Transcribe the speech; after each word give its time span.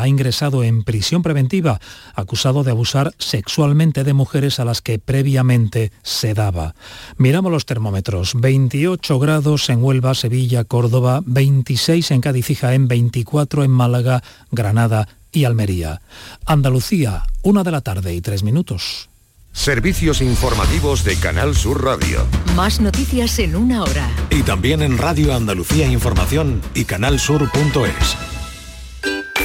ha 0.00 0.08
ingresado 0.08 0.62
en 0.64 0.84
prisión 0.84 1.22
preventiva, 1.22 1.80
acusado 2.14 2.64
de 2.64 2.70
abusar 2.70 3.12
sexualmente 3.18 4.04
de 4.04 4.12
mujeres 4.12 4.60
a 4.60 4.64
las 4.64 4.82
que 4.82 4.98
previamente 4.98 5.92
se 6.02 6.34
daba. 6.34 6.74
Miramos 7.16 7.52
los 7.52 7.66
termómetros. 7.66 8.32
28 8.34 9.18
grados 9.18 9.68
en 9.70 9.82
Huelva, 9.82 10.14
Sevilla, 10.14 10.64
Córdoba, 10.64 11.22
26 11.26 12.10
en 12.10 12.20
Cádiz 12.20 12.50
y 12.50 12.54
Jaén, 12.54 12.88
24 12.88 13.64
en 13.64 13.70
Málaga, 13.70 14.22
Granada 14.50 15.08
y 15.32 15.44
Almería. 15.44 16.00
Andalucía, 16.46 17.24
una 17.42 17.64
de 17.64 17.70
la 17.70 17.80
tarde 17.80 18.14
y 18.14 18.20
tres 18.20 18.42
minutos. 18.42 19.08
Servicios 19.52 20.22
informativos 20.22 21.02
de 21.02 21.16
Canal 21.16 21.56
Sur 21.56 21.82
Radio. 21.84 22.24
Más 22.54 22.80
noticias 22.80 23.38
en 23.40 23.56
una 23.56 23.82
hora. 23.82 24.08
Y 24.30 24.42
también 24.42 24.82
en 24.82 24.98
Radio 24.98 25.34
Andalucía 25.34 25.86
Información 25.88 26.62
y 26.74 26.84
canalsur.es. 26.84 28.37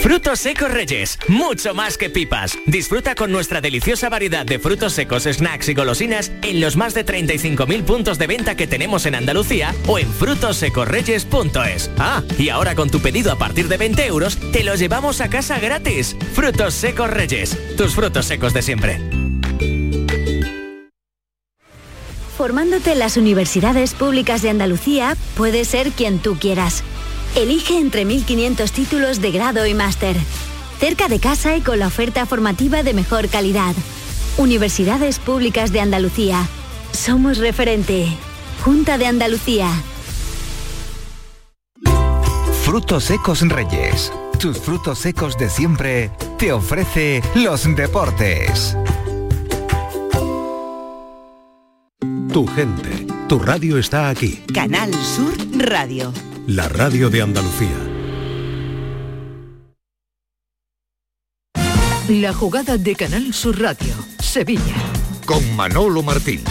Frutos 0.04 0.41
secos 0.41 0.70
Reyes, 0.70 1.17
mucho 1.29 1.73
más 1.73 1.97
que 1.97 2.09
pipas. 2.09 2.57
Disfruta 2.66 3.16
con 3.16 3.31
nuestra 3.31 3.62
deliciosa 3.62 4.09
variedad 4.09 4.45
de 4.45 4.59
frutos 4.59 4.91
secos, 4.91 5.23
snacks 5.23 5.70
y 5.70 5.73
golosinas 5.73 6.29
en 6.41 6.59
los 6.59 6.76
más 6.76 6.93
de 6.93 7.05
35.000 7.05 7.84
puntos 7.85 8.20
de 8.20 8.27
venta 8.27 8.57
que 8.57 8.67
tenemos 8.67 9.05
en 9.05 9.16
Andalucía 9.16 9.73
o 9.88 9.98
en 9.98 10.12
frutosecorreyes.es. 10.12 11.89
Ah, 11.98 12.21
y 12.38 12.49
ahora 12.49 12.76
con 12.76 12.89
tu 12.89 12.99
pedido 12.99 13.31
a 13.31 13.38
partir 13.38 13.70
de 13.70 13.77
20 13.77 14.05
euros, 14.05 14.38
te 14.52 14.66
los 14.66 14.77
llevamos 14.77 15.21
a 15.21 15.29
casa 15.29 15.57
gratis. 15.57 16.17
Frutos 16.34 16.73
secos 16.73 17.09
Reyes, 17.09 17.57
tus 17.77 17.95
frutos 17.95 18.26
secos 18.26 18.54
de 18.54 18.62
siempre. 18.62 18.99
Formándote 22.38 22.91
en 22.91 22.99
las 22.99 23.15
universidades 23.15 23.93
públicas 23.93 24.41
de 24.41 24.49
Andalucía, 24.49 25.15
puedes 25.38 25.70
ser 25.70 25.91
quien 25.91 26.20
tú 26.20 26.38
quieras 26.38 26.84
Elige 27.35 27.79
entre 27.79 28.05
1.500 28.05 28.71
títulos 28.71 29.19
de 29.19 29.31
grado 29.31 29.65
y 29.65 29.73
máster. 29.73 30.15
Cerca 30.79 31.07
de 31.07 31.19
casa 31.19 31.57
y 31.57 31.61
con 31.61 31.79
la 31.79 31.87
oferta 31.87 32.27
formativa 32.27 32.83
de 32.83 32.93
mejor 32.93 33.27
calidad. 33.27 33.73
Universidades 34.37 35.17
Públicas 35.17 35.71
de 35.71 35.79
Andalucía. 35.79 36.48
Somos 36.91 37.40
referente. 37.40 38.07
Junta 38.63 38.99
de 38.99 39.07
Andalucía. 39.07 39.67
Frutos 42.63 43.05
secos 43.05 43.41
Reyes. 43.41 44.13
Tus 44.40 44.59
frutos 44.59 44.99
secos 44.99 45.35
de 45.37 45.49
siempre 45.49 46.12
te 46.37 46.53
ofrece 46.53 47.23
los 47.34 47.63
deportes. 47.75 48.77
Tu 52.31 52.47
gente, 52.47 53.07
tu 53.27 53.40
radio 53.40 53.77
está 53.77 54.09
aquí. 54.09 54.43
Canal 54.53 54.91
Sur 54.93 55.34
Radio 55.57 56.13
la 56.48 56.68
radio 56.68 57.10
de 57.10 57.22
Andalucía. 57.22 57.70
La 62.10 62.34
jugada 62.34 62.77
de 62.77 62.96
Canal 62.96 63.34
Sur 63.34 63.62
Radio, 63.62 63.94
Sevilla. 64.19 64.75
Con 65.25 65.56
Manolo 65.56 66.03
Martín. 66.03 66.44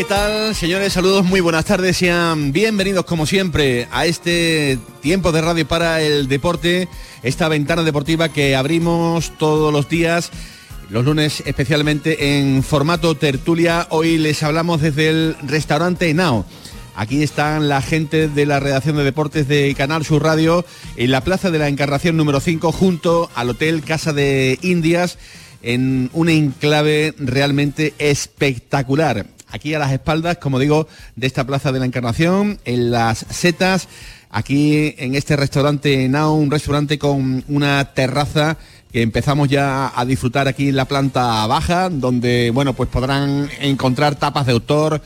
¿Qué 0.00 0.06
tal? 0.06 0.54
Señores, 0.54 0.94
saludos, 0.94 1.26
muy 1.26 1.40
buenas 1.40 1.66
tardes. 1.66 1.98
Sean 1.98 2.52
bienvenidos 2.52 3.04
como 3.04 3.26
siempre 3.26 3.86
a 3.92 4.06
este 4.06 4.78
tiempo 5.02 5.30
de 5.30 5.42
radio 5.42 5.68
para 5.68 6.00
el 6.00 6.26
deporte, 6.26 6.88
esta 7.22 7.48
ventana 7.48 7.82
deportiva 7.82 8.30
que 8.30 8.56
abrimos 8.56 9.36
todos 9.36 9.70
los 9.74 9.90
días. 9.90 10.30
Los 10.88 11.04
lunes 11.04 11.42
especialmente 11.44 12.38
en 12.38 12.62
formato 12.62 13.14
tertulia. 13.14 13.88
Hoy 13.90 14.16
les 14.16 14.42
hablamos 14.42 14.80
desde 14.80 15.10
el 15.10 15.36
restaurante 15.42 16.14
Nao. 16.14 16.46
Aquí 16.96 17.22
están 17.22 17.68
la 17.68 17.82
gente 17.82 18.28
de 18.28 18.46
la 18.46 18.58
redacción 18.58 18.96
de 18.96 19.04
deportes 19.04 19.48
de 19.48 19.74
Canal 19.74 20.06
Sur 20.06 20.22
Radio 20.22 20.64
en 20.96 21.10
la 21.10 21.22
Plaza 21.22 21.50
de 21.50 21.58
la 21.58 21.68
Encarnación 21.68 22.16
número 22.16 22.40
5 22.40 22.72
junto 22.72 23.28
al 23.34 23.50
Hotel 23.50 23.82
Casa 23.82 24.14
de 24.14 24.58
Indias 24.62 25.18
en 25.60 26.08
un 26.14 26.30
enclave 26.30 27.14
realmente 27.18 27.92
espectacular 27.98 29.26
aquí 29.50 29.74
a 29.74 29.78
las 29.78 29.92
espaldas, 29.92 30.38
como 30.38 30.58
digo, 30.58 30.88
de 31.16 31.26
esta 31.26 31.46
Plaza 31.46 31.72
de 31.72 31.78
la 31.78 31.86
Encarnación, 31.86 32.58
en 32.64 32.90
las 32.90 33.26
setas, 33.30 33.88
aquí 34.30 34.94
en 34.98 35.14
este 35.14 35.36
restaurante 35.36 36.08
Now, 36.08 36.34
un 36.34 36.50
restaurante 36.50 36.98
con 36.98 37.44
una 37.48 37.92
terraza 37.94 38.56
que 38.92 39.02
empezamos 39.02 39.48
ya 39.48 39.92
a 39.94 40.04
disfrutar 40.04 40.48
aquí 40.48 40.68
en 40.68 40.76
la 40.76 40.86
planta 40.86 41.46
baja, 41.46 41.88
donde, 41.90 42.50
bueno, 42.50 42.74
pues 42.74 42.88
podrán 42.88 43.48
encontrar 43.60 44.16
tapas 44.16 44.46
de 44.46 44.52
autor, 44.52 45.00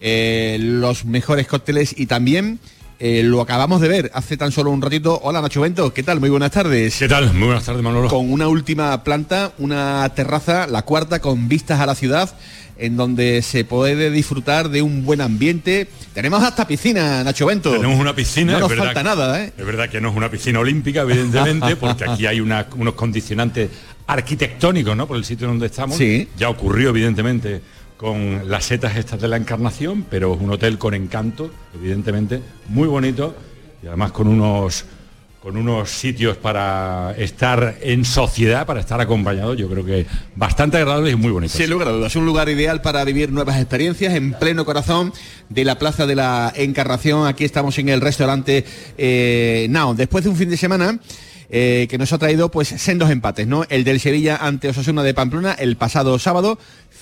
eh, 0.00 0.58
los 0.60 1.04
mejores 1.04 1.46
cócteles 1.46 1.94
y 1.98 2.06
también... 2.06 2.58
Eh, 3.02 3.22
lo 3.22 3.40
acabamos 3.40 3.80
de 3.80 3.88
ver 3.88 4.10
hace 4.12 4.36
tan 4.36 4.52
solo 4.52 4.70
un 4.70 4.82
ratito. 4.82 5.18
Hola 5.22 5.40
Nacho 5.40 5.62
Bento, 5.62 5.94
¿qué 5.94 6.02
tal? 6.02 6.20
Muy 6.20 6.28
buenas 6.28 6.50
tardes. 6.50 6.98
¿Qué 6.98 7.08
tal? 7.08 7.32
Muy 7.32 7.46
buenas 7.46 7.64
tardes, 7.64 7.82
Manolo. 7.82 8.08
Con 8.08 8.30
una 8.30 8.46
última 8.46 9.02
planta, 9.02 9.52
una 9.56 10.06
terraza, 10.14 10.66
la 10.66 10.82
cuarta, 10.82 11.18
con 11.18 11.48
vistas 11.48 11.80
a 11.80 11.86
la 11.86 11.94
ciudad 11.94 12.36
en 12.76 12.98
donde 12.98 13.40
se 13.40 13.64
puede 13.64 14.10
disfrutar 14.10 14.68
de 14.68 14.82
un 14.82 15.06
buen 15.06 15.22
ambiente. 15.22 15.88
Tenemos 16.12 16.42
hasta 16.42 16.66
piscina, 16.66 17.24
Nacho 17.24 17.46
Bento. 17.46 17.72
Tenemos 17.72 17.98
una 17.98 18.14
piscina. 18.14 18.52
No 18.52 18.68
nos 18.68 18.74
falta 18.74 19.02
nada, 19.02 19.44
¿eh? 19.44 19.52
Es 19.56 19.64
verdad 19.64 19.88
que 19.88 19.98
no 20.02 20.10
es 20.10 20.16
una 20.16 20.30
piscina 20.30 20.60
olímpica, 20.60 21.00
evidentemente, 21.00 21.76
porque 21.80 22.04
aquí 22.04 22.26
hay 22.26 22.40
unos 22.40 22.66
condicionantes 22.94 23.70
arquitectónicos, 24.06 24.94
¿no? 24.94 25.06
Por 25.06 25.16
el 25.16 25.24
sitio 25.24 25.46
donde 25.46 25.66
estamos. 25.66 25.96
Sí. 25.96 26.28
Ya 26.36 26.50
ocurrió, 26.50 26.90
evidentemente, 26.90 27.62
con 28.00 28.48
las 28.48 28.64
setas 28.64 28.96
estas 28.96 29.20
de 29.20 29.28
la 29.28 29.36
Encarnación, 29.36 30.06
pero 30.08 30.32
es 30.32 30.40
un 30.40 30.48
hotel 30.48 30.78
con 30.78 30.94
encanto, 30.94 31.50
evidentemente, 31.74 32.40
muy 32.68 32.88
bonito 32.88 33.36
y 33.82 33.88
además 33.88 34.10
con 34.12 34.26
unos 34.26 34.86
con 35.42 35.58
unos 35.58 35.90
sitios 35.90 36.38
para 36.38 37.14
estar 37.18 37.76
en 37.82 38.06
sociedad, 38.06 38.64
para 38.64 38.80
estar 38.80 39.02
acompañado, 39.02 39.52
yo 39.52 39.68
creo 39.68 39.84
que 39.84 40.06
bastante 40.34 40.78
agradable 40.78 41.10
y 41.10 41.14
muy 41.14 41.30
bonito. 41.30 41.54
Sin 41.54 41.68
lugar 41.68 41.88
a 41.88 41.90
dudas, 41.92 42.16
un 42.16 42.24
lugar 42.24 42.48
ideal 42.48 42.80
para 42.80 43.04
vivir 43.04 43.32
nuevas 43.32 43.58
experiencias 43.58 44.14
en 44.14 44.32
pleno 44.32 44.64
corazón 44.64 45.12
de 45.50 45.66
la 45.66 45.78
Plaza 45.78 46.06
de 46.06 46.14
la 46.14 46.52
Encarnación. 46.56 47.26
Aquí 47.26 47.44
estamos 47.44 47.78
en 47.78 47.90
el 47.90 48.00
restaurante 48.00 48.64
eh, 48.96 49.66
Now. 49.68 49.94
Después 49.94 50.24
de 50.24 50.30
un 50.30 50.36
fin 50.36 50.48
de 50.48 50.56
semana 50.56 50.98
eh, 51.50 51.86
que 51.90 51.98
nos 51.98 52.12
ha 52.12 52.18
traído 52.18 52.50
pues 52.50 52.68
sendos 52.68 53.10
empates, 53.10 53.46
¿no? 53.46 53.64
El 53.68 53.84
del 53.84 54.00
Sevilla 54.00 54.36
ante 54.36 54.68
Osasuna 54.68 55.02
de 55.02 55.14
Pamplona 55.14 55.52
el 55.52 55.76
pasado 55.76 56.18
sábado, 56.18 56.58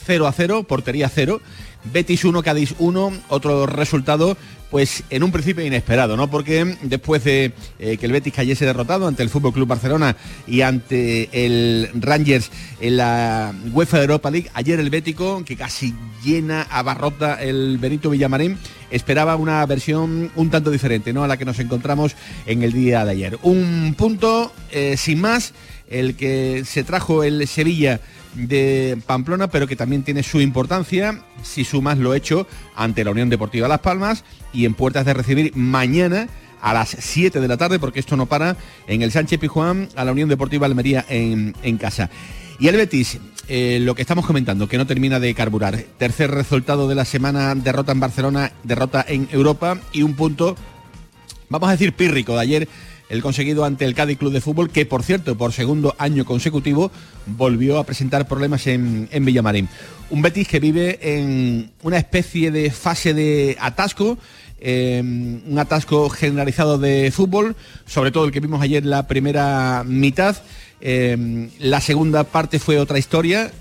0 0.06 0.26
a 0.26 0.32
0, 0.32 0.62
portería 0.64 1.08
0. 1.08 1.40
Betis 1.84 2.24
1, 2.24 2.42
Cádiz 2.42 2.74
1, 2.78 3.12
otro 3.28 3.66
resultado 3.66 4.36
pues 4.70 5.02
en 5.08 5.22
un 5.22 5.32
principio 5.32 5.64
inesperado, 5.64 6.16
¿no? 6.16 6.28
Porque 6.28 6.76
después 6.82 7.24
de 7.24 7.52
eh, 7.78 7.96
que 7.96 8.06
el 8.06 8.12
Betis 8.12 8.34
cayese 8.34 8.66
derrotado 8.66 9.06
ante 9.06 9.22
el 9.22 9.30
Fútbol 9.30 9.52
Club 9.52 9.68
Barcelona 9.68 10.16
y 10.46 10.60
ante 10.60 11.30
el 11.32 11.88
Rangers 11.94 12.50
en 12.80 12.98
la 12.98 13.54
UEFA 13.72 14.02
Europa 14.02 14.30
League, 14.30 14.50
ayer 14.54 14.78
el 14.78 14.90
Bético, 14.90 15.42
que 15.44 15.56
casi 15.56 15.94
llena, 16.22 16.66
abarrota 16.70 17.42
el 17.42 17.78
Benito 17.78 18.10
Villamarín, 18.10 18.58
esperaba 18.90 19.36
una 19.36 19.64
versión 19.64 20.30
un 20.34 20.50
tanto 20.50 20.70
diferente, 20.70 21.12
¿no? 21.12 21.24
A 21.24 21.28
la 21.28 21.36
que 21.36 21.44
nos 21.44 21.58
encontramos 21.58 22.14
en 22.46 22.62
el 22.62 22.72
día 22.72 23.04
de 23.04 23.12
ayer. 23.12 23.38
Un 23.42 23.94
punto 23.96 24.52
eh, 24.70 24.96
sin 24.98 25.20
más, 25.20 25.54
el 25.88 26.14
que 26.14 26.64
se 26.66 26.84
trajo 26.84 27.24
el 27.24 27.46
Sevilla 27.48 28.00
de 28.34 28.98
Pamplona, 29.06 29.48
pero 29.48 29.66
que 29.66 29.76
también 29.76 30.02
tiene 30.02 30.22
su 30.22 30.40
importancia 30.40 31.22
si 31.42 31.64
sumas 31.64 31.98
lo 31.98 32.14
hecho 32.14 32.46
ante 32.76 33.04
la 33.04 33.10
Unión 33.10 33.28
Deportiva 33.28 33.68
Las 33.68 33.80
Palmas 33.80 34.24
y 34.52 34.64
en 34.64 34.74
puertas 34.74 35.06
de 35.06 35.14
recibir 35.14 35.56
mañana 35.56 36.28
a 36.60 36.74
las 36.74 36.96
7 36.98 37.40
de 37.40 37.48
la 37.48 37.56
tarde, 37.56 37.78
porque 37.78 38.00
esto 38.00 38.16
no 38.16 38.26
para, 38.26 38.56
en 38.86 39.02
el 39.02 39.12
Sánchez 39.12 39.38
Pijuán 39.38 39.88
a 39.96 40.04
la 40.04 40.12
Unión 40.12 40.28
Deportiva 40.28 40.66
Almería 40.66 41.04
en, 41.08 41.52
casa. 41.78 42.10
Y 42.58 42.68
el 42.68 42.76
Betis, 42.76 43.18
eh, 43.46 43.78
lo 43.80 43.94
que 43.94 44.02
estamos 44.02 44.26
comentando, 44.26 44.68
que 44.68 44.78
no 44.78 44.86
termina 44.86 45.20
de 45.20 45.34
carburar. 45.34 45.76
Tercer 45.98 46.30
resultado 46.30 46.88
de 46.88 46.94
la 46.94 47.04
semana, 47.04 47.54
derrota 47.54 47.92
en 47.92 48.00
Barcelona, 48.00 48.52
derrota 48.64 49.04
en 49.06 49.28
Europa 49.30 49.78
y 49.92 50.02
un 50.02 50.14
punto, 50.14 50.56
vamos 51.48 51.68
a 51.68 51.72
decir, 51.72 51.92
pírrico 51.92 52.34
de 52.34 52.40
ayer 52.40 52.68
el 53.08 53.22
conseguido 53.22 53.64
ante 53.64 53.84
el 53.84 53.94
Cádiz 53.94 54.18
Club 54.18 54.32
de 54.32 54.40
Fútbol, 54.40 54.70
que 54.70 54.86
por 54.86 55.02
cierto, 55.02 55.36
por 55.36 55.52
segundo 55.52 55.94
año 55.98 56.24
consecutivo, 56.24 56.90
volvió 57.26 57.78
a 57.78 57.84
presentar 57.84 58.28
problemas 58.28 58.66
en, 58.66 59.08
en 59.10 59.24
Villamarín. 59.24 59.68
Un 60.10 60.22
Betis 60.22 60.48
que 60.48 60.60
vive 60.60 60.98
en 61.02 61.70
una 61.82 61.98
especie 61.98 62.50
de 62.50 62.70
fase 62.70 63.14
de 63.14 63.56
atasco 63.60 64.18
eh, 64.60 65.00
un 65.00 65.58
atasco 65.58 66.08
generalizado 66.10 66.78
de 66.78 67.12
fútbol, 67.12 67.54
sobre 67.86 68.10
todo 68.10 68.24
el 68.24 68.32
que 68.32 68.40
vimos 68.40 68.60
ayer 68.60 68.84
la 68.84 69.06
primera 69.06 69.84
mitad. 69.86 70.36
Eh, 70.80 71.48
la 71.58 71.80
segunda 71.80 72.24
parte 72.24 72.58
fue 72.58 72.78
otra 72.78 72.98
historia 72.98 73.52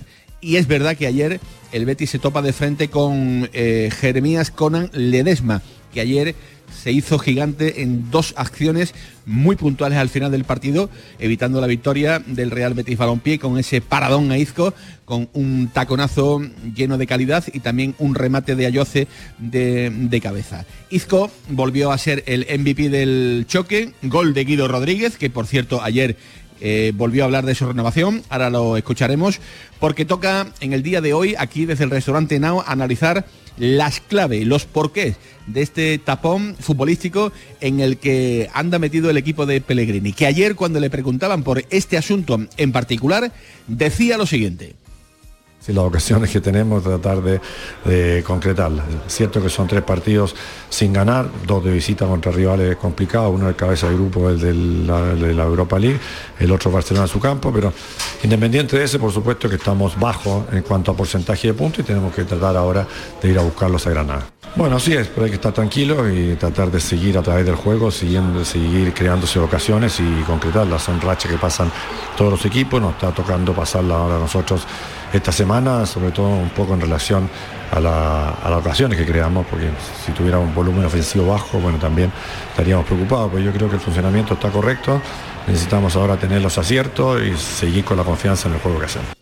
y 0.42 0.56
es 0.56 0.68
verdad 0.68 0.98
que 0.98 1.08
ayer 1.08 1.40
el 1.72 1.86
Betis 1.86 2.12
se 2.12 2.20
topa 2.20 2.42
de 2.42 2.54
frente 2.54 2.90
con 2.90 3.50
eh, 3.54 3.92
Jeremías 4.00 4.50
Conan 4.50 4.90
Ledesma, 4.94 5.62
que 5.94 6.02
ayer 6.02 6.36
se 6.72 6.92
hizo 6.92 7.19
gigante 7.19 7.81
en 7.81 8.12
dos 8.12 8.34
acciones 8.38 8.94
muy 9.25 9.56
puntuales 9.56 9.98
al 9.98 10.10
final 10.10 10.31
del 10.31 10.46
partido, 10.46 10.90
evitando 11.19 11.60
la 11.60 11.68
victoria 11.68 12.19
del 12.25 12.52
Real 12.52 12.74
Betis 12.74 12.98
Balompié 12.98 13.40
con 13.40 13.58
ese 13.58 13.81
paradón 13.81 14.31
a 14.31 14.38
Izco, 14.38 14.74
con 15.06 15.30
un 15.34 15.69
taconazo 15.74 16.42
lleno 16.75 16.98
de 16.98 17.08
calidad 17.08 17.44
y 17.52 17.60
también 17.60 17.96
un 18.00 18.16
remate 18.16 18.56
de 18.56 18.66
Ayoce 18.66 19.08
de, 19.38 20.19
cabeza. 20.22 20.66
Izco 20.90 21.30
volvió 21.50 21.92
a 21.92 21.98
ser 21.98 22.24
el 22.25 22.46
MVP 22.60 22.90
del 22.90 23.46
choque, 23.48 23.94
gol 24.04 24.34
de 24.34 24.46
Guido 24.46 24.68
Rodríguez, 24.68 25.18
que 25.18 25.30
por 25.30 25.46
cierto 25.46 25.81
ayer 25.84 26.18
eh, 26.60 26.92
volvió 26.96 27.24
a 27.24 27.25
hablar 27.25 27.46
de 27.46 27.54
su 27.54 27.68
renovación, 27.68 28.24
ahora 28.30 28.50
lo 28.50 28.78
escucharemos, 28.78 29.40
porque 29.80 30.06
toca 30.06 30.48
en 30.60 30.74
el 30.74 30.84
día 30.84 31.02
de 31.02 31.14
hoy, 31.14 31.36
aquí 31.38 31.66
desde 31.66 31.84
el 31.84 31.92
restaurante 31.92 32.40
Nao, 32.40 32.64
analizar 32.66 33.25
las 33.57 34.00
claves, 34.00 34.45
los 34.45 34.65
porqués 34.65 35.18
de 35.48 35.62
este 35.62 35.98
tapón 35.98 36.56
futbolístico 36.59 37.31
en 37.62 37.80
el 37.80 37.98
que 37.98 38.50
anda 38.54 38.80
metido 38.80 39.09
el 39.09 39.18
equipo 39.18 39.45
de 39.45 39.62
Pellegrini, 39.62 40.13
que 40.13 40.25
ayer 40.25 40.56
cuando 40.56 40.80
le 40.80 40.89
preguntaban 40.89 41.44
por 41.44 41.63
este 41.69 41.98
asunto 41.98 42.39
en 42.57 42.71
particular, 42.71 43.31
decía 43.68 44.18
lo 44.18 44.25
siguiente. 44.25 44.75
Sí, 45.68 45.74
las 45.74 45.84
ocasiones 45.84 46.31
que 46.31 46.40
tenemos, 46.40 46.81
tratar 46.81 47.22
de, 47.22 47.42
de 47.84 48.24
concretarlas. 48.24 48.86
Cierto 49.08 49.42
que 49.42 49.50
son 49.50 49.68
tres 49.68 49.81
partidos 49.81 50.34
sin 50.69 50.94
ganar, 50.94 51.30
dos 51.46 51.62
de 51.62 51.72
visita 51.72 52.06
contra 52.06 52.31
rivales 52.31 52.78
complicados, 52.78 53.36
uno 53.36 53.48
de 53.48 53.56
cabeza 53.56 53.90
de 53.90 53.96
grupo, 53.96 54.30
el 54.30 54.40
de 54.40 54.54
la, 54.54 55.02
de 55.14 55.34
la 55.34 55.44
Europa 55.44 55.78
League, 55.78 56.00
el 56.40 56.54
otro 56.54 56.72
Barcelona 56.72 57.04
a 57.04 57.08
su 57.10 57.19
campo, 57.19 57.52
pero 57.52 57.74
independiente 58.24 58.78
de 58.78 58.86
ese, 58.86 58.98
por 58.98 59.12
supuesto 59.12 59.50
que 59.50 59.58
estamos 59.58 60.00
bajos 60.00 60.46
en 60.54 60.62
cuanto 60.62 60.92
a 60.92 60.96
porcentaje 60.96 61.50
de 61.50 61.54
puntos 61.54 61.80
y 61.80 61.84
tenemos 61.84 62.16
que 62.16 62.24
tratar 62.24 62.56
ahora 62.56 62.88
de 63.22 63.30
ir 63.30 63.38
a 63.38 63.42
buscarlos 63.42 63.86
a 63.88 63.90
Granada. 63.90 64.25
Bueno, 64.56 64.80
sí 64.80 64.94
es, 64.94 65.08
pero 65.08 65.25
hay 65.25 65.31
que 65.31 65.36
estar 65.36 65.52
tranquilo 65.52 66.10
y 66.10 66.36
tratar 66.36 66.72
de 66.72 66.80
seguir 66.80 67.18
a 67.18 67.22
través 67.22 67.46
del 67.46 67.56
juego, 67.56 67.92
siguiendo, 67.92 68.44
seguir 68.46 68.94
creándose 68.94 69.38
ocasiones 69.38 70.00
y 70.00 70.24
concretarlas. 70.24 70.81
Son 70.81 71.00
rachas 71.02 71.30
que 71.30 71.38
pasan 71.38 71.69
todos 72.16 72.31
los 72.31 72.46
equipos, 72.46 72.81
nos 72.81 72.94
está 72.94 73.12
tocando 73.12 73.54
pasarla 73.54 73.96
ahora 73.96 74.16
a 74.16 74.19
nosotros 74.19 74.66
esta 75.13 75.31
semana, 75.31 75.86
sobre 75.86 76.12
todo 76.12 76.27
un 76.27 76.50
poco 76.50 76.74
en 76.74 76.81
relación 76.81 77.30
a, 77.71 77.80
la, 77.80 78.30
a 78.30 78.50
las 78.50 78.59
ocasiones 78.59 78.98
que 78.98 79.06
creamos, 79.06 79.45
porque 79.48 79.69
si 80.06 80.12
tuviera 80.12 80.39
un 80.39 80.54
volumen 80.54 80.86
ofensivo 80.86 81.27
bajo, 81.27 81.59
bueno, 81.59 81.77
también 81.77 82.12
estaríamos 82.50 82.86
preocupados, 82.86 83.30
pero 83.31 83.44
yo 83.44 83.51
creo 83.51 83.69
que 83.69 83.75
el 83.75 83.81
funcionamiento 83.81 84.33
está 84.36 84.50
correcto, 84.50 85.01
necesitamos 85.48 85.95
ahora 85.95 86.18
tener 86.18 86.42
los 86.42 86.57
aciertos 86.57 87.21
y 87.21 87.36
seguir 87.38 87.86
con 87.86 87.98
la 87.98 88.04
confianza 88.04 88.48
en 88.48 88.56
el 88.56 88.62
juego 88.62 88.80
que 88.80 88.86
hacemos. 88.86 89.17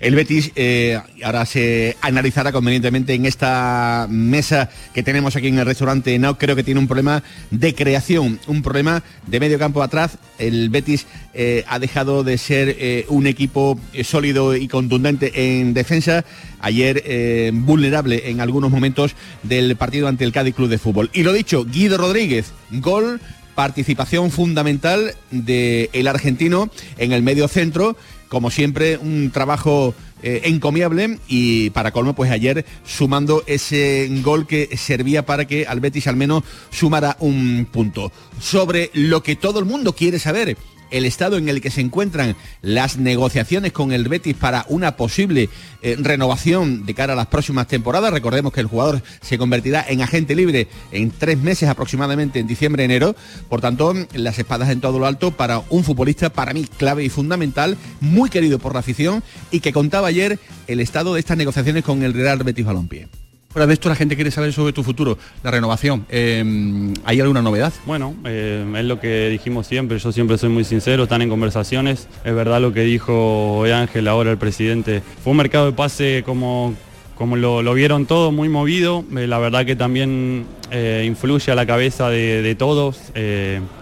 El 0.00 0.14
Betis 0.14 0.52
eh, 0.56 0.98
ahora 1.24 1.46
se 1.46 1.96
analizará 2.00 2.52
convenientemente 2.52 3.14
en 3.14 3.26
esta 3.26 4.06
mesa 4.08 4.70
que 4.94 5.02
tenemos 5.02 5.36
aquí 5.36 5.48
en 5.48 5.58
el 5.58 5.66
restaurante 5.66 6.18
Now. 6.18 6.36
Creo 6.38 6.56
que 6.56 6.62
tiene 6.62 6.80
un 6.80 6.86
problema 6.86 7.22
de 7.50 7.74
creación, 7.74 8.38
un 8.46 8.62
problema 8.62 9.02
de 9.26 9.40
medio 9.40 9.58
campo 9.58 9.82
atrás. 9.82 10.18
El 10.38 10.70
Betis 10.70 11.06
eh, 11.34 11.64
ha 11.68 11.78
dejado 11.78 12.24
de 12.24 12.38
ser 12.38 12.76
eh, 12.78 13.06
un 13.08 13.26
equipo 13.26 13.78
sólido 14.02 14.56
y 14.56 14.68
contundente 14.68 15.58
en 15.58 15.74
defensa. 15.74 16.24
Ayer 16.62 17.52
vulnerable 17.54 18.28
en 18.28 18.42
algunos 18.42 18.70
momentos 18.70 19.14
del 19.42 19.76
partido 19.76 20.08
ante 20.08 20.24
el 20.24 20.32
Cádiz 20.32 20.54
Club 20.54 20.68
de 20.68 20.76
Fútbol. 20.76 21.10
Y 21.14 21.22
lo 21.22 21.32
dicho, 21.32 21.64
Guido 21.64 21.96
Rodríguez, 21.96 22.52
gol 22.70 23.18
participación 23.54 24.30
fundamental 24.30 25.14
del 25.30 26.08
argentino 26.08 26.70
en 26.96 27.12
el 27.12 27.22
medio 27.22 27.46
centro 27.46 27.96
como 28.30 28.50
siempre, 28.50 28.96
un 28.96 29.30
trabajo 29.32 29.92
eh, 30.22 30.42
encomiable 30.44 31.18
y 31.26 31.70
para 31.70 31.90
colmo, 31.90 32.14
pues 32.14 32.30
ayer 32.30 32.64
sumando 32.84 33.42
ese 33.46 34.08
gol 34.22 34.46
que 34.46 34.76
servía 34.76 35.26
para 35.26 35.46
que 35.46 35.66
al 35.66 35.80
Betis 35.80 36.06
al 36.06 36.16
menos 36.16 36.44
sumara 36.70 37.16
un 37.18 37.66
punto. 37.70 38.12
Sobre 38.40 38.90
lo 38.94 39.24
que 39.24 39.34
todo 39.34 39.58
el 39.58 39.64
mundo 39.64 39.94
quiere 39.94 40.20
saber, 40.20 40.56
el 40.90 41.04
estado 41.04 41.36
en 41.36 41.48
el 41.48 41.60
que 41.60 41.70
se 41.70 41.80
encuentran 41.80 42.36
las 42.62 42.98
negociaciones 42.98 43.72
con 43.72 43.92
el 43.92 44.08
Betis 44.08 44.34
para 44.34 44.64
una 44.68 44.96
posible 44.96 45.48
eh, 45.82 45.96
renovación 45.98 46.86
de 46.86 46.94
cara 46.94 47.12
a 47.12 47.16
las 47.16 47.28
próximas 47.28 47.66
temporadas. 47.66 48.12
Recordemos 48.12 48.52
que 48.52 48.60
el 48.60 48.66
jugador 48.66 49.02
se 49.20 49.38
convertirá 49.38 49.84
en 49.88 50.02
agente 50.02 50.34
libre 50.34 50.68
en 50.92 51.10
tres 51.10 51.38
meses 51.38 51.68
aproximadamente, 51.68 52.38
en 52.38 52.46
diciembre-enero. 52.46 53.16
Por 53.48 53.60
tanto, 53.60 53.94
las 54.14 54.38
espadas 54.38 54.70
en 54.70 54.80
todo 54.80 54.98
lo 54.98 55.06
alto 55.06 55.30
para 55.30 55.62
un 55.70 55.84
futbolista, 55.84 56.30
para 56.30 56.52
mí, 56.52 56.66
clave 56.76 57.04
y 57.04 57.08
fundamental, 57.08 57.76
muy 58.00 58.30
querido 58.30 58.58
por 58.58 58.74
la 58.74 58.80
afición 58.80 59.22
y 59.50 59.60
que 59.60 59.72
contaba 59.72 60.08
ayer 60.08 60.38
el 60.66 60.80
estado 60.80 61.14
de 61.14 61.20
estas 61.20 61.36
negociaciones 61.36 61.84
con 61.84 62.02
el 62.02 62.14
Real 62.14 62.38
Betis 62.38 62.64
Balompié. 62.64 63.08
Fuera 63.52 63.66
de 63.66 63.74
esto, 63.74 63.88
la 63.88 63.96
gente 63.96 64.14
quiere 64.14 64.30
saber 64.30 64.52
sobre 64.52 64.72
tu 64.72 64.84
futuro, 64.84 65.18
la 65.42 65.50
renovación. 65.50 66.06
Eh, 66.08 66.94
¿Hay 67.04 67.18
alguna 67.18 67.42
novedad? 67.42 67.72
Bueno, 67.84 68.14
eh, 68.24 68.64
es 68.76 68.84
lo 68.84 69.00
que 69.00 69.28
dijimos 69.28 69.66
siempre, 69.66 69.98
yo 69.98 70.12
siempre 70.12 70.38
soy 70.38 70.50
muy 70.50 70.62
sincero, 70.62 71.02
están 71.02 71.20
en 71.20 71.28
conversaciones. 71.28 72.06
Es 72.24 72.32
verdad 72.32 72.60
lo 72.60 72.72
que 72.72 72.82
dijo 72.82 73.56
hoy 73.58 73.72
Ángel, 73.72 74.06
ahora 74.06 74.30
el 74.30 74.38
presidente. 74.38 75.02
Fue 75.24 75.32
un 75.32 75.38
mercado 75.38 75.66
de 75.66 75.72
pase 75.72 76.22
como, 76.24 76.76
como 77.16 77.34
lo, 77.34 77.60
lo 77.60 77.74
vieron 77.74 78.06
todo, 78.06 78.30
muy 78.30 78.48
movido. 78.48 79.04
Eh, 79.16 79.26
la 79.26 79.40
verdad 79.40 79.66
que 79.66 79.74
también 79.74 80.46
eh, 80.70 81.02
influye 81.04 81.50
a 81.50 81.56
la 81.56 81.66
cabeza 81.66 82.08
de, 82.08 82.54
todos. 82.56 83.00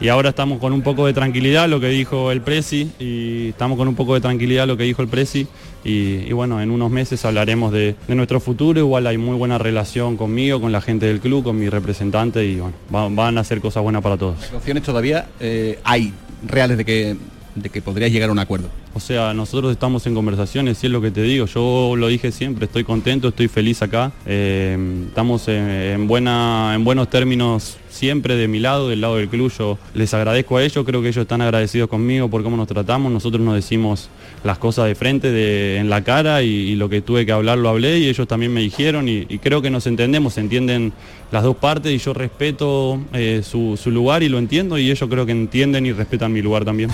y 0.00 0.08
ahora 0.08 0.30
estamos 0.30 0.60
con 0.60 0.72
un 0.72 0.80
poco 0.80 1.04
de 1.04 1.12
tranquilidad, 1.12 1.68
lo 1.68 1.78
que 1.78 1.88
dijo 1.88 2.32
el 2.32 2.40
Presi, 2.40 2.90
y 2.98 3.48
estamos 3.48 3.76
con 3.76 3.86
un 3.86 3.96
poco 3.96 4.14
de 4.14 4.22
tranquilidad, 4.22 4.66
lo 4.66 4.78
que 4.78 4.84
dijo 4.84 5.02
el 5.02 5.08
Presi. 5.08 5.46
Y, 5.84 6.24
y 6.26 6.32
bueno, 6.32 6.60
en 6.60 6.70
unos 6.70 6.90
meses 6.90 7.24
hablaremos 7.24 7.72
de, 7.72 7.94
de 8.06 8.14
nuestro 8.14 8.40
futuro. 8.40 8.78
Igual 8.80 9.06
hay 9.06 9.18
muy 9.18 9.36
buena 9.36 9.58
relación 9.58 10.16
conmigo, 10.16 10.60
con 10.60 10.72
la 10.72 10.80
gente 10.80 11.06
del 11.06 11.20
club, 11.20 11.44
con 11.44 11.58
mi 11.58 11.68
representante 11.68 12.44
y 12.44 12.56
bueno, 12.60 12.74
va- 12.94 13.08
van 13.08 13.38
a 13.38 13.42
hacer 13.42 13.60
cosas 13.60 13.82
buenas 13.82 14.02
para 14.02 14.16
todos. 14.16 14.38
Negociaciones 14.40 14.82
todavía 14.82 15.26
eh, 15.40 15.78
hay 15.84 16.12
reales 16.46 16.76
de 16.78 16.84
que, 16.84 17.16
de 17.54 17.68
que 17.70 17.80
podrías 17.82 18.10
llegar 18.12 18.28
a 18.28 18.32
un 18.32 18.38
acuerdo. 18.38 18.68
O 18.94 19.00
sea, 19.00 19.32
nosotros 19.34 19.70
estamos 19.70 20.04
en 20.08 20.14
conversaciones, 20.14 20.82
y 20.82 20.86
es 20.86 20.92
lo 20.92 21.00
que 21.00 21.10
te 21.12 21.22
digo, 21.22 21.46
yo 21.46 21.94
lo 21.96 22.08
dije 22.08 22.32
siempre, 22.32 22.64
estoy 22.64 22.82
contento, 22.82 23.28
estoy 23.28 23.46
feliz 23.46 23.80
acá, 23.82 24.10
eh, 24.26 24.76
estamos 25.08 25.46
en, 25.46 25.68
en 25.70 26.08
buena, 26.08 26.72
en 26.74 26.82
buenos 26.82 27.08
términos 27.08 27.76
siempre 27.98 28.36
de 28.36 28.46
mi 28.46 28.60
lado, 28.60 28.88
del 28.88 29.00
lado 29.00 29.16
del 29.16 29.28
club, 29.28 29.52
yo 29.58 29.76
les 29.92 30.14
agradezco 30.14 30.56
a 30.56 30.62
ellos, 30.62 30.84
creo 30.86 31.02
que 31.02 31.08
ellos 31.08 31.22
están 31.22 31.42
agradecidos 31.42 31.88
conmigo 31.88 32.30
por 32.30 32.44
cómo 32.44 32.56
nos 32.56 32.68
tratamos, 32.68 33.10
nosotros 33.10 33.42
nos 33.42 33.56
decimos 33.56 34.08
las 34.44 34.58
cosas 34.58 34.86
de 34.86 34.94
frente, 34.94 35.32
de, 35.32 35.78
en 35.78 35.90
la 35.90 36.04
cara, 36.04 36.42
y, 36.42 36.48
y 36.48 36.76
lo 36.76 36.88
que 36.88 37.02
tuve 37.02 37.26
que 37.26 37.32
hablar 37.32 37.58
lo 37.58 37.68
hablé, 37.68 37.98
y 37.98 38.08
ellos 38.08 38.28
también 38.28 38.54
me 38.54 38.60
dijeron, 38.60 39.08
y, 39.08 39.26
creo 39.38 39.60
que 39.60 39.70
nos 39.70 39.86
entendemos, 39.86 40.34
se 40.34 40.40
entienden 40.40 40.92
las 41.32 41.42
dos 41.42 41.56
partes, 41.56 41.92
y 41.92 41.98
yo 41.98 42.14
respeto 42.14 43.00
eh, 43.12 43.42
su, 43.44 43.76
su 43.76 43.90
lugar 43.90 44.22
y 44.22 44.28
lo 44.28 44.38
entiendo, 44.38 44.78
y 44.78 44.90
ellos 44.90 45.08
creo 45.10 45.26
que 45.26 45.32
entienden 45.32 45.84
y 45.84 45.92
respetan 45.92 46.32
mi 46.32 46.40
lugar 46.40 46.64
también. 46.64 46.90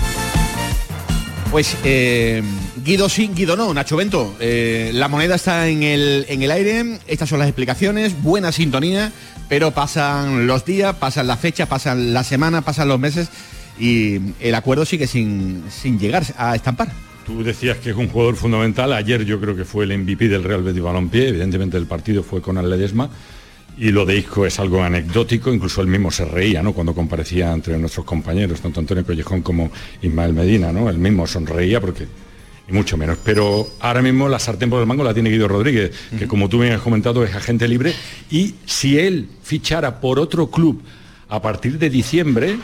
Pues 1.55 1.77
eh, 1.85 2.43
Guido 2.83 3.07
sí, 3.07 3.31
Guido 3.33 3.55
no, 3.55 3.73
Nacho 3.73 3.95
Bento. 3.95 4.35
eh, 4.41 4.91
la 4.93 5.07
moneda 5.07 5.35
está 5.35 5.69
en 5.69 5.83
el, 5.83 6.25
en 6.27 6.43
el 6.43 6.51
aire, 6.51 6.99
estas 7.07 7.29
son 7.29 7.39
las 7.39 7.47
explicaciones, 7.47 8.21
buena 8.21 8.51
sintonía, 8.51 9.13
pero 9.47 9.71
pasan 9.71 10.47
los 10.47 10.65
días, 10.65 10.97
pasan 10.97 11.27
las 11.27 11.39
fechas, 11.39 11.69
pasan 11.69 12.13
las 12.13 12.27
semanas, 12.27 12.65
pasan 12.65 12.89
los 12.89 12.99
meses 12.99 13.29
y 13.79 14.19
el 14.41 14.53
acuerdo 14.53 14.83
sigue 14.83 15.07
sin, 15.07 15.63
sin 15.69 15.97
llegar 15.97 16.23
a 16.35 16.57
estampar. 16.57 16.89
Tú 17.25 17.41
decías 17.41 17.77
que 17.77 17.91
es 17.91 17.95
un 17.95 18.09
jugador 18.09 18.35
fundamental. 18.35 18.91
Ayer 18.91 19.23
yo 19.23 19.39
creo 19.39 19.55
que 19.55 19.63
fue 19.63 19.85
el 19.85 19.97
MVP 19.97 20.27
del 20.27 20.43
Real 20.43 20.61
Betis 20.61 20.83
Balompié. 20.83 21.29
Evidentemente 21.29 21.77
el 21.77 21.85
partido 21.85 22.21
fue 22.21 22.41
con 22.41 22.57
Ledesma. 22.69 23.09
Y 23.77 23.91
lo 23.91 24.05
de 24.05 24.17
Isco 24.17 24.45
es 24.45 24.59
algo 24.59 24.81
anecdótico, 24.81 25.53
incluso 25.53 25.81
él 25.81 25.87
mismo 25.87 26.09
se 26.09 26.25
reía, 26.25 26.63
¿no? 26.63 26.73
Cuando 26.73 26.93
comparecía 26.93 27.51
entre 27.51 27.77
nuestros 27.77 28.05
compañeros, 28.05 28.61
tanto 28.61 28.79
Antonio 28.79 29.05
Collejón 29.05 29.41
como 29.41 29.71
Ismael 30.01 30.33
Medina, 30.33 30.71
¿no? 30.71 30.89
Él 30.89 30.97
mismo 30.97 31.27
sonreía 31.27 31.81
porque 31.81 32.07
y 32.67 32.73
mucho 32.73 32.97
menos. 32.97 33.17
Pero 33.23 33.67
ahora 33.79 34.01
mismo 34.01 34.27
la 34.27 34.39
sartén 34.39 34.69
por 34.69 34.79
el 34.79 34.87
mango 34.87 35.03
la 35.03 35.13
tiene 35.13 35.29
Guido 35.29 35.47
Rodríguez, 35.47 35.91
que 36.17 36.27
como 36.27 36.49
tú 36.49 36.59
bien 36.59 36.73
has 36.73 36.81
comentado 36.81 37.23
es 37.23 37.35
agente 37.35 37.67
libre. 37.67 37.93
Y 38.29 38.55
si 38.65 38.97
él 38.99 39.27
fichara 39.43 39.99
por 39.99 40.19
otro 40.19 40.49
club 40.49 40.81
a 41.29 41.41
partir 41.41 41.77
de 41.77 41.89
diciembre, 41.89 42.57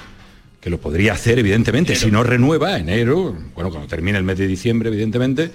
que 0.60 0.70
lo 0.70 0.80
podría 0.80 1.14
hacer 1.14 1.40
evidentemente, 1.40 1.96
si 1.96 2.12
no 2.12 2.24
renueva, 2.24 2.78
enero, 2.78 3.36
bueno, 3.56 3.70
cuando 3.70 3.88
termine 3.88 4.18
el 4.18 4.24
mes 4.24 4.38
de 4.38 4.48
diciembre, 4.48 4.90
evidentemente, 4.90 5.52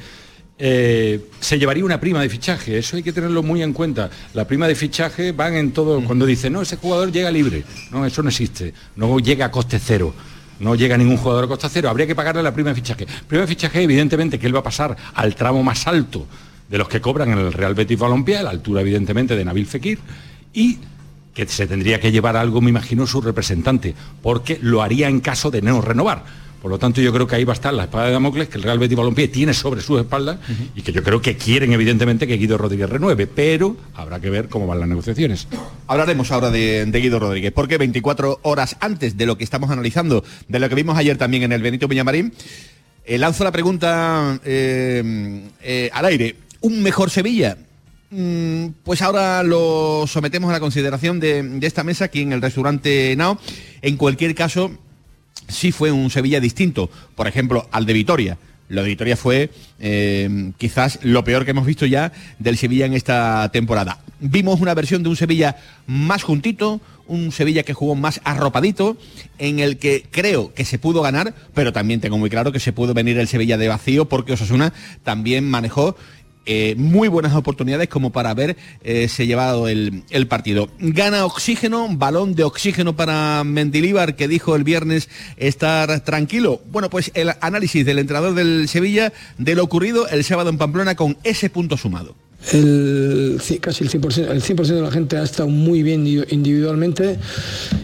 eh, 0.59 1.29
se 1.39 1.59
llevaría 1.59 1.85
una 1.85 2.01
prima 2.01 2.23
de 2.23 2.29
fichaje, 2.29 2.79
eso 2.79 2.97
hay 2.97 3.03
que 3.03 3.13
tenerlo 3.13 3.43
muy 3.43 3.63
en 3.63 3.73
cuenta. 3.73 4.11
La 4.35 4.47
prima 4.47 4.67
de 4.67 4.75
fichaje 4.75 5.33
van 5.33 5.55
en 5.55 5.73
todo, 5.73 6.03
cuando 6.05 6.25
dice, 6.25 6.49
no, 6.49 6.63
ese 6.63 6.77
jugador 6.77 7.13
llega 7.13 7.31
libre, 7.31 7.65
no, 7.91 8.07
eso 8.07 8.23
no 8.23 8.29
existe, 8.31 8.73
no 8.97 9.19
llega 9.19 9.47
a 9.47 9.51
coste 9.51 9.79
cero. 9.79 10.15
No 10.59 10.75
llega 10.75 10.97
ningún 10.97 11.19
jugador 11.19 11.45
a 11.45 11.49
coste 11.49 11.69
cero, 11.71 11.91
habría 11.91 12.07
que 12.07 12.15
pagarle 12.15 12.43
la 12.43 12.55
prima 12.55 12.71
de 12.71 12.77
fichaje. 12.77 13.07
Prima 13.29 13.43
de 13.43 13.47
fichaje, 13.47 13.83
evidentemente, 13.83 14.39
que 14.39 14.47
él 14.47 14.55
va 14.55 14.61
a 14.61 14.63
pasar 14.63 14.97
al 15.13 15.35
tramo 15.35 15.63
más 15.63 15.87
alto 15.87 16.27
de 16.71 16.79
los 16.79 16.89
que 16.89 17.01
cobran 17.01 17.31
en 17.31 17.39
el 17.39 17.53
Real 17.53 17.75
Betis 17.75 17.99
Balompié, 17.99 18.39
a 18.39 18.43
la 18.43 18.51
altura, 18.51 18.81
evidentemente, 18.81 19.37
de 19.37 19.45
Nabil 19.45 19.67
Fekir, 19.67 19.99
y 20.55 20.79
que 21.35 21.47
se 21.47 21.67
tendría 21.67 22.01
que 22.01 22.11
llevar 22.11 22.39
algo, 22.39 22.63
me 22.63 22.71
imagino, 22.71 23.07
su 23.07 23.21
representante, 23.21 23.95
porque 24.23 24.59
lo 24.63 24.83
haría 24.83 25.09
en 25.09 25.21
caso 25.21 25.51
de 25.51 25.61
no 25.61 25.83
renovar. 25.83 26.25
Por 26.61 26.71
lo 26.71 26.79
tanto, 26.79 27.01
yo 27.01 27.13
creo 27.13 27.27
que 27.27 27.37
ahí 27.37 27.45
va 27.45 27.53
a 27.53 27.55
estar 27.55 27.73
la 27.73 27.85
espada 27.85 28.07
de 28.07 28.13
Damocles 28.13 28.49
que 28.49 28.59
el 28.59 28.65
Real 28.65 28.79
Betis 28.79 28.97
Balompié 28.97 29.29
tiene 29.29 29.55
sobre 29.55 29.81
sus 29.81 30.01
espaldas 30.01 30.39
y 30.75 30.83
que 30.83 30.93
yo 30.93 31.03
creo 31.03 31.21
que 31.21 31.37
quieren, 31.37 31.73
evidentemente, 31.73 32.27
que 32.27 32.37
Guido 32.37 32.59
Rodríguez 32.59 32.91
renueve, 32.91 33.27
pero 33.27 33.77
habrá 33.95 34.21
que 34.21 34.31
ver 34.31 34.49
cómo 34.49 34.67
van 34.67 34.81
las 34.81 34.89
negociaciones. 34.89 35.47
Hablaremos 35.87 36.33
ahora 36.33 36.51
de, 36.51 36.85
de 36.87 37.01
Guido 37.01 37.19
Rodríguez, 37.19 37.53
porque 37.53 37.79
24 37.79 38.41
horas 38.43 38.77
antes 38.81 39.17
de 39.17 39.27
lo 39.27 39.39
que 39.39 39.45
estamos 39.45 39.71
analizando, 39.71 40.25
de 40.49 40.59
lo 40.59 40.69
que 40.69 40.75
vimos 40.75 40.97
ayer 40.97 41.17
también 41.17 41.45
en 41.45 41.53
el 41.53 41.63
Benito 41.63 41.89
Villamarín, 41.89 42.33
eh, 43.05 43.19
lanzo 43.19 43.45
la 43.45 43.53
pregunta 43.53 44.41
eh, 44.45 45.43
eh, 45.63 45.91
al 45.93 46.05
aire. 46.07 46.37
¿Un 46.61 46.83
mejor 46.83 47.11
Sevilla? 47.11 47.57
Mm, 48.11 48.69
pues 48.83 49.01
ahora 49.03 49.45
lo 49.45 50.07
sometemos 50.09 50.51
a 50.51 50.55
la 50.55 50.61
consideración 50.61 51.21
de, 51.21 51.43
de 51.43 51.67
esta 51.67 51.85
mesa 51.85 52.07
aquí 52.07 52.23
en 52.23 52.33
el 52.33 52.43
restaurante 52.43 53.15
Nao. 53.17 53.39
En 53.83 53.97
cualquier 53.97 54.35
caso, 54.35 54.73
sí 55.49 55.73
fue 55.73 55.93
un 55.93 56.11
Sevilla 56.11 56.41
distinto, 56.41 56.91
por 57.15 57.27
ejemplo, 57.27 57.69
al 57.73 57.87
de 57.87 57.93
Vitoria. 57.93 58.39
Lo 58.69 58.83
de 58.83 58.89
Vitoria 58.89 59.17
fue 59.17 59.51
eh, 59.79 60.53
quizás 60.59 60.99
lo 61.03 61.23
peor 61.23 61.45
que 61.45 61.53
hemos 61.53 61.67
visto 61.67 61.87
ya 61.87 62.13
del 62.39 62.57
Sevilla 62.57 62.87
en 62.87 62.95
esta 62.95 63.49
temporada. 63.53 64.01
Vimos 64.19 64.61
una 64.61 64.75
versión 64.75 65.03
de 65.03 65.09
un 65.09 65.17
Sevilla 65.17 65.57
más 65.87 66.25
juntito, 66.25 66.81
un 67.07 67.31
Sevilla 67.31 67.63
que 67.63 67.75
jugó 67.75 67.95
más 67.95 68.21
arropadito, 68.25 68.97
en 69.39 69.61
el 69.61 69.79
que 69.79 70.07
creo 70.11 70.53
que 70.53 70.65
se 70.65 70.79
pudo 70.79 71.03
ganar, 71.03 71.35
pero 71.55 71.73
también 71.73 72.01
tengo 72.01 72.19
muy 72.19 72.31
claro 72.31 72.51
que 72.51 72.59
se 72.59 72.73
pudo 72.73 72.93
venir 72.93 73.19
el 73.19 73.29
Sevilla 73.29 73.57
de 73.57 73.69
vacío 73.69 74.09
porque 74.09 74.33
Osasuna 74.33 74.73
también 75.05 75.49
manejó 75.49 75.97
eh, 76.47 76.75
muy 76.77 77.09
buenas 77.09 77.35
oportunidades 77.35 77.89
como 77.89 78.11
para 78.11 78.31
haber 78.31 78.57
eh, 78.83 79.09
llevado 79.19 79.69
el, 79.69 80.05
el, 80.11 80.27
partido. 80.27 80.69
Gana 80.79 81.25
oxígeno, 81.25 81.89
balón 81.91 82.35
de 82.35 82.45
oxígeno 82.45 82.97
para 82.97 83.43
Mendilíbar, 83.45 84.17
que 84.17 84.29
dijo 84.29 84.57
el 84.57 84.65
viernes 84.65 85.09
estar 85.37 86.01
tranquilo. 86.01 86.63
Bueno, 86.71 86.89
pues 86.89 87.11
el 87.15 87.33
análisis 87.41 87.85
del 87.85 87.99
entrenador 87.99 88.35
del 88.35 88.69
Sevilla 88.69 89.13
de 89.39 89.55
lo 89.55 89.65
ocurrido 89.65 90.09
el 90.09 90.25
sábado 90.25 90.51
en 90.51 90.59
Pamplona 90.59 90.95
con 90.95 91.19
ese 91.25 91.51
punto 91.51 91.77
sumado. 91.77 92.15
El, 92.53 93.41
casi 93.61 93.83
el 93.83 93.91
100%, 93.91 94.31
el 94.31 94.41
100 94.41 94.57
de 94.57 94.81
la 94.81 94.91
gente 94.91 95.17
ha 95.17 95.25
estado 95.25 95.49
muy 95.49 95.83
bien 95.83 96.07
individualmente 96.31 97.19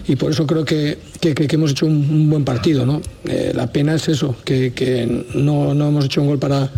y 0.07 0.15
por 0.15 0.31
eso 0.31 0.47
creo 0.47 0.65
que, 0.65 0.99
que, 1.21 1.35
que 1.35 1.57
hemos 1.57 1.73
hecho 1.73 1.87
un, 1.87 1.97
un, 1.97 2.31
buen 2.31 2.45
partido. 2.45 2.87
¿no? 2.87 3.03
Eh, 3.25 3.53
la 3.55 3.73
pena 3.73 3.95
es 3.95 4.09
eso, 4.09 4.37
que, 4.45 4.73
que 4.73 5.27
no, 5.35 5.75
no 5.75 5.89
hemos 5.89 6.05
hecho 6.05 6.23
un 6.23 6.29
gol 6.29 6.39
para 6.39 6.71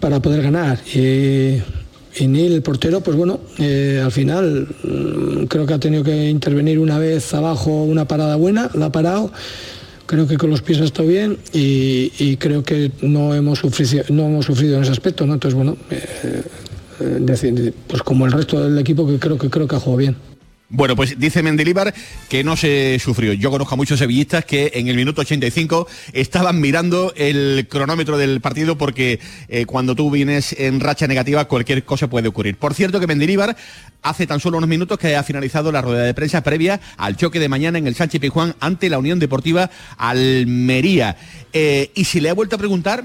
para 0.00 0.20
poder 0.20 0.42
ganar. 0.42 0.78
Y, 0.94 1.60
y 2.18 2.26
Neil, 2.26 2.52
el 2.52 2.62
portero, 2.62 3.00
pues 3.00 3.16
bueno, 3.16 3.40
eh, 3.58 4.00
al 4.02 4.12
final 4.12 4.66
mmm, 4.82 5.44
creo 5.44 5.66
que 5.66 5.74
ha 5.74 5.78
tenido 5.78 6.02
que 6.02 6.28
intervenir 6.28 6.78
una 6.78 6.98
vez 6.98 7.32
abajo 7.34 7.70
una 7.84 8.06
parada 8.06 8.36
buena, 8.36 8.70
la 8.74 8.86
ha 8.86 8.92
parado. 8.92 9.30
Creo 10.06 10.26
que 10.26 10.38
con 10.38 10.48
los 10.48 10.62
pies 10.62 10.80
ha 10.80 10.84
estado 10.84 11.06
bien 11.06 11.36
y, 11.52 12.36
creo 12.38 12.62
que 12.62 12.90
no 13.02 13.34
hemos 13.34 13.58
sufrido, 13.58 14.04
no 14.08 14.24
hemos 14.24 14.46
sufrido 14.46 14.78
en 14.78 14.82
ese 14.82 14.92
aspecto, 14.92 15.26
¿no? 15.26 15.34
Entonces, 15.34 15.54
bueno, 15.54 15.76
eh, 15.90 16.42
decir, 17.20 17.74
pues 17.86 18.02
como 18.02 18.24
el 18.24 18.32
resto 18.32 18.64
del 18.64 18.78
equipo 18.78 19.06
que 19.06 19.18
creo 19.18 19.36
que 19.36 19.50
creo 19.50 19.68
que 19.68 19.76
ha 19.76 19.80
jugado 19.80 19.98
bien. 19.98 20.27
Bueno, 20.70 20.96
pues 20.96 21.18
dice 21.18 21.42
Mendilíbar 21.42 21.94
que 22.28 22.44
no 22.44 22.54
se 22.54 22.98
sufrió. 22.98 23.32
Yo 23.32 23.50
conozco 23.50 23.72
a 23.72 23.76
muchos 23.78 23.98
sevillistas 23.98 24.44
que 24.44 24.72
en 24.74 24.88
el 24.88 24.96
minuto 24.96 25.22
85 25.22 25.88
estaban 26.12 26.60
mirando 26.60 27.14
el 27.16 27.66
cronómetro 27.70 28.18
del 28.18 28.42
partido 28.42 28.76
porque 28.76 29.18
eh, 29.48 29.64
cuando 29.64 29.94
tú 29.94 30.10
vienes 30.10 30.54
en 30.58 30.80
racha 30.80 31.06
negativa 31.06 31.46
cualquier 31.46 31.84
cosa 31.84 32.10
puede 32.10 32.28
ocurrir. 32.28 32.58
Por 32.58 32.74
cierto 32.74 33.00
que 33.00 33.06
Mendilíbar 33.06 33.56
hace 34.02 34.26
tan 34.26 34.40
solo 34.40 34.58
unos 34.58 34.68
minutos 34.68 34.98
que 34.98 35.16
ha 35.16 35.22
finalizado 35.22 35.72
la 35.72 35.80
rueda 35.80 36.02
de 36.02 36.12
prensa 36.12 36.42
previa 36.42 36.80
al 36.98 37.16
choque 37.16 37.40
de 37.40 37.48
mañana 37.48 37.78
en 37.78 37.86
el 37.86 37.94
Sánchez 37.94 38.20
Pijuán 38.20 38.54
ante 38.60 38.90
la 38.90 38.98
Unión 38.98 39.18
Deportiva 39.18 39.70
Almería. 39.96 41.16
Eh, 41.54 41.92
y 41.94 42.04
si 42.04 42.20
le 42.20 42.28
ha 42.28 42.34
vuelto 42.34 42.56
a 42.56 42.58
preguntar, 42.58 43.04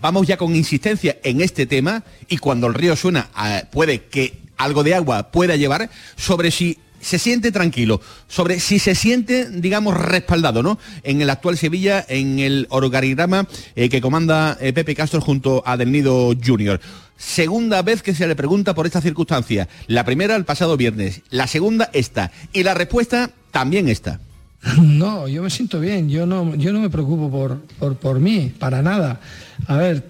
vamos 0.00 0.26
ya 0.26 0.36
con 0.36 0.54
insistencia 0.54 1.18
en 1.22 1.40
este 1.40 1.66
tema 1.66 2.04
y 2.28 2.38
cuando 2.38 2.66
el 2.66 2.74
río 2.74 2.96
suena 2.96 3.28
eh, 3.44 3.64
puede 3.70 4.04
que 4.04 4.40
algo 4.56 4.82
de 4.84 4.94
agua 4.94 5.30
pueda 5.30 5.56
llevar 5.56 5.90
sobre 6.16 6.50
si 6.50 6.78
se 7.00 7.18
siente 7.18 7.50
tranquilo, 7.50 8.00
sobre 8.28 8.60
si 8.60 8.78
se 8.78 8.94
siente, 8.94 9.50
digamos, 9.50 9.96
respaldado, 9.96 10.62
¿no? 10.62 10.78
En 11.02 11.20
el 11.20 11.30
actual 11.30 11.58
Sevilla, 11.58 12.04
en 12.08 12.38
el 12.38 12.66
organigrama 12.70 13.48
eh, 13.74 13.88
que 13.88 14.00
comanda 14.00 14.56
eh, 14.60 14.72
Pepe 14.72 14.94
Castro 14.94 15.20
junto 15.20 15.62
a 15.66 15.76
Del 15.76 15.90
Nido 15.90 16.32
Junior. 16.42 16.80
Segunda 17.16 17.82
vez 17.82 18.02
que 18.02 18.14
se 18.14 18.26
le 18.26 18.36
pregunta 18.36 18.74
por 18.74 18.86
esta 18.86 19.00
circunstancia. 19.00 19.68
La 19.88 20.04
primera 20.04 20.36
el 20.36 20.44
pasado 20.44 20.76
viernes, 20.76 21.22
la 21.30 21.46
segunda 21.46 21.90
esta. 21.92 22.30
Y 22.52 22.62
la 22.62 22.74
respuesta 22.74 23.30
también 23.50 23.88
está. 23.88 24.20
No, 24.80 25.26
yo 25.28 25.42
me 25.42 25.50
siento 25.50 25.80
bien, 25.80 26.08
yo 26.08 26.24
no, 26.24 26.54
yo 26.54 26.72
no 26.72 26.80
me 26.80 26.88
preocupo 26.88 27.30
por, 27.30 27.60
por, 27.78 27.96
por 27.96 28.20
mí, 28.20 28.52
para 28.58 28.80
nada. 28.80 29.20
A 29.66 29.76
ver, 29.76 30.02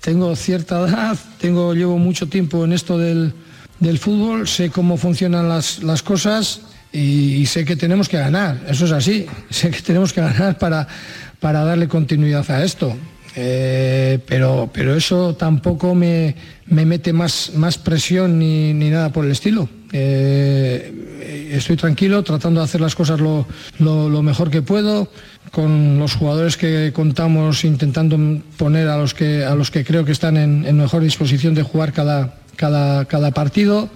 tengo 0.00 0.34
cierta 0.36 0.80
edad, 0.80 1.18
tengo, 1.38 1.74
llevo 1.74 1.98
mucho 1.98 2.28
tiempo 2.28 2.64
en 2.64 2.72
esto 2.72 2.98
del, 2.98 3.32
del 3.78 3.98
fútbol, 3.98 4.48
sé 4.48 4.70
cómo 4.70 4.96
funcionan 4.96 5.48
las, 5.48 5.82
las 5.82 6.02
cosas 6.02 6.62
y, 6.92 7.46
sé 7.46 7.64
que 7.64 7.76
tenemos 7.76 8.08
que 8.08 8.18
ganar, 8.18 8.60
eso 8.68 8.86
es 8.86 8.92
así, 8.92 9.26
sé 9.50 9.70
que 9.70 9.80
tenemos 9.82 10.12
que 10.12 10.20
ganar 10.20 10.58
para, 10.58 10.86
para 11.38 11.64
darle 11.64 11.88
continuidad 11.88 12.50
a 12.50 12.64
esto. 12.64 12.96
Eh, 13.36 14.18
pero, 14.26 14.68
pero 14.72 14.96
eso 14.96 15.36
tampoco 15.36 15.94
me, 15.94 16.34
me 16.66 16.84
mete 16.84 17.12
más, 17.12 17.52
más 17.54 17.78
presión 17.78 18.40
ni, 18.40 18.74
ni, 18.74 18.90
nada 18.90 19.10
por 19.10 19.24
el 19.24 19.30
estilo. 19.30 19.68
Eh, 19.92 21.50
estoy 21.52 21.76
tranquilo, 21.76 22.22
tratando 22.22 22.60
de 22.60 22.64
hacer 22.64 22.80
las 22.80 22.94
cosas 22.94 23.20
lo, 23.20 23.46
mejor 24.22 24.50
que 24.50 24.62
puedo 24.62 25.08
con 25.50 25.98
los 25.98 26.14
jugadores 26.14 26.56
que 26.56 26.92
contamos 26.94 27.64
intentando 27.64 28.42
poner 28.56 28.88
a 28.88 28.96
los 28.96 29.14
que, 29.14 29.44
a 29.44 29.54
los 29.54 29.70
que 29.70 29.84
creo 29.84 30.04
que 30.04 30.12
están 30.12 30.36
en, 30.36 30.76
mejor 30.76 31.02
disposición 31.02 31.54
de 31.54 31.62
jugar 31.62 31.92
cada, 31.92 32.36
cada, 32.56 33.04
cada, 33.06 33.32
partido. 33.32 33.90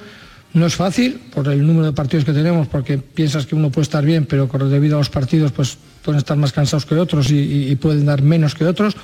No 0.52 0.66
es 0.66 0.74
fácil 0.74 1.20
por 1.34 1.48
el 1.48 1.66
número 1.66 1.86
de 1.86 1.92
partidos 1.92 2.24
que 2.24 2.32
tenemos, 2.32 2.68
porque 2.68 2.98
piensas 2.98 3.46
que 3.46 3.54
uno 3.54 3.70
puede 3.70 3.84
estar 3.84 4.04
bien, 4.04 4.26
pero 4.26 4.46
debido 4.68 4.96
a 4.96 4.98
los 4.98 5.10
partidos 5.10 5.52
pues 5.52 5.78
pueden 6.04 6.18
estar 6.18 6.36
más 6.36 6.52
cansados 6.52 6.86
que 6.86 6.94
otros 6.94 7.30
y, 7.30 7.74
pueden 7.76 8.06
dar 8.06 8.22
menos 8.22 8.54
que 8.54 8.64
otros. 8.64 8.96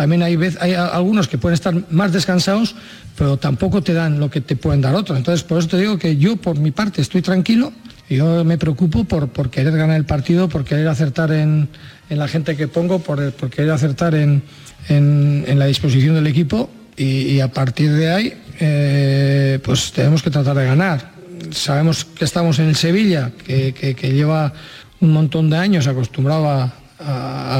También 0.00 0.22
hay, 0.22 0.38
hay 0.60 0.72
algunos 0.72 1.28
que 1.28 1.36
pueden 1.36 1.52
estar 1.52 1.74
más 1.90 2.10
descansados, 2.10 2.74
pero 3.18 3.36
tampoco 3.36 3.82
te 3.82 3.92
dan 3.92 4.18
lo 4.18 4.30
que 4.30 4.40
te 4.40 4.56
pueden 4.56 4.80
dar 4.80 4.94
otros. 4.94 5.18
Entonces, 5.18 5.44
por 5.44 5.58
eso 5.58 5.68
te 5.68 5.76
digo 5.76 5.98
que 5.98 6.16
yo, 6.16 6.36
por 6.36 6.58
mi 6.58 6.70
parte, 6.70 7.02
estoy 7.02 7.20
tranquilo 7.20 7.70
yo 8.16 8.44
me 8.44 8.58
preocupo 8.58 9.04
por, 9.04 9.50
querer 9.50 9.76
ganar 9.76 9.96
el 9.96 10.04
partido, 10.04 10.48
por 10.48 10.64
querer 10.64 10.88
acertar 10.88 11.30
en, 11.32 11.68
la 12.08 12.26
gente 12.26 12.56
que 12.56 12.66
pongo, 12.66 12.98
por, 12.98 13.32
querer 13.50 13.70
acertar 13.70 14.14
en, 14.14 14.42
la 14.88 15.66
disposición 15.66 16.16
del 16.16 16.26
equipo 16.26 16.70
y, 16.96 17.38
a 17.40 17.48
partir 17.52 17.92
de 17.92 18.10
ahí 18.10 18.34
eh, 18.58 19.60
pues 19.62 19.92
tenemos 19.92 20.22
que 20.22 20.30
tratar 20.30 20.56
de 20.56 20.64
ganar. 20.64 21.12
Sabemos 21.52 22.04
que 22.04 22.24
estamos 22.24 22.58
en 22.58 22.68
el 22.68 22.76
Sevilla, 22.76 23.32
que, 23.46 23.94
lleva 24.02 24.52
un 25.00 25.12
montón 25.12 25.48
de 25.48 25.58
años 25.58 25.86
acostumbrado 25.86 26.48
a, 26.48 26.72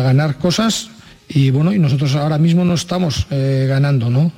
ganar 0.02 0.36
cosas 0.36 0.90
y 1.30 1.50
bueno, 1.50 1.72
y 1.72 1.78
nosotros 1.78 2.14
ahora 2.16 2.38
mismo 2.38 2.64
no 2.64 2.74
estamos 2.74 3.26
eh, 3.30 3.66
ganando, 3.68 4.10
¿no? 4.10 4.32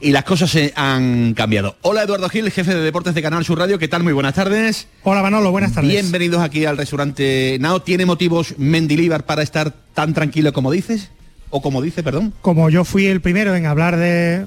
y 0.00 0.12
las 0.12 0.24
cosas 0.24 0.50
se 0.50 0.72
han 0.76 1.34
cambiado. 1.34 1.76
Hola 1.82 2.04
Eduardo 2.04 2.28
Gil, 2.28 2.50
jefe 2.50 2.74
de 2.74 2.80
deportes 2.80 3.14
de 3.14 3.22
Canal 3.22 3.44
Sur 3.44 3.58
Radio, 3.58 3.78
¿qué 3.78 3.88
tal? 3.88 4.04
Muy 4.04 4.12
buenas 4.12 4.34
tardes. 4.34 4.86
Hola 5.02 5.22
Manolo, 5.22 5.50
buenas 5.50 5.72
tardes. 5.72 5.90
Bienvenidos 5.90 6.40
aquí 6.40 6.64
al 6.64 6.76
restaurante 6.76 7.58
Nao. 7.60 7.82
¿Tiene 7.82 8.06
motivos 8.06 8.54
Mendilíbar 8.58 9.26
para 9.26 9.42
estar 9.42 9.74
tan 9.92 10.14
tranquilo 10.14 10.52
como 10.52 10.70
dices? 10.70 11.10
¿O 11.50 11.62
como 11.62 11.82
dice, 11.82 12.02
perdón? 12.02 12.32
Como 12.42 12.70
yo 12.70 12.84
fui 12.84 13.06
el 13.06 13.20
primero 13.20 13.56
en 13.56 13.66
hablar 13.66 13.96
de, 13.96 14.46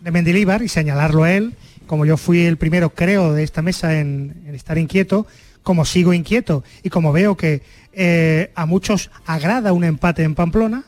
de 0.00 0.10
Mendilíbar 0.10 0.62
y 0.62 0.68
señalarlo 0.68 1.24
a 1.24 1.32
él, 1.32 1.54
como 1.86 2.06
yo 2.06 2.16
fui 2.16 2.40
el 2.40 2.56
primero, 2.56 2.90
creo, 2.90 3.32
de 3.32 3.42
esta 3.42 3.62
mesa 3.62 3.98
en, 3.98 4.42
en 4.46 4.54
estar 4.54 4.78
inquieto, 4.78 5.26
como 5.68 5.84
sigo 5.84 6.14
inquieto 6.14 6.64
y 6.82 6.88
como 6.88 7.12
veo 7.12 7.36
que 7.36 7.60
eh, 7.92 8.52
a 8.54 8.64
muchos 8.64 9.10
agrada 9.26 9.74
un 9.74 9.84
empate 9.84 10.22
en 10.22 10.34
Pamplona, 10.34 10.84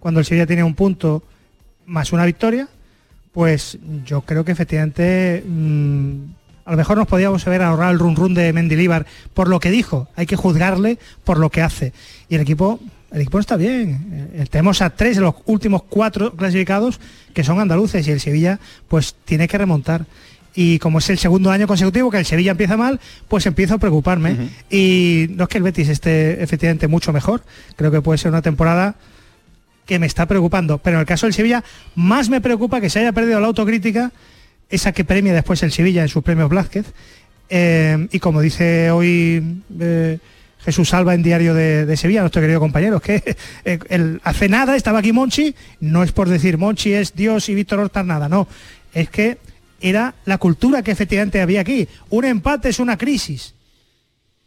cuando 0.00 0.18
el 0.18 0.26
Sevilla 0.26 0.44
tiene 0.44 0.64
un 0.64 0.74
punto 0.74 1.22
más 1.86 2.12
una 2.12 2.26
victoria, 2.26 2.66
pues 3.30 3.78
yo 4.04 4.22
creo 4.22 4.44
que 4.44 4.50
efectivamente 4.50 5.44
mmm, 5.46 6.16
a 6.64 6.72
lo 6.72 6.76
mejor 6.76 6.96
nos 6.96 7.06
podíamos 7.06 7.46
haber 7.46 7.62
ahorrado 7.62 7.92
el 7.92 8.00
run 8.00 8.16
run 8.16 8.34
de 8.34 8.52
Mendilíbar 8.52 9.06
por 9.34 9.46
lo 9.46 9.60
que 9.60 9.70
dijo. 9.70 10.08
Hay 10.16 10.26
que 10.26 10.34
juzgarle 10.34 10.98
por 11.22 11.38
lo 11.38 11.48
que 11.48 11.62
hace. 11.62 11.92
Y 12.28 12.34
el 12.34 12.40
equipo, 12.40 12.80
el 13.12 13.20
equipo 13.20 13.38
está 13.38 13.54
bien. 13.54 14.32
Eh, 14.34 14.46
tenemos 14.50 14.82
a 14.82 14.90
tres 14.90 15.14
de 15.14 15.22
los 15.22 15.36
últimos 15.46 15.84
cuatro 15.84 16.34
clasificados 16.34 16.98
que 17.32 17.44
son 17.44 17.60
andaluces 17.60 18.04
y 18.08 18.10
el 18.10 18.18
Sevilla 18.18 18.58
pues 18.88 19.14
tiene 19.24 19.46
que 19.46 19.58
remontar. 19.58 20.06
Y 20.54 20.78
como 20.78 20.98
es 20.98 21.10
el 21.10 21.18
segundo 21.18 21.50
año 21.50 21.66
consecutivo 21.66 22.10
que 22.10 22.18
el 22.18 22.26
Sevilla 22.26 22.52
empieza 22.52 22.76
mal, 22.76 23.00
pues 23.28 23.44
empiezo 23.46 23.74
a 23.74 23.78
preocuparme. 23.78 24.32
Uh 24.32 24.36
-huh. 24.36 24.48
Y 24.70 25.26
no 25.34 25.44
es 25.44 25.48
que 25.48 25.58
el 25.58 25.64
Betis 25.64 25.88
esté 25.88 26.42
efectivamente 26.42 26.86
mucho 26.86 27.12
mejor. 27.12 27.42
Creo 27.76 27.90
que 27.90 28.00
puede 28.00 28.18
ser 28.18 28.30
una 28.30 28.42
temporada 28.42 28.94
que 29.86 29.98
me 29.98 30.06
está 30.06 30.26
preocupando. 30.26 30.78
Pero 30.78 30.96
en 30.96 31.00
el 31.00 31.06
caso 31.06 31.26
del 31.26 31.34
Sevilla, 31.34 31.64
más 31.94 32.28
me 32.28 32.40
preocupa 32.40 32.80
que 32.80 32.88
se 32.88 33.00
haya 33.00 33.12
perdido 33.12 33.40
la 33.40 33.48
autocrítica 33.48 34.12
esa 34.70 34.92
que 34.92 35.04
premia 35.04 35.32
después 35.32 35.62
el 35.62 35.72
Sevilla 35.72 36.02
en 36.02 36.08
sus 36.08 36.22
premios 36.22 36.48
Blázquez. 36.48 36.86
Eh, 37.50 38.08
y 38.10 38.18
como 38.20 38.40
dice 38.40 38.90
hoy 38.90 39.60
eh, 39.78 40.18
Jesús 40.64 40.88
Salva 40.88 41.14
en 41.14 41.22
Diario 41.22 41.54
de, 41.54 41.96
Sevilla, 41.96 42.20
nuestro 42.20 42.40
querido 42.40 42.58
compañero, 42.58 43.00
que 43.00 43.36
el, 43.64 44.20
hace 44.24 44.48
nada 44.48 44.76
estaba 44.76 45.00
aquí 45.00 45.12
Monchi, 45.12 45.54
no 45.80 46.02
es 46.02 46.12
por 46.12 46.28
decir 46.28 46.56
Monchi 46.56 46.94
es 46.94 47.14
Dios 47.14 47.48
y 47.48 47.54
Víctor 47.54 47.80
Horta 47.80 48.02
nada, 48.02 48.28
no, 48.28 48.48
es 48.94 49.10
que 49.10 49.36
era 49.84 50.14
la 50.24 50.38
cultura 50.38 50.82
que 50.82 50.90
efectivamente 50.90 51.42
había 51.42 51.60
aquí. 51.60 51.86
Un 52.08 52.24
empate 52.24 52.70
es 52.70 52.78
una 52.78 52.96
crisis. 52.96 53.54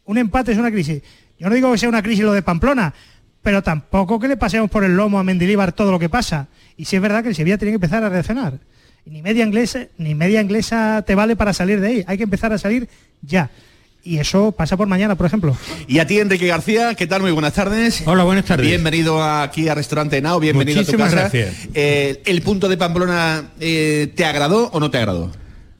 Un 0.06 0.18
empate 0.18 0.52
es 0.52 0.58
una 0.58 0.72
crisis. 0.72 1.04
Yo 1.38 1.48
no 1.48 1.54
digo 1.54 1.72
que 1.72 1.78
sea 1.78 1.90
una 1.90 2.02
crisis 2.02 2.26
lo 2.26 2.34
de 2.34 2.42
Pamplona, 2.42 2.92
pero 3.44 3.62
tampoco 3.62 4.20
que 4.20 4.28
le 4.28 4.36
pasemos 4.36 4.68
por 4.72 4.84
el 4.84 4.96
lomo 4.96 5.20
a 5.20 5.24
Mendilíbar 5.24 5.74
todo 5.74 5.92
lo 5.92 6.00
que 6.00 6.10
pasa. 6.10 6.48
Y 6.76 6.86
si 6.86 6.96
es 6.96 7.02
verdad 7.02 7.22
que 7.22 7.30
el 7.30 7.36
Sevilla 7.36 7.60
tiene 7.60 7.72
que 7.72 7.76
empezar 7.76 8.04
a 8.04 8.10
reaccionar. 8.10 8.60
ni 9.06 9.22
media 9.22 9.46
inglesa, 9.46 9.88
ni 10.00 10.16
media 10.16 10.42
inglesa 10.42 11.04
te 11.06 11.14
vale 11.14 11.36
para 11.36 11.54
salir 11.54 11.80
de 11.82 11.88
ahí. 11.88 12.04
Hay 12.08 12.18
que 12.18 12.24
empezar 12.24 12.52
a 12.52 12.58
salir 12.58 12.90
ya. 13.22 13.52
Y 14.04 14.20
eso 14.20 14.54
pasa 14.54 14.78
por 14.78 14.88
mañana, 14.88 15.16
por 15.16 15.26
ejemplo. 15.26 15.56
Y 15.88 16.00
a 16.00 16.08
ti, 16.08 16.20
Enrique 16.20 16.48
García, 16.48 16.96
¿qué 16.96 17.08
tal? 17.08 17.22
Muy 17.22 17.32
buenas 17.32 17.54
tardes. 17.54 18.04
Hola, 18.06 18.24
buenas 18.24 18.46
tardes. 18.46 18.66
Bienvenido 18.66 19.22
aquí 19.22 19.68
a 19.68 19.76
Restaurante 19.76 20.22
Nao, 20.22 20.40
bienvenido 20.40 20.82
a 20.82 20.86
tu 20.86 20.94
casa. 20.94 21.12
gracias. 21.12 21.68
Eh, 21.74 22.22
¿El 22.26 22.42
punto 22.42 22.70
de 22.70 22.78
Pamplona 22.78 23.52
eh, 23.60 24.12
te 24.16 24.24
agradó 24.24 24.70
o 24.72 24.80
no 24.80 24.90
te 24.90 24.98
agradó? 24.98 25.32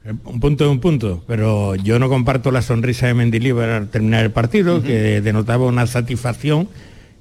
Eh, 0.04 0.12
un 0.24 0.40
punto 0.40 0.64
es 0.64 0.70
un 0.70 0.80
punto, 0.80 1.24
pero 1.26 1.74
yo 1.76 1.98
no 1.98 2.10
comparto 2.10 2.50
la 2.50 2.60
sonrisa 2.60 3.06
de 3.06 3.14
Mendilibar 3.14 3.70
al 3.70 3.88
terminar 3.88 4.24
el 4.24 4.30
partido, 4.30 4.82
que 4.82 5.22
denotaba 5.22 5.64
una 5.64 5.86
satisfacción 5.86 6.68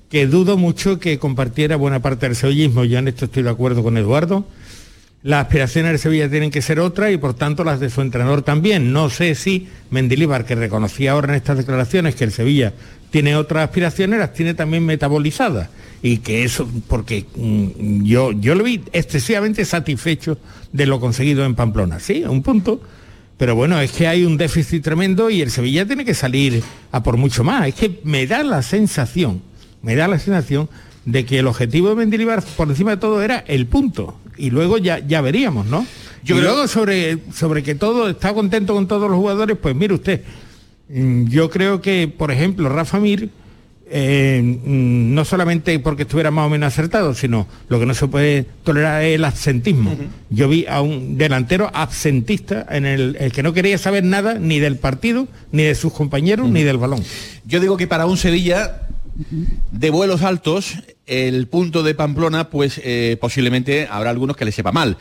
que 0.09 0.25
dudo 0.27 0.57
mucho 0.57 0.99
que 0.99 1.19
compartiera 1.19 1.75
buena 1.75 2.01
parte 2.01 2.27
del 2.27 2.35
sevillismo. 2.35 2.85
Yo 2.85 2.99
en 2.99 3.07
esto 3.07 3.25
estoy 3.25 3.43
de 3.43 3.49
acuerdo 3.49 3.83
con 3.83 3.97
Eduardo. 3.97 4.45
Las 5.23 5.45
aspiraciones 5.45 5.91
de 5.93 5.97
Sevilla 5.97 6.29
tienen 6.29 6.51
que 6.51 6.61
ser 6.61 6.79
otras 6.79 7.11
y 7.11 7.17
por 7.17 7.33
tanto 7.33 7.63
las 7.63 7.79
de 7.79 7.89
su 7.89 8.01
entrenador 8.01 8.43
también. 8.43 8.93
No 8.93 9.09
sé 9.09 9.35
si 9.35 9.67
Mendilibar, 9.89 10.45
que 10.45 10.55
reconocía 10.55 11.11
ahora 11.11 11.29
en 11.29 11.35
estas 11.35 11.57
declaraciones 11.57 12.15
que 12.15 12.23
el 12.23 12.31
Sevilla 12.31 12.73
tiene 13.09 13.35
otras 13.35 13.65
aspiraciones, 13.65 14.19
las 14.19 14.33
tiene 14.33 14.53
también 14.53 14.85
metabolizadas. 14.85 15.69
Y 16.01 16.19
que 16.19 16.43
eso, 16.43 16.69
porque 16.87 17.25
mm, 17.35 18.03
yo, 18.03 18.31
yo 18.31 18.53
lo 18.55 18.63
vi 18.63 18.81
excesivamente 18.93 19.65
satisfecho 19.65 20.37
de 20.71 20.85
lo 20.85 20.99
conseguido 20.99 21.43
en 21.45 21.55
Pamplona. 21.55 21.99
Sí, 21.99 22.23
un 22.23 22.43
punto. 22.43 22.79
Pero 23.37 23.55
bueno, 23.55 23.79
es 23.81 23.91
que 23.91 24.07
hay 24.07 24.23
un 24.23 24.37
déficit 24.37 24.83
tremendo 24.83 25.29
y 25.29 25.41
el 25.41 25.51
Sevilla 25.51 25.85
tiene 25.85 26.05
que 26.05 26.13
salir 26.13 26.63
a 26.91 27.03
por 27.03 27.17
mucho 27.17 27.43
más. 27.43 27.67
Es 27.67 27.75
que 27.75 27.99
me 28.03 28.27
da 28.27 28.43
la 28.43 28.61
sensación 28.61 29.41
me 29.81 29.95
da 29.95 30.07
la 30.07 30.19
sensación 30.19 30.69
de 31.05 31.25
que 31.25 31.39
el 31.39 31.47
objetivo 31.47 31.89
de 31.89 31.95
Mendilibar 31.95 32.43
por 32.57 32.67
encima 32.67 32.91
de 32.91 32.97
todo 32.97 33.21
era 33.21 33.43
el 33.47 33.67
punto 33.67 34.17
y 34.37 34.49
luego 34.49 34.77
ya, 34.77 34.99
ya 34.99 35.21
veríamos, 35.21 35.65
¿no? 35.65 35.85
Yo 36.23 36.37
y 36.37 36.41
luego 36.41 36.67
sobre, 36.67 37.19
sobre 37.33 37.63
que 37.63 37.75
todo 37.75 38.09
está 38.09 38.33
contento 38.33 38.73
con 38.73 38.87
todos 38.87 39.09
los 39.09 39.17
jugadores, 39.17 39.57
pues 39.61 39.75
mire 39.75 39.93
usted, 39.93 40.21
mm, 40.89 41.25
yo 41.27 41.49
creo 41.49 41.81
que, 41.81 42.07
por 42.07 42.31
ejemplo, 42.31 42.69
Rafa 42.69 42.99
Mir, 42.99 43.29
eh, 43.89 44.41
mm, 44.43 45.13
no 45.13 45.23
solamente 45.23 45.79
porque 45.79 46.01
estuviera 46.03 46.29
más 46.29 46.47
o 46.47 46.49
menos 46.49 46.67
acertado, 46.73 47.13
sino 47.13 47.47
lo 47.69 47.79
que 47.79 47.85
no 47.85 47.93
se 47.93 48.07
puede 48.07 48.45
tolerar 48.63 49.01
es 49.03 49.15
el 49.15 49.23
absentismo. 49.23 49.95
Yo 50.29 50.49
vi 50.49 50.65
a 50.67 50.81
un 50.81 51.17
delantero 51.17 51.71
absentista 51.73 52.65
en 52.69 52.85
el, 52.85 53.31
que 53.33 53.43
no 53.43 53.53
quería 53.53 53.77
saber 53.77 54.03
nada 54.03 54.33
ni 54.33 54.59
del 54.59 54.75
partido, 54.75 55.27
ni 55.53 55.63
de 55.63 55.75
sus 55.75 55.93
compañeros, 55.93 56.49
ni 56.49 56.63
del 56.63 56.77
balón. 56.77 57.01
Yo 57.45 57.61
digo 57.61 57.77
que 57.77 57.87
para 57.87 58.05
un 58.05 58.17
Sevilla 58.17 58.87
de 59.71 59.89
vuelos 59.89 60.21
altos, 60.21 60.75
el 61.05 61.47
punto 61.47 61.83
de 61.83 61.95
Pamplona, 61.95 62.49
pues 62.49 62.79
eh, 62.83 63.17
posiblemente 63.19 63.87
habrá 63.89 64.09
algunos 64.09 64.35
que 64.35 64.45
le 64.45 64.51
sepa 64.51 64.71
mal. 64.71 64.97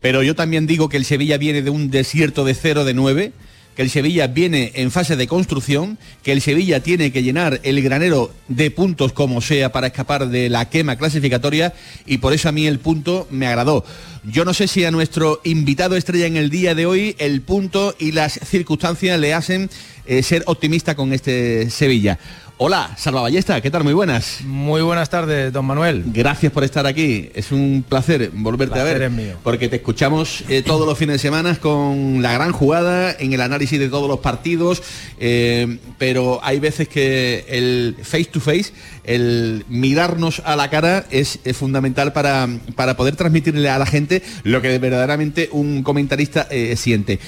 Pero 0.00 0.22
yo 0.22 0.34
también 0.34 0.66
digo 0.66 0.88
que 0.88 0.96
el 0.96 1.04
Sevilla 1.04 1.38
viene 1.38 1.62
de 1.62 1.70
un 1.70 1.90
desierto 1.90 2.44
de 2.44 2.54
0 2.54 2.84
de 2.84 2.94
9, 2.94 3.32
que 3.76 3.82
el 3.82 3.90
Sevilla 3.90 4.26
viene 4.26 4.72
en 4.74 4.90
fase 4.90 5.16
de 5.16 5.26
construcción, 5.26 5.98
que 6.22 6.32
el 6.32 6.40
Sevilla 6.40 6.80
tiene 6.80 7.12
que 7.12 7.22
llenar 7.22 7.60
el 7.62 7.80
granero 7.82 8.32
de 8.48 8.70
puntos 8.70 9.12
como 9.12 9.40
sea 9.40 9.72
para 9.72 9.88
escapar 9.88 10.28
de 10.28 10.48
la 10.48 10.68
quema 10.68 10.96
clasificatoria 10.96 11.72
y 12.06 12.18
por 12.18 12.32
eso 12.32 12.48
a 12.48 12.52
mí 12.52 12.66
el 12.66 12.78
punto 12.78 13.28
me 13.30 13.46
agradó. 13.46 13.84
Yo 14.24 14.44
no 14.44 14.54
sé 14.54 14.68
si 14.68 14.84
a 14.84 14.90
nuestro 14.90 15.40
invitado 15.44 15.96
estrella 15.96 16.26
en 16.26 16.36
el 16.36 16.50
día 16.50 16.74
de 16.74 16.86
hoy 16.86 17.14
el 17.18 17.42
punto 17.42 17.94
y 17.98 18.12
las 18.12 18.40
circunstancias 18.44 19.18
le 19.20 19.34
hacen 19.34 19.70
eh, 20.06 20.22
ser 20.22 20.42
optimista 20.46 20.96
con 20.96 21.12
este 21.12 21.70
Sevilla. 21.70 22.18
Hola, 22.62 22.94
Salva 22.98 23.22
Ballesta, 23.22 23.58
¿qué 23.62 23.70
tal? 23.70 23.84
Muy 23.84 23.94
buenas. 23.94 24.42
Muy 24.44 24.82
buenas 24.82 25.08
tardes, 25.08 25.50
don 25.50 25.64
Manuel. 25.64 26.04
Gracias 26.08 26.52
por 26.52 26.62
estar 26.62 26.86
aquí. 26.86 27.30
Es 27.34 27.52
un 27.52 27.82
placer 27.88 28.30
volverte 28.34 28.78
a 28.78 28.84
ver. 28.84 29.00
Es 29.00 29.10
mío. 29.10 29.38
Porque 29.42 29.70
te 29.70 29.76
escuchamos 29.76 30.44
eh, 30.46 30.60
todos 30.62 30.86
los 30.86 30.98
fines 30.98 31.14
de 31.14 31.18
semana 31.20 31.54
con 31.54 32.20
la 32.20 32.34
gran 32.34 32.52
jugada, 32.52 33.16
en 33.18 33.32
el 33.32 33.40
análisis 33.40 33.78
de 33.78 33.88
todos 33.88 34.10
los 34.10 34.20
partidos, 34.20 34.82
eh, 35.18 35.78
pero 35.96 36.40
hay 36.42 36.60
veces 36.60 36.86
que 36.86 37.46
el 37.48 37.96
face 38.02 38.26
to 38.26 38.40
face, 38.40 38.74
el 39.04 39.64
mirarnos 39.70 40.42
a 40.44 40.54
la 40.54 40.68
cara 40.68 41.06
es, 41.10 41.38
fundamental 41.54 42.12
para, 42.12 42.46
para, 42.76 42.94
poder 42.94 43.16
transmitirle 43.16 43.70
a 43.70 43.78
la 43.78 43.86
gente 43.86 44.22
lo 44.42 44.60
que 44.60 44.78
verdaderamente 44.78 45.48
un 45.50 45.82
comentarista 45.82 46.46
eh, 46.50 46.76
siente. 46.76 47.20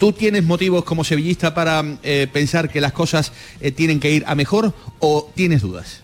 ¿Tú 0.00 0.14
tienes 0.14 0.44
motivos 0.44 0.82
como 0.84 1.04
sevillista 1.04 1.52
para 1.52 1.84
eh, 2.02 2.26
pensar 2.32 2.70
que 2.70 2.80
las 2.80 2.92
cosas 2.92 3.32
eh, 3.60 3.70
tienen 3.70 4.00
que 4.00 4.10
ir 4.10 4.24
a 4.26 4.34
mejor 4.34 4.72
o 4.98 5.30
tienes 5.34 5.60
dudas? 5.60 6.00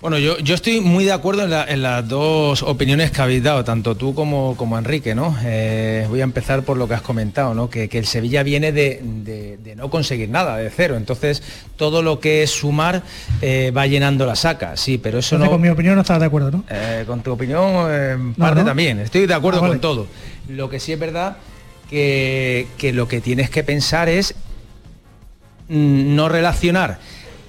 Bueno, 0.00 0.18
yo, 0.18 0.36
estoy 0.38 0.80
muy 0.80 1.04
de 1.04 1.10
acuerdo 1.10 1.42
en, 1.42 1.82
las 1.82 2.08
dos 2.08 2.62
opiniones 2.62 3.10
que 3.10 3.20
habéis 3.20 3.42
dado, 3.42 3.64
tanto 3.64 3.96
tú 3.96 4.14
como, 4.14 4.56
como 4.56 4.78
Enrique, 4.78 5.16
¿no? 5.16 5.36
Eh, 5.42 6.06
voy 6.08 6.20
a 6.20 6.24
empezar 6.24 6.62
por 6.62 6.76
lo 6.76 6.86
que 6.86 6.94
has 6.94 7.02
comentado, 7.02 7.54
¿no? 7.54 7.68
Que, 7.68 7.88
el 7.92 8.06
Sevilla 8.06 8.44
viene 8.44 8.70
de, 8.70 9.74
no 9.76 9.90
conseguir 9.90 10.28
nada, 10.28 10.56
de 10.56 10.70
cero. 10.70 10.96
Entonces, 10.96 11.42
todo 11.74 12.02
lo 12.02 12.20
que 12.20 12.44
es 12.44 12.50
sumar 12.52 13.02
va 13.76 13.86
llenando 13.88 14.26
la 14.26 14.36
saca, 14.36 14.76
sí, 14.76 14.96
pero 14.96 15.18
eso 15.18 15.36
no. 15.38 15.50
Con 15.50 15.60
mi 15.60 15.68
opinión 15.68 15.96
no 15.96 16.02
estás 16.02 16.20
de 16.20 16.26
acuerdo, 16.26 16.52
¿no? 16.52 16.64
con 17.04 17.20
tu 17.20 17.32
opinión, 17.32 18.32
parte 18.38 18.62
también. 18.62 19.00
Estoy 19.00 19.26
de 19.26 19.34
acuerdo 19.34 19.62
ah, 19.64 19.68
con 19.68 19.80
todo. 19.80 20.06
Lo 20.48 20.70
que 20.70 20.78
sí 20.78 20.92
es 20.92 20.98
verdad 20.98 21.36
que, 21.90 22.92
lo 22.94 23.08
que 23.08 23.20
tienes 23.20 23.50
que 23.50 23.64
pensar 23.64 24.08
es 24.08 24.34
mm, 25.68 26.14
no 26.14 26.28
relacionar 26.28 26.98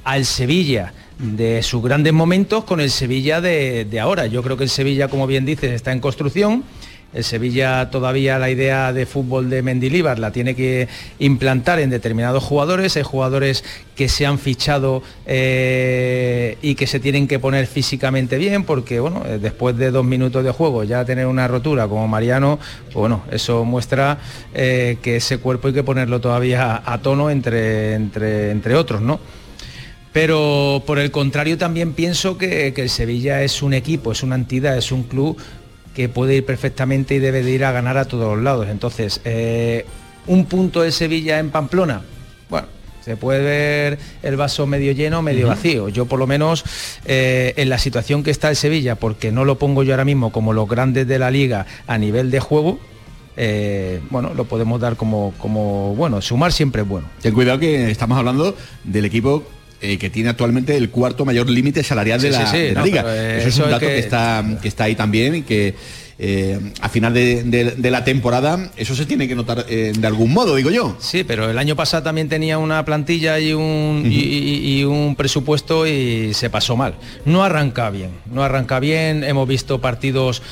al 0.04 0.26
Sevilla 0.26 0.94
de 1.20 1.62
sus 1.62 1.84
grandes 1.84 2.14
momentos 2.14 2.64
con 2.64 2.82
el 2.82 2.90
Sevilla 2.90 3.42
de, 3.42 3.86
de, 3.86 4.00
ahora. 4.00 4.26
Yo 4.26 4.42
creo 4.42 4.58
que 4.58 4.64
el 4.64 4.70
Sevilla, 4.70 5.08
como 5.08 5.28
bien 5.28 5.46
dices, 5.46 5.72
está 5.72 5.92
en 5.92 6.00
construcción 6.00 6.64
el 7.14 7.24
Sevilla 7.26 7.90
todavía 7.90 8.40
la 8.40 8.50
idea 8.50 8.94
de 8.94 9.06
fútbol 9.06 9.50
de 9.50 9.62
Mendilíbar 9.62 10.18
la 10.18 10.32
tiene 10.32 10.56
que 10.56 10.88
implantar 11.20 11.80
en 11.80 11.90
determinados 11.90 12.44
jugadores. 12.44 12.96
Hay 12.96 13.04
jugadores 13.04 13.64
que 13.96 14.08
se 14.08 14.26
han 14.26 14.40
fichado 14.40 15.04
eh, 15.26 16.58
y 16.62 16.76
que 16.76 16.88
se 16.88 17.00
tienen 17.00 17.28
que 17.28 17.38
poner 17.38 17.68
físicamente 17.68 18.38
bien 18.38 18.64
porque 18.64 19.00
bueno, 19.00 19.24
eh, 19.26 19.40
después 19.42 19.78
de 19.78 19.92
dos 19.92 20.06
minutos 20.06 20.44
de 20.44 20.52
juego 20.52 20.86
ya 20.86 21.04
tener 21.04 21.28
una 21.28 21.48
rotura 21.48 21.88
como 21.88 22.08
Mariano, 22.08 22.60
pues, 22.86 22.96
bueno, 22.96 23.24
eso 23.30 23.66
muestra 23.66 24.18
eh, 24.54 24.98
que 25.02 25.18
ese 25.18 25.40
cuerpo 25.40 25.68
hay 25.68 25.74
que 25.74 25.84
ponerlo 25.84 26.22
todavía 26.22 26.82
a, 26.86 26.98
tono 27.02 27.30
entre, 27.30 27.94
entre, 27.94 28.52
entre 28.52 28.76
otros, 28.76 29.02
¿no? 29.02 29.20
Pero 30.14 30.84
por 30.86 31.00
el 31.00 31.10
contrario 31.10 31.58
también 31.58 31.94
pienso 31.94 32.38
que, 32.38 32.74
que, 32.74 32.82
el 32.82 32.90
Sevilla 32.90 33.44
es 33.44 33.62
un 33.62 33.74
equipo, 33.74 34.12
es 34.12 34.24
una 34.24 34.36
entidad, 34.36 34.78
es 34.78 34.92
un 34.92 35.04
club 35.04 35.38
que 35.96 36.10
puede 36.10 36.36
ir 36.36 36.46
perfectamente 36.46 37.16
y 37.16 37.20
debe 37.20 37.44
de 37.44 37.52
ir 37.52 37.66
a 37.66 37.72
ganar 37.72 37.98
a 37.98 38.06
todos 38.06 38.36
los 38.36 38.44
lados. 38.44 38.68
Entonces, 38.70 39.22
eh, 39.26 39.86
un 40.28 40.46
punto 40.46 40.82
de 40.82 40.92
Sevilla 40.92 41.40
en 41.40 41.50
Pamplona, 41.50 42.02
bueno, 42.50 42.68
se 43.02 43.18
puede 43.18 43.42
ver 43.42 44.00
el 44.22 44.36
vaso 44.38 44.68
medio 44.68 44.92
lleno, 44.92 45.22
medio 45.22 45.48
vacío. 45.48 45.90
Yo 45.90 46.06
por 46.06 46.20
lo 46.20 46.28
menos 46.28 46.64
eh, 47.06 47.54
en 47.58 47.70
la 47.70 47.78
situación 47.78 48.24
que 48.24 48.32
está 48.32 48.50
el 48.50 48.56
Sevilla, 48.56 48.96
porque 48.96 49.32
no 49.32 49.46
lo 49.46 49.58
pongo 49.58 49.84
yo 49.84 49.94
ahora 49.94 50.06
mismo 50.06 50.32
como 50.32 50.54
los 50.54 50.70
grandes 50.70 51.08
de 51.08 51.20
la 51.20 51.32
liga 51.32 51.66
a 51.88 51.98
nivel 51.98 52.32
de 52.32 52.40
juego, 52.40 52.80
eh, 53.38 54.02
bueno, 54.10 54.34
lo 54.36 54.46
podemos 54.46 54.80
dar 54.80 54.98
como, 54.98 55.34
como, 55.38 55.96
bueno, 55.96 56.22
sumar 56.22 56.52
siempre 56.52 56.84
es 56.84 56.88
bueno. 56.88 57.08
Ten 57.22 57.34
cuidado 57.34 57.60
que 57.60 57.90
estamos 57.90 58.18
hablando 58.18 58.56
del 58.84 59.06
equipo 59.06 59.44
eh, 59.82 59.98
que 59.98 60.10
tiene 60.12 60.30
actualmente 60.30 60.78
el 60.78 60.92
cuarto 60.92 61.26
mayor 61.26 61.50
límite 61.50 61.84
salarial 61.84 62.22
de 62.22 62.30
la, 62.30 62.84
liga. 62.84 63.04
Eh, 63.08 63.38
eso 63.40 63.50
es 63.50 63.58
un 63.58 63.72
dato 63.72 63.80
que... 63.80 63.98
está, 63.98 64.44
que 64.62 64.68
está 64.68 64.84
ahí 64.84 64.96
también 64.96 65.36
y 65.36 65.42
que 65.42 65.74
eh, 66.20 66.60
a 66.82 66.88
final 66.88 67.16
de, 67.16 67.76
la 67.82 68.04
temporada 68.04 68.72
eso 68.78 68.94
se 68.94 69.08
tiene 69.08 69.28
que 69.28 69.34
notar 69.34 69.66
de 69.66 70.08
algún 70.08 70.34
modo, 70.34 70.56
digo 70.56 70.70
yo. 70.70 70.96
Sí, 71.00 71.24
pero 71.24 71.50
el 71.50 71.58
año 71.58 71.76
pasado 71.76 72.04
también 72.04 72.30
tenía 72.30 72.60
una 72.60 72.86
plantilla 72.86 73.40
y 73.40 73.54
un, 73.54 74.04
y, 74.06 74.84
un 74.84 75.16
presupuesto 75.16 75.88
y 75.88 76.36
se 76.36 76.52
pasó 76.52 76.78
mal. 76.78 76.94
No 77.26 77.44
arranca 77.44 77.90
bien, 77.90 78.12
no 78.32 78.44
arranca 78.44 78.80
bien, 78.80 79.24
hemos 79.24 79.48
visto 79.48 79.82
partidos 79.82 80.44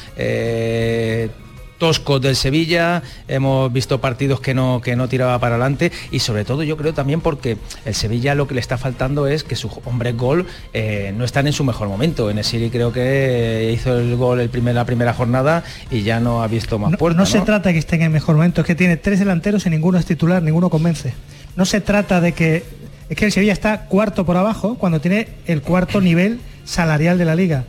toscos 1.80 2.22
del 2.22 2.36
Sevilla, 2.36 3.02
hemos 3.28 3.74
visto 3.74 4.00
partidos 4.00 4.42
que 4.42 4.54
no, 4.54 4.82
que 4.84 4.96
no 4.96 5.08
tiraba 5.08 5.39
para 5.39 5.56
adelante 5.56 5.92
y 6.12 6.20
sobre 6.20 6.46
todo 6.46 6.62
yo 6.62 6.78
creo 6.78 6.94
también 6.94 7.22
porque 7.22 7.58
el 7.86 7.96
Sevilla 7.96 8.36
lo 8.36 8.48
que 8.48 8.54
le 8.54 8.60
está 8.60 8.78
faltando 8.78 9.26
es 9.26 9.44
que 9.44 9.56
sus 9.56 9.72
hombres 9.86 10.15
gol 10.15 10.46
eh, 10.74 11.13
no 11.18 11.24
están 11.26 11.48
en 11.48 11.54
su 11.54 11.63
mejor 11.63 11.88
momento. 11.88 12.30
En 12.30 12.38
el 12.38 12.44
Siri 12.44 12.70
creo 12.70 12.92
que 12.92 13.72
hizo 13.74 13.98
el 13.98 14.15
gol 14.18 14.42
el 14.42 14.50
primer, 14.50 14.76
la 14.76 14.86
primera 14.86 15.13
jornada 15.13 15.63
y 15.89 16.04
ya 16.04 16.20
no 16.20 16.44
ha 16.44 16.48
visto 16.48 16.78
más 16.78 16.92
no, 16.92 16.98
puertas. 16.98 17.18
No, 17.18 17.26
se 17.26 17.42
trata 17.42 17.70
de 17.70 17.74
que 17.74 17.80
esté 17.80 17.96
en 17.96 18.04
el 18.04 18.10
mejor 18.12 18.36
momento, 18.36 18.62
es 18.62 18.68
que 18.68 18.76
tiene 18.76 18.98
tres 18.98 19.18
delanteros 19.20 19.65
y 19.65 19.70
ninguno 19.70 19.98
es 19.98 20.06
titular, 20.06 20.44
ninguno 20.44 20.70
convence. 20.70 21.13
No 21.56 21.65
se 21.65 21.82
trata 21.82 22.22
de 22.22 22.34
que... 22.34 22.63
Es 23.10 23.18
que 23.18 23.26
el 23.26 23.32
Sevilla 23.32 23.54
está 23.54 23.86
cuarto 23.86 24.24
por 24.24 24.38
abajo 24.38 24.76
cuando 24.76 25.02
tiene 25.02 25.30
el 25.48 25.63
cuarto 25.63 26.00
nivel 26.00 26.39
salarial 26.63 27.18
de 27.18 27.26
la 27.26 27.34
liga. 27.34 27.63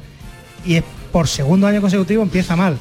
Y 0.67 0.75
es 0.75 0.85
por 1.13 1.29
segundo 1.29 1.67
año 1.67 1.81
consecutivo 1.81 2.23
empieza 2.23 2.57
mal 2.57 2.77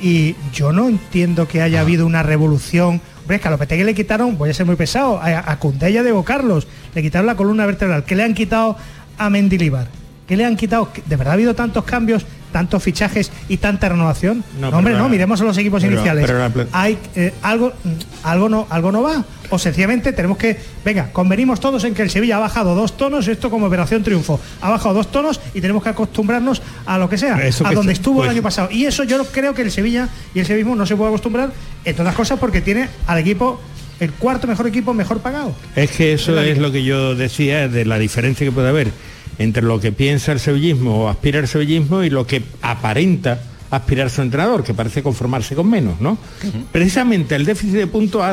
y 0.00 0.36
yo 0.52 0.72
no 0.72 0.88
entiendo 0.88 1.48
que 1.48 1.62
haya 1.62 1.80
habido 1.80 2.06
una 2.06 2.22
revolución. 2.22 3.00
Hombre, 3.20 3.36
es 3.36 3.42
que 3.42 3.48
a 3.48 3.50
Lopetegui 3.50 3.84
le 3.84 3.94
quitaron, 3.94 4.36
voy 4.38 4.50
a 4.50 4.54
ser 4.54 4.66
muy 4.66 4.76
pesado, 4.76 5.20
a, 5.22 5.58
Cundella 5.58 6.02
de 6.02 6.14
Carlos, 6.24 6.66
le 6.94 7.02
quitaron 7.02 7.26
la 7.26 7.34
columna 7.34 7.66
vertebral, 7.66 8.04
que 8.04 8.14
le 8.14 8.22
han 8.22 8.34
quitado 8.34 8.76
a 9.18 9.30
Mendilibar, 9.30 9.88
que 10.28 10.36
le 10.36 10.44
han 10.44 10.56
quitado, 10.56 10.88
¿de 11.06 11.16
verdad 11.16 11.32
ha 11.32 11.34
habido 11.34 11.54
tantos 11.54 11.84
cambios, 11.84 12.24
tantos 12.52 12.82
fichajes 12.82 13.30
y 13.48 13.58
tanta 13.58 13.88
renovación? 13.88 14.44
No, 14.60 14.68
hombre, 14.68 14.94
no, 14.94 15.08
miremos 15.08 15.40
a 15.40 15.44
los 15.44 15.56
equipos 15.58 15.82
pero, 15.82 15.94
iniciales. 15.94 16.24
pero 16.26 16.68
Hay 16.72 16.98
eh, 17.14 17.34
algo, 17.42 17.72
mm, 17.84 17.90
algo 18.24 18.48
no, 18.48 18.66
algo 18.70 18.92
no 18.92 19.02
va. 19.02 19.24
O 19.50 19.58
sencillamente 19.58 20.12
tenemos 20.12 20.38
que, 20.38 20.58
venga, 20.84 21.12
convenimos 21.12 21.60
todos 21.60 21.84
en 21.84 21.94
que 21.94 22.02
el 22.02 22.10
Sevilla 22.10 22.36
ha 22.36 22.40
bajado 22.40 22.74
dos 22.74 22.96
tonos, 22.96 23.28
esto 23.28 23.48
como 23.50 23.66
operación 23.66 24.02
triunfo, 24.02 24.40
ha 24.60 24.70
bajado 24.70 24.94
dos 24.94 25.12
tonos 25.12 25.40
y 25.54 25.60
tenemos 25.60 25.82
que 25.82 25.90
acostumbrarnos 25.90 26.62
a 26.84 26.98
lo 26.98 27.08
que 27.08 27.16
sea, 27.16 27.36
Eso 27.46 27.64
a 27.64 27.70
que 27.70 27.76
donde 27.76 27.92
estuvo 27.92 28.16
pues- 28.16 28.26
el 28.26 28.34
año 28.36 28.42
pasado. 28.42 28.68
Y 28.70 28.86
eso 28.86 29.04
yo 29.04 29.24
creo 29.26 29.54
que 29.54 29.62
el 29.62 29.70
Sevilla 29.70 30.08
y 30.34 30.40
el 30.40 30.46
sevillismo 30.46 30.74
no 30.74 30.84
se 30.86 30.96
puede 30.96 31.10
acostumbrar, 31.10 31.52
entre 31.84 32.02
otras 32.02 32.16
cosas 32.16 32.38
porque 32.38 32.60
tiene 32.60 32.88
al 33.06 33.18
equipo, 33.18 33.60
el 34.00 34.12
cuarto 34.12 34.46
mejor 34.46 34.66
equipo 34.66 34.92
mejor 34.94 35.20
pagado. 35.20 35.54
Es 35.74 35.90
que 35.92 36.12
eso 36.12 36.38
es 36.40 36.58
lo 36.58 36.72
que 36.72 36.82
yo 36.82 37.14
decía 37.14 37.68
de 37.68 37.84
la 37.84 37.98
diferencia 37.98 38.44
que 38.46 38.52
puede 38.52 38.68
haber 38.68 38.90
entre 39.38 39.62
lo 39.62 39.78
que 39.80 39.92
piensa 39.92 40.32
el 40.32 40.40
sevillismo 40.40 41.04
o 41.04 41.08
aspira 41.08 41.38
el 41.40 41.48
sevillismo 41.48 42.02
y 42.02 42.10
lo 42.10 42.26
que 42.26 42.42
aparenta 42.62 43.40
aspirar 43.70 44.08
su 44.10 44.22
entrenador, 44.22 44.62
que 44.62 44.74
parece 44.74 45.02
conformarse 45.02 45.54
con 45.56 45.68
menos, 45.68 46.00
¿no? 46.00 46.16
Precisamente 46.72 47.34
el 47.34 47.44
déficit 47.44 47.74
de 47.74 47.86
puntos 47.88 48.24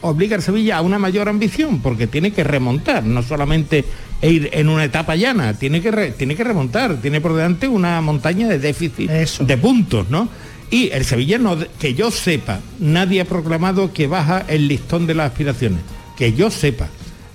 obliga 0.00 0.34
al 0.36 0.42
Sevilla 0.42 0.78
a 0.78 0.80
una 0.82 0.98
mayor 0.98 1.28
ambición, 1.28 1.80
porque 1.82 2.06
tiene 2.06 2.32
que 2.32 2.42
remontar, 2.42 3.04
no 3.04 3.22
solamente 3.22 3.84
ir 4.22 4.48
en 4.52 4.68
una 4.68 4.84
etapa 4.84 5.14
llana, 5.14 5.52
tiene 5.54 5.82
que, 5.82 5.90
re- 5.90 6.10
tiene 6.12 6.34
que 6.34 6.42
remontar, 6.42 6.96
tiene 7.02 7.20
por 7.20 7.34
delante 7.34 7.68
una 7.68 8.00
montaña 8.00 8.48
de 8.48 8.58
déficit 8.58 9.10
de 9.46 9.56
puntos, 9.58 10.08
¿no? 10.10 10.28
Y 10.70 10.88
el 10.90 11.04
Sevilla, 11.04 11.38
no, 11.38 11.56
que 11.78 11.94
yo 11.94 12.10
sepa, 12.10 12.60
nadie 12.80 13.20
ha 13.20 13.24
proclamado 13.26 13.92
que 13.92 14.06
baja 14.06 14.44
el 14.48 14.68
listón 14.68 15.06
de 15.06 15.14
las 15.14 15.30
aspiraciones, 15.30 15.80
que 16.16 16.32
yo 16.32 16.50
sepa. 16.50 16.88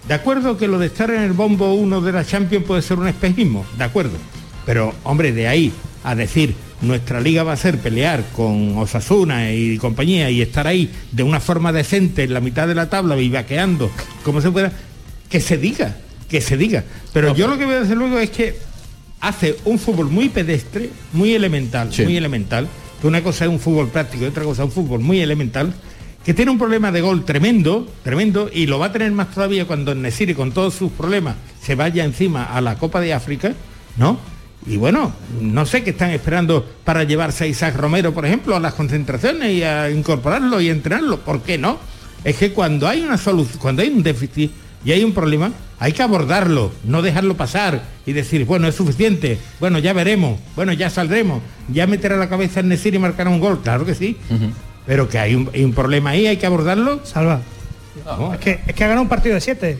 De 0.07 0.13
acuerdo 0.13 0.57
que 0.57 0.67
lo 0.67 0.79
de 0.79 0.87
estar 0.87 1.09
en 1.11 1.21
el 1.21 1.33
bombo 1.33 1.73
1 1.73 2.01
de 2.01 2.11
la 2.11 2.25
Champions 2.25 2.65
puede 2.65 2.81
ser 2.81 2.99
un 2.99 3.07
espejismo, 3.07 3.65
de 3.77 3.83
acuerdo. 3.85 4.17
Pero, 4.65 4.93
hombre, 5.03 5.31
de 5.31 5.47
ahí 5.47 5.71
a 6.03 6.15
decir 6.15 6.53
nuestra 6.81 7.21
liga 7.21 7.43
va 7.43 7.53
a 7.53 7.57
ser 7.57 7.77
pelear 7.79 8.25
con 8.35 8.77
Osasuna 8.77 9.51
y 9.53 9.77
compañía 9.77 10.29
y 10.29 10.41
estar 10.41 10.67
ahí 10.67 10.91
de 11.11 11.23
una 11.23 11.39
forma 11.39 11.71
decente 11.71 12.23
en 12.23 12.33
la 12.33 12.41
mitad 12.41 12.67
de 12.67 12.75
la 12.75 12.89
tabla, 12.89 13.15
vivaqueando, 13.15 13.89
como 14.23 14.41
se 14.41 14.51
pueda, 14.51 14.71
que 15.29 15.39
se 15.39 15.57
diga, 15.57 15.95
que 16.29 16.41
se 16.41 16.57
diga. 16.57 16.83
Pero 17.13 17.33
yo 17.35 17.47
lo 17.47 17.57
que 17.57 17.65
veo 17.65 17.81
desde 17.81 17.95
luego 17.95 18.19
es 18.19 18.29
que 18.29 18.57
hace 19.21 19.55
un 19.63 19.79
fútbol 19.79 20.09
muy 20.09 20.27
pedestre, 20.27 20.89
muy 21.13 21.33
elemental, 21.33 21.89
muy 22.03 22.17
elemental, 22.17 22.67
que 22.99 23.07
una 23.07 23.23
cosa 23.23 23.45
es 23.45 23.51
un 23.51 23.59
fútbol 23.59 23.87
práctico 23.87 24.25
y 24.25 24.27
otra 24.27 24.43
cosa 24.43 24.63
es 24.63 24.67
un 24.67 24.73
fútbol 24.73 24.99
muy 24.99 25.21
elemental, 25.21 25.73
que 26.25 26.33
tiene 26.33 26.51
un 26.51 26.57
problema 26.57 26.91
de 26.91 27.01
gol 27.01 27.25
tremendo, 27.25 27.87
tremendo, 28.03 28.49
y 28.51 28.65
lo 28.65 28.79
va 28.79 28.87
a 28.87 28.91
tener 28.91 29.11
más 29.11 29.31
todavía 29.31 29.65
cuando 29.65 29.93
Nesiri 29.93 30.33
con 30.33 30.51
todos 30.51 30.73
sus 30.73 30.91
problemas 30.91 31.35
se 31.61 31.75
vaya 31.75 32.05
encima 32.05 32.45
a 32.45 32.61
la 32.61 32.75
Copa 32.75 33.01
de 33.01 33.13
África, 33.13 33.53
¿no? 33.97 34.17
Y 34.65 34.77
bueno, 34.77 35.11
no 35.41 35.65
sé 35.65 35.83
qué 35.83 35.89
están 35.89 36.11
esperando 36.11 36.65
para 36.85 37.03
llevarse 37.03 37.43
a 37.43 37.47
Isaac 37.47 37.75
Romero, 37.75 38.13
por 38.13 38.25
ejemplo, 38.25 38.55
a 38.55 38.59
las 38.59 38.73
concentraciones 38.73 39.51
y 39.51 39.63
a 39.63 39.89
incorporarlo 39.89 40.61
y 40.61 40.69
entrenarlo. 40.69 41.19
¿Por 41.19 41.41
qué 41.41 41.57
no? 41.57 41.77
Es 42.23 42.37
que 42.37 42.53
cuando 42.53 42.87
hay 42.87 43.01
una 43.01 43.17
solución, 43.17 43.59
cuando 43.59 43.81
hay 43.81 43.89
un 43.89 44.03
déficit 44.03 44.51
y 44.85 44.93
hay 44.93 45.03
un 45.03 45.13
problema, 45.13 45.51
hay 45.79 45.91
que 45.91 46.01
abordarlo, 46.01 46.71
no 46.85 47.01
dejarlo 47.01 47.35
pasar 47.35 47.83
y 48.05 48.13
decir, 48.13 48.45
bueno, 48.45 48.69
es 48.69 48.75
suficiente, 48.75 49.37
bueno, 49.59 49.79
ya 49.79 49.91
veremos, 49.91 50.39
bueno, 50.55 50.71
ya 50.71 50.89
saldremos, 50.89 51.41
ya 51.67 51.85
meterá 51.87 52.15
la 52.15 52.29
cabeza 52.29 52.61
en 52.61 52.69
Nesir 52.69 52.95
y 52.95 52.99
marcará 52.99 53.29
un 53.29 53.41
gol, 53.41 53.61
claro 53.61 53.85
que 53.85 53.95
sí. 53.95 54.15
Pero 54.85 55.07
que 55.09 55.19
hay 55.19 55.35
un, 55.35 55.49
hay 55.53 55.63
un 55.63 55.73
problema 55.73 56.11
ahí, 56.11 56.27
hay 56.27 56.37
que 56.37 56.45
abordarlo. 56.45 57.05
Salva. 57.05 57.41
Es, 58.33 58.39
que, 58.39 58.59
es 58.65 58.73
que 58.73 58.83
ha 58.83 58.87
ganado 58.87 59.03
un 59.03 59.09
partido 59.09 59.35
de 59.35 59.41
siete. 59.41 59.77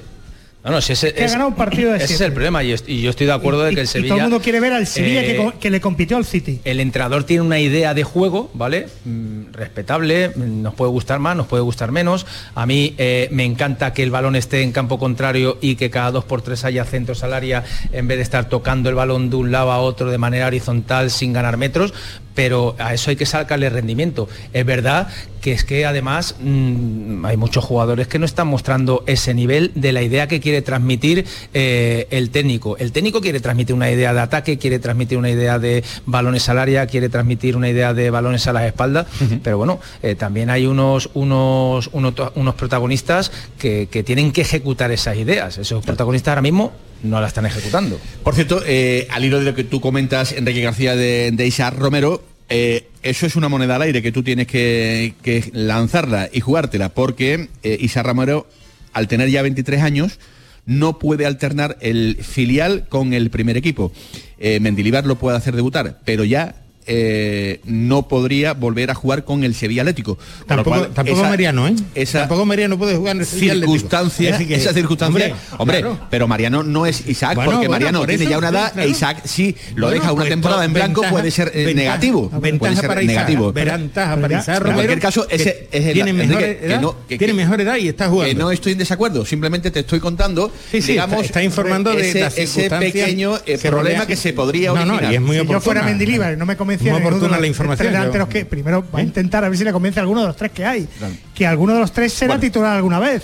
No, 0.64 0.72
no, 0.72 0.82
si 0.82 0.94
ese, 0.94 1.14
que 1.14 1.26
ha 1.26 1.28
ganado 1.28 1.50
un 1.50 1.56
partido 1.56 1.92
de 1.92 1.98
ese 1.98 2.14
es 2.14 2.22
el 2.22 2.32
problema 2.32 2.64
y, 2.64 2.70
yo 3.02 3.10
estoy 3.10 3.28
de 3.28 3.34
acuerdo 3.34 3.64
de 3.64 3.74
que 3.74 3.82
el 3.82 3.86
Y 3.86 3.88
Sevilla... 3.88 4.10
todo 4.10 4.18
el 4.20 4.24
mundo 4.30 4.42
quiere 4.42 4.62
ver 4.62 4.72
al 4.72 4.88
Sevilla 4.88 5.22
que, 5.22 5.36
eh, 5.36 5.52
que 5.60 5.70
le 5.70 5.82
compitió 5.82 6.16
al 6.16 6.24
City. 6.24 6.62
el 6.64 6.80
entrenador 6.80 7.26
tiene 7.26 7.42
una 7.42 7.60
idea 7.60 7.94
de 7.94 8.06
juego, 8.06 8.50
¿vale? 8.54 8.88
Mm, 9.04 9.52
respetable, 9.52 10.32
nos 10.38 10.74
puede 10.74 10.90
gustar 10.90 11.20
más, 11.20 11.36
nos 11.36 11.48
puede 11.48 11.64
gustar 11.64 11.92
menos. 11.92 12.26
A 12.56 12.66
mí 12.66 12.96
eh, 12.98 13.28
me 13.32 13.44
encanta 13.44 13.92
que 13.94 14.04
el 14.04 14.12
balón 14.12 14.38
esté 14.38 14.62
en 14.62 14.72
campo 14.72 14.98
contrario 15.00 15.58
y 15.60 15.76
que 15.76 15.90
cada 15.90 16.12
dos 16.12 16.24
por 16.24 16.42
tres 16.42 16.64
haya 16.64 16.86
centros 16.86 17.26
al 17.26 17.34
área 17.34 17.66
en 17.92 18.08
vez 18.08 18.18
de 18.18 18.24
estar 18.24 18.48
tocando 18.48 18.88
el 18.88 18.96
balón 18.96 19.30
de 19.30 19.36
un 19.36 19.52
lado 19.52 19.70
a 19.70 19.80
otro 19.80 20.12
de 20.12 20.18
manera 20.18 20.48
horizontal 20.48 21.12
sin 21.12 21.34
ganar 21.34 21.58
metros. 21.58 21.94
Pero 22.36 22.76
a 22.80 22.94
eso 22.94 23.10
hay 23.10 23.16
que 23.16 23.26
sacarle 23.26 23.70
rendimiento. 23.70 24.28
Es 24.54 24.66
verdad 24.66 25.08
que 25.44 25.52
es 25.52 25.66
que 25.66 25.86
además 25.86 26.36
mm, 26.40 27.26
hay 27.26 27.36
muchos 27.36 27.66
jugadores 27.66 28.08
que 28.08 28.18
no 28.18 28.26
están 28.26 28.48
mostrando 28.48 29.04
ese 29.08 29.34
nivel 29.34 29.72
de 29.76 29.92
la 29.92 30.02
idea 30.02 30.28
que 30.28 30.40
quiere 30.40 30.62
transmitir 30.62 31.26
eh, 31.54 32.08
el 32.12 32.30
técnico. 32.30 32.78
El 32.78 32.94
técnico 32.94 33.20
quiere 33.20 33.42
transmitir 33.42 33.76
una 33.76 33.92
idea 33.92 34.14
de 34.14 34.22
ataque, 34.22 34.58
quiere 34.58 34.80
transmitir 34.80 35.18
una 35.18 35.30
idea 35.30 35.60
de 35.60 35.84
balones 36.06 36.48
al 36.48 36.60
área, 36.60 36.88
quiere 36.88 37.10
transmitir 37.10 37.58
una 37.58 37.70
idea 37.70 37.94
de 37.94 38.10
balones 38.10 38.48
a 38.48 38.54
las 38.54 38.64
espaldas, 38.64 39.08
pero 39.44 39.58
bueno, 39.58 39.80
eh, 40.02 40.16
también 40.16 40.50
hay 40.50 40.66
unos, 40.66 41.10
unos, 41.14 41.90
unos, 41.92 42.14
unos 42.36 42.56
protagonistas 42.56 43.32
que, 43.60 43.90
que 43.92 44.02
tienen 44.04 44.32
que 44.32 44.42
ejecutar 44.42 44.92
esas 44.92 45.18
ideas. 45.18 45.58
Esos 45.58 45.84
protagonistas 45.84 46.32
ahora 46.32 46.42
mismo 46.42 46.72
no 47.04 47.22
la 47.22 47.28
están 47.28 47.46
ejecutando. 47.46 48.00
Por 48.24 48.34
cierto, 48.34 48.62
eh, 48.66 49.08
al 49.12 49.24
hilo 49.24 49.40
de 49.40 49.46
lo 49.46 49.56
que 49.56 49.64
tú 49.64 49.80
comentas, 49.82 50.32
Enrique 50.32 50.62
García 50.62 50.96
de, 50.96 51.32
de 51.32 51.70
Romero, 51.72 52.24
eh, 52.50 52.88
eso 53.04 53.26
es 53.26 53.36
una 53.36 53.50
moneda 53.50 53.76
al 53.76 53.84
aire 53.84 54.02
que 54.02 54.12
tú 54.12 54.24
tienes 54.24 54.48
que, 54.48 55.14
que 55.22 55.50
lanzarla 55.54 56.30
y 56.32 56.40
jugártela, 56.40 56.90
porque 56.90 57.50
eh, 57.64 57.78
Isaac 57.80 58.06
Romero, 58.06 58.48
al 58.94 59.08
tener 59.08 59.30
ya 59.30 59.42
23 59.42 59.82
años, 59.82 60.20
no 60.66 61.00
puede 61.00 61.26
alternar 61.26 61.78
el 61.82 62.18
filial 62.22 62.88
con 62.88 63.14
el 63.14 63.30
primer 63.30 63.58
equipo. 63.58 63.92
Eh, 64.38 64.60
Mendilibar 64.60 65.06
lo 65.06 65.18
puede 65.18 65.38
hacer 65.38 65.56
debutar, 65.56 66.00
pero 66.06 66.24
ya 66.24 66.63
eh, 66.88 67.60
no 67.66 68.08
podría 68.08 68.54
volver 68.54 68.92
a 68.92 68.96
jugar 68.96 69.24
con 69.24 69.44
el 69.44 69.56
Sevilla 69.56 69.82
Atlético. 69.84 70.18
Tampoco, 70.48 70.78
cual, 70.78 70.90
tampoco 70.94 71.20
esa- 71.20 71.30
Mariano, 71.30 71.68
¿eh? 71.68 71.76
esa- 71.96 72.20
tampoco 72.20 72.46
Mariano 72.46 72.78
puede 72.78 72.96
jugar 72.96 73.16
en 73.16 73.22
el 73.22 73.28
Sevilla 73.28 73.54
Atlético. 73.54 73.74
circunstancia, 73.74 74.38
que, 74.38 74.56
esa 74.56 74.74
circunstancia, 74.74 75.36
hombre, 75.58 75.80
claro. 75.82 76.00
pero 76.10 76.28
Mariano 76.28 76.64
no 76.64 76.86
es 76.86 77.08
Isaac, 77.08 77.36
Bueno, 77.36 77.52
porque 77.52 77.68
bueno, 77.68 77.72
Mariano 77.72 78.00
por 78.00 78.08
tiene 78.10 78.24
eso, 78.24 78.32
ya 78.32 78.38
una 78.38 78.50
edad 78.50 78.74
claro. 78.74 78.88
e 78.88 78.92
Isaac 78.92 79.22
sí 79.26 79.56
lo 79.76 79.88
Bueno, 79.88 80.02
deja 80.02 80.12
una 80.14 80.22
pues, 80.22 80.30
temporada 80.30 80.66
en 80.66 80.74
blanco, 80.74 81.02
ventaja- 81.02 81.12
puede 81.14 81.32
ser 81.32 81.48
eh, 81.54 81.66
ventaja- 81.66 81.74
negativo, 81.76 82.30
ventaja 82.30 82.58
puede 82.60 82.76
ser 82.76 82.88
para 82.88 83.02
Isaac, 83.04 83.16
negativo. 83.16 83.54
ventaja 83.54 84.16
para 84.22 84.40
Isaac 84.40 84.58
Pero 84.58 84.70
en 84.70 84.76
cualquier 84.76 85.00
caso, 85.00 85.28
que 85.28 85.36
ese 85.36 85.68
es 85.72 85.86
el 85.86 85.94
tiene 85.94 86.14
mejor 86.14 86.38
que 86.40 86.60
edad, 86.64 86.82
no- 86.82 86.96
que- 87.08 87.18
tiene 87.18 87.34
mejor 87.34 87.62
edad 87.62 87.76
y 87.78 87.88
está 87.88 88.08
jugando. 88.10 88.34
que 88.34 88.40
no 88.40 88.52
estoy 88.52 88.72
en 88.74 88.78
desacuerdo, 88.78 89.26
simplemente 89.26 89.72
te 89.72 89.80
estoy 89.82 90.00
contando, 90.00 90.52
Sí, 90.72 90.82
sí, 90.82 90.92
digamos, 90.94 91.16
está- 91.18 91.26
está 91.26 91.44
informando 91.44 91.94
de 91.94 92.10
ese, 92.10 92.70
pequeño 92.70 93.38
eh, 93.46 93.58
problema 93.58 94.06
que 94.06 94.16
se 94.16 94.34
podría 94.34 94.70
No, 94.70 94.86
no, 94.86 94.94
originar. 94.96 95.12
y 95.12 95.16
es 95.16 95.22
muy 95.22 95.38
si 95.40 95.48
yo 95.48 95.60
fuera. 95.62 95.84
Mendilibar 95.84 96.38
no 96.38 96.46
me 96.46 96.56
convencía 96.78 96.94
Muy 97.00 97.02
oportuna 97.08 97.40
la 97.40 97.48
información, 97.48 97.78
tres 97.78 97.92
yo- 97.94 97.98
delanteros 98.00 98.28
que 98.28 98.46
primero 98.46 98.86
va 98.94 99.00
a 99.00 99.04
intentar 99.04 99.44
a 99.44 99.50
ver 99.50 99.58
si 99.58 99.64
le 99.64 99.72
convence 99.72 100.00
a 100.00 100.04
alguno 100.04 100.22
de 100.22 100.28
los 100.28 100.36
tres 100.36 100.52
que 100.52 100.66
hay. 100.66 100.88
Claro. 100.98 101.14
Que 101.34 101.48
alguno 101.48 101.74
de 101.74 101.80
los 101.80 101.92
tres 101.92 102.14
será 102.14 102.34
Bueno. 102.36 102.42
titular 102.42 102.76
alguna 102.76 103.00
vez. 103.00 103.24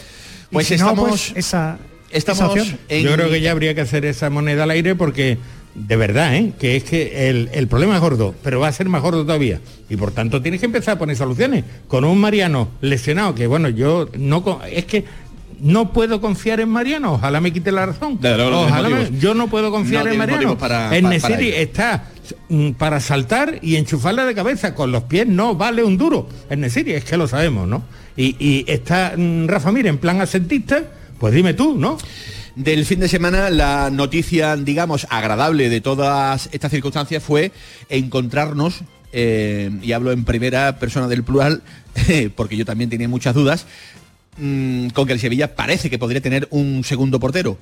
Y 0.51 0.53
Pues 0.53 0.67
si 0.67 0.77
no, 0.77 0.89
estamos- 0.89 1.09
pues 1.09 1.31
esa, 1.35 1.77
estamos 2.11 2.57
esa 2.57 2.75
en- 2.89 3.03
Yo 3.03 3.13
creo 3.13 3.29
que 3.29 3.41
ya 3.41 3.51
habría 3.51 3.75
que 3.75 3.81
hacer 3.81 4.05
esa 4.05 4.29
moneda 4.29 4.63
al 4.63 4.71
aire 4.71 4.95
porque 4.95 5.37
de 5.75 5.95
verdad, 5.95 6.35
¿eh? 6.35 6.51
que 6.59 6.75
es 6.75 6.83
que 6.83 7.29
el, 7.29 7.49
el 7.53 7.67
problema 7.67 7.95
es 7.95 8.01
gordo, 8.01 8.33
pero 8.43 8.59
va 8.59 8.67
a 8.67 8.71
ser 8.71 8.89
más 8.89 9.01
gordo 9.01 9.21
todavía. 9.23 9.61
Y 9.89 9.95
por 9.97 10.11
tanto 10.11 10.41
tienes 10.41 10.59
que 10.59 10.65
empezar 10.65 10.95
a 10.95 10.99
poner 10.99 11.15
soluciones. 11.15 11.63
Con 11.87 12.03
un 12.05 12.19
Mariano 12.19 12.69
lesionado, 12.81 13.35
que 13.35 13.45
bueno, 13.47 13.69
yo 13.69 14.09
no 14.17 14.59
es 14.69 14.85
que 14.85 15.05
no 15.61 15.91
puedo 15.93 16.21
confiar 16.21 16.59
en 16.59 16.69
Mariano, 16.69 17.13
ojalá 17.13 17.41
me 17.41 17.51
quite 17.53 17.71
la 17.71 17.85
razón. 17.85 18.17
Ojalá 18.63 18.89
me- 18.89 19.19
yo 19.19 19.33
no 19.33 19.47
puedo 19.47 19.71
confiar 19.71 20.05
No 20.05 20.11
en 20.11 20.17
Mariano. 20.17 20.57
para- 20.57 20.95
en 20.95 21.03
pa- 21.03 21.09
para 21.09 21.35
está 21.61 22.05
mm, 22.49 22.71
para 22.71 22.99
saltar 22.99 23.59
y 23.61 23.75
enchufarla 23.75 24.25
de 24.25 24.35
cabeza. 24.35 24.75
Con 24.75 24.91
los 24.91 25.03
pies 25.03 25.27
no 25.27 25.55
vale 25.55 25.83
un 25.83 25.97
duro. 25.97 26.29
En 26.49 26.61
Nesiri 26.61 26.93
es 26.93 27.03
que 27.03 27.17
lo 27.17 27.27
sabemos, 27.27 27.67
¿no? 27.67 27.83
Y, 28.15 28.35
y 28.39 28.65
está 28.67 29.13
mm, 29.17 29.47
Rafa 29.47 29.71
Mir 29.71 29.87
en 29.87 29.97
plan 29.97 30.21
asentista, 30.21 30.83
pues 31.19 31.33
dime 31.33 31.53
tú, 31.53 31.75
¿no? 31.77 31.97
Del 32.55 32.85
fin 32.85 32.99
de 32.99 33.07
semana, 33.07 33.49
la 33.49 33.89
noticia, 33.89 34.55
digamos, 34.57 35.07
agradable 35.09 35.69
de 35.69 35.79
todas 35.81 36.49
estas 36.51 36.71
circunstancias 36.71 37.23
fue 37.23 37.51
encontrarnos 37.89 38.81
eh, 39.13 39.71
y 39.81 39.91
hablo 39.93 40.11
en 40.11 40.23
primera 40.25 40.77
persona 40.77 41.07
del 41.07 41.23
plural, 41.23 41.61
porque 42.35 42.57
yo 42.57 42.65
también 42.65 42.89
tenía 42.89 43.07
muchas 43.07 43.33
dudas, 43.33 43.65
mm, 44.39 44.89
con 44.89 45.05
que 45.05 45.13
el 45.13 45.19
Sevilla 45.19 45.55
parece 45.55 45.89
que 45.89 45.99
podría 45.99 46.21
tener 46.21 46.47
un 46.51 46.83
segundo 46.83 47.19
portero. 47.19 47.57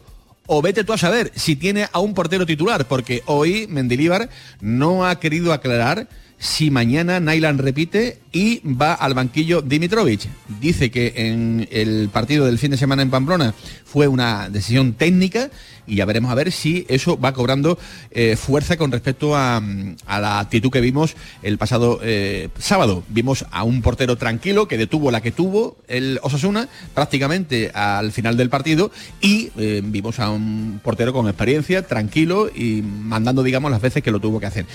O 0.46 0.62
vete 0.62 0.86
tú 0.86 0.94
a 0.94 0.98
saber 0.98 1.32
si 1.36 1.58
tiene 1.58 1.90
a 1.92 2.00
un 2.00 2.14
portero 2.14 2.46
titular, 2.46 2.88
porque 2.88 3.22
hoy 3.26 3.68
Mendilíbar 3.68 4.30
no 4.62 5.06
ha 5.06 5.20
querido 5.20 5.52
aclarar 5.52 6.08
si 6.40 6.70
mañana 6.70 7.20
Nailan 7.20 7.58
repite 7.58 8.20
y 8.32 8.62
va 8.64 8.94
al 8.94 9.14
banquillo 9.14 9.62
Dimitrovic. 9.62 10.28
Dice 10.60 10.92
que 10.92 11.14
en 11.16 11.68
el 11.72 12.10
partido 12.10 12.46
del 12.46 12.60
fin 12.60 12.72
de 12.72 12.78
semana 12.78 13.02
en 13.02 13.10
Pamplona 13.10 13.54
fue 13.86 14.08
una 14.08 14.50
decisión 14.50 14.94
técnica 14.94 15.50
y 15.88 15.96
ya 15.96 16.06
veremos 16.06 16.30
a 16.30 16.36
ver 16.36 16.52
si 16.52 16.86
eso 16.90 17.18
va 17.18 17.34
cobrando 17.34 17.80
eh, 18.12 18.36
fuerza 18.36 18.78
con 18.78 18.92
respecto 18.92 19.36
a, 19.36 19.62
la 20.08 20.40
actitud 20.40 20.70
que 20.70 20.82
vimos 20.82 21.16
el 21.42 21.58
pasado 21.58 22.00
eh, 22.04 22.50
sábado. 22.60 23.04
Vimos 23.08 23.46
a 23.50 23.64
un 23.64 23.82
portero 23.82 24.18
tranquilo 24.18 24.68
que 24.68 24.78
detuvo 24.78 25.10
la 25.10 25.22
que 25.22 25.32
tuvo 25.32 25.78
el 25.88 26.20
Osasuna 26.22 26.70
prácticamente 26.94 27.72
al 27.74 28.12
final 28.12 28.38
del 28.38 28.50
partido 28.50 28.92
y 29.22 29.50
eh, 29.58 29.82
vimos 29.84 30.20
a 30.20 30.30
un 30.30 30.82
portero 30.84 31.14
con 31.14 31.28
experiencia, 31.28 31.88
tranquilo 31.88 32.50
y 32.54 32.82
mandando, 32.84 33.42
digamos, 33.42 33.72
las 33.72 33.82
veces 33.82 34.04
que 34.04 34.12
lo 34.12 34.20
tuvo 34.20 34.40
que 34.40 34.46
hacer. 34.46 34.66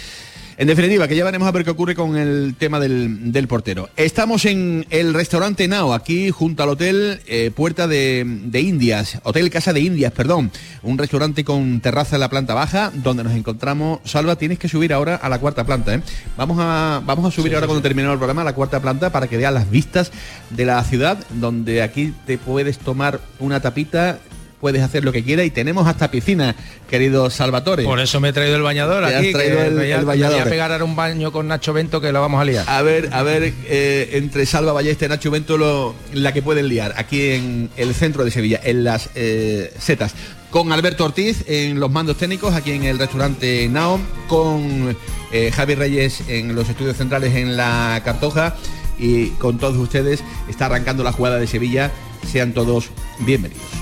En 0.59 0.67
definitiva, 0.67 1.09
que 1.09 1.17
ya 1.17 1.25
veremos 1.25 1.49
a 1.49 1.51
ver 1.51 1.65
qué 1.65 1.71
ocurre 1.71 1.95
con 1.95 2.17
el 2.17 2.55
tema 2.59 2.79
del, 2.79 3.47
portero. 3.49 3.89
Estamos 3.97 4.45
en 4.45 4.87
el 4.91 5.15
restaurante 5.15 5.67
Nao, 5.67 5.95
aquí 5.95 6.31
junto 6.31 6.63
al 6.63 6.69
hotel 6.69 7.21
eh, 7.27 7.51
Puerta 7.55 7.89
de, 7.89 8.25
Indias, 8.55 9.19
Hotel 9.23 9.51
Casa 9.51 9.73
de 9.73 9.81
Indias, 9.81 10.13
perdón. 10.13 10.51
Un 10.83 10.99
restaurante 10.99 11.45
con 11.45 11.81
terraza 11.81 12.17
en 12.17 12.21
la 12.21 12.29
planta 12.29 12.55
baja, 12.55 12.93
donde 12.95 13.25
nos 13.25 13.33
encontramos. 13.33 14.01
Salva, 14.05 14.37
tienes 14.37 14.59
que 14.59 14.69
subir 14.69 14.93
ahora 14.93 15.17
a 15.17 15.29
la 15.29 15.39
cuarta 15.39 15.65
planta. 15.65 15.95
¿eh? 15.95 16.03
Vamos, 16.37 16.59
a, 16.61 17.03
vamos 17.05 17.27
a 17.27 17.31
subir 17.35 17.55
ahora 17.55 17.67
cuando 17.67 17.83
termine 17.83 18.11
el 18.11 18.19
programa 18.19 18.43
a 18.43 18.45
la 18.45 18.55
cuarta 18.55 18.81
planta 18.81 19.11
para 19.11 19.29
que 19.29 19.39
veas 19.39 19.53
las 19.53 19.71
vistas 19.71 20.13
de 20.51 20.67
la 20.67 20.83
ciudad, 20.85 21.19
donde 21.31 21.83
aquí 21.83 22.13
te 22.27 22.37
puedes 22.37 22.79
tomar 22.79 23.21
una 23.39 23.61
tapita 23.61 24.19
puedes 24.63 24.81
hacer 24.81 25.05
lo 25.05 25.11
que 25.11 25.25
quieras 25.25 25.45
y 25.45 25.51
tenemos 25.51 25.89
hasta 25.89 26.09
piscina, 26.09 26.55
querido 26.89 27.29
Salvatore. 27.31 27.83
Por 27.83 27.99
eso 27.99 28.21
me 28.21 28.29
he 28.29 28.33
traído 28.33 28.55
el 28.55 28.63
bañador 28.63 29.05
aquí, 29.05 29.33
traído 29.33 29.61
el, 29.61 29.77
el 29.81 30.05
voy 30.05 30.23
a 30.23 30.45
pegar 30.45 30.71
ahora 30.71 30.85
un 30.85 30.95
baño 30.95 31.33
con 31.33 31.49
Nacho 31.49 31.73
Bento 31.73 32.01
que 32.01 32.13
lo 32.13 32.21
vamos 32.21 32.41
a 32.41 32.45
liar. 32.45 32.65
A 32.69 32.81
ver, 32.81 33.09
a 33.13 33.25
ver, 33.25 33.53
eh, 33.67 34.11
entre 34.13 34.47
Salva 34.47 34.73
Balleste 34.73 35.07
y 35.07 35.09
Nacho 35.09 35.33
Bento 35.33 35.59
lo, 35.59 35.97
la 36.15 36.33
que 36.33 36.43
pueden 36.43 36.69
liar, 36.69 36.95
aquí 36.97 37.31
en 37.31 37.71
el 37.77 37.93
centro 37.93 38.25
de 38.25 38.31
Sevilla, 38.31 38.61
en 38.63 38.85
las 38.85 39.11
eh, 39.17 39.75
setas. 39.81 40.15
Con 40.51 40.71
Alberto 40.71 41.07
Ortiz 41.07 41.43
en 41.49 41.81
los 41.81 41.91
mandos 41.91 42.17
técnicos, 42.17 42.55
aquí 42.55 42.71
en 42.71 42.85
el 42.85 43.01
restaurante 43.01 43.69
Naom, 43.69 44.01
con 44.29 44.97
eh, 45.33 45.51
Javi 45.51 45.75
Reyes 45.75 46.23
en 46.29 46.55
los 46.55 46.69
estudios 46.69 46.97
centrales 46.97 47.35
en 47.35 47.57
la 47.57 48.01
Cartoja 48.05 48.55
y 48.97 49.31
con 49.31 49.59
todos 49.59 49.77
ustedes 49.77 50.23
está 50.49 50.67
arrancando 50.67 51.03
la 51.03 51.11
jugada 51.11 51.41
de 51.41 51.49
Sevilla. 51.49 51.91
Sean 52.31 52.53
todos 52.53 52.91
bienvenidos. 53.19 53.82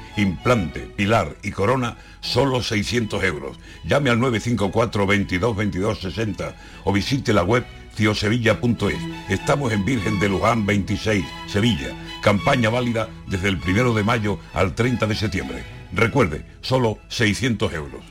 implante, 0.21 0.81
pilar 0.81 1.35
y 1.43 1.51
corona, 1.51 1.97
solo 2.21 2.61
600 2.61 3.23
euros. 3.23 3.57
Llame 3.83 4.09
al 4.09 4.19
954 4.19 5.05
22 5.07 5.55
22 5.55 5.99
60 5.99 6.55
o 6.85 6.93
visite 6.93 7.33
la 7.33 7.43
web 7.43 7.65
ciosevilla.es. 7.95 8.97
Estamos 9.29 9.73
en 9.73 9.85
Virgen 9.85 10.19
de 10.19 10.29
Luján 10.29 10.65
26, 10.65 11.25
Sevilla. 11.47 11.89
Campaña 12.21 12.69
válida 12.69 13.09
desde 13.27 13.49
el 13.49 13.57
1 13.57 13.93
de 13.93 14.03
mayo 14.03 14.39
al 14.53 14.75
30 14.75 15.07
de 15.07 15.15
septiembre. 15.15 15.63
Recuerde, 15.93 16.45
solo 16.61 16.99
600 17.09 17.73
euros. 17.73 18.03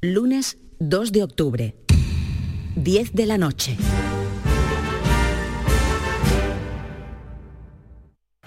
Lunes 0.00 0.58
2 0.78 1.12
de 1.12 1.22
octubre, 1.22 1.76
10 2.74 3.12
de 3.12 3.26
la 3.26 3.38
noche. 3.38 3.76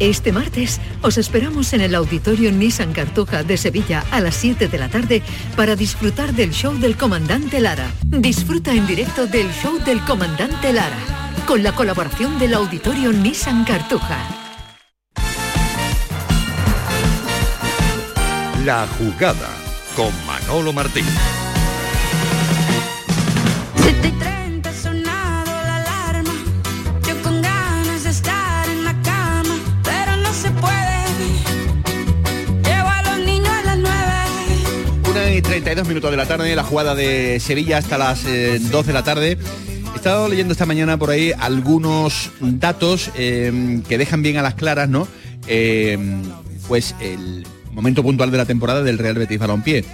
Este 0.00 0.32
martes 0.32 0.80
os 1.02 1.18
esperamos 1.18 1.72
en 1.72 1.80
el 1.80 1.94
Auditorio 1.94 2.50
Nissan 2.50 2.92
Cartuja 2.92 3.44
de 3.44 3.56
Sevilla 3.56 4.04
a 4.10 4.20
las 4.20 4.34
7 4.34 4.66
de 4.66 4.78
la 4.78 4.88
tarde 4.88 5.22
para 5.56 5.76
disfrutar 5.76 6.32
del 6.32 6.50
show 6.50 6.74
del 6.74 6.96
comandante 6.96 7.60
Lara. 7.60 7.90
Disfruta 8.02 8.72
en 8.72 8.86
directo 8.86 9.26
del 9.26 9.50
show 9.52 9.78
del 9.84 10.00
comandante 10.00 10.72
Lara, 10.72 10.98
con 11.46 11.62
la 11.62 11.72
colaboración 11.72 12.38
del 12.40 12.54
Auditorio 12.54 13.12
Nissan 13.12 13.64
Cartuja. 13.64 14.18
La 18.64 18.88
jugada 18.98 19.50
con 19.94 20.12
Manolo 20.26 20.72
Martín. 20.72 21.04
Y 35.36 35.42
32 35.42 35.88
minutos 35.88 36.12
de 36.12 36.16
la 36.16 36.26
tarde, 36.26 36.54
la 36.54 36.62
jugada 36.62 36.94
de 36.94 37.40
Sevilla 37.40 37.78
hasta 37.78 37.98
las 37.98 38.22
2 38.22 38.30
eh, 38.30 38.60
de 38.86 38.92
la 38.92 39.02
tarde. 39.02 39.36
He 39.92 39.96
estado 39.96 40.28
leyendo 40.28 40.52
esta 40.52 40.64
mañana 40.64 40.96
por 40.96 41.10
ahí 41.10 41.32
algunos 41.36 42.30
datos 42.40 43.10
em, 43.16 43.82
que 43.82 43.98
dejan 43.98 44.22
bien 44.22 44.36
a 44.36 44.42
las 44.42 44.54
claras, 44.54 44.88
¿no? 44.88 45.08
Em, 45.48 46.22
pues 46.68 46.94
el 47.00 47.44
momento 47.72 48.04
puntual 48.04 48.30
de 48.30 48.38
la 48.38 48.44
temporada 48.44 48.84
del 48.84 48.98
Real 48.98 49.16
Betis 49.16 49.40
Balompié. 49.40 49.84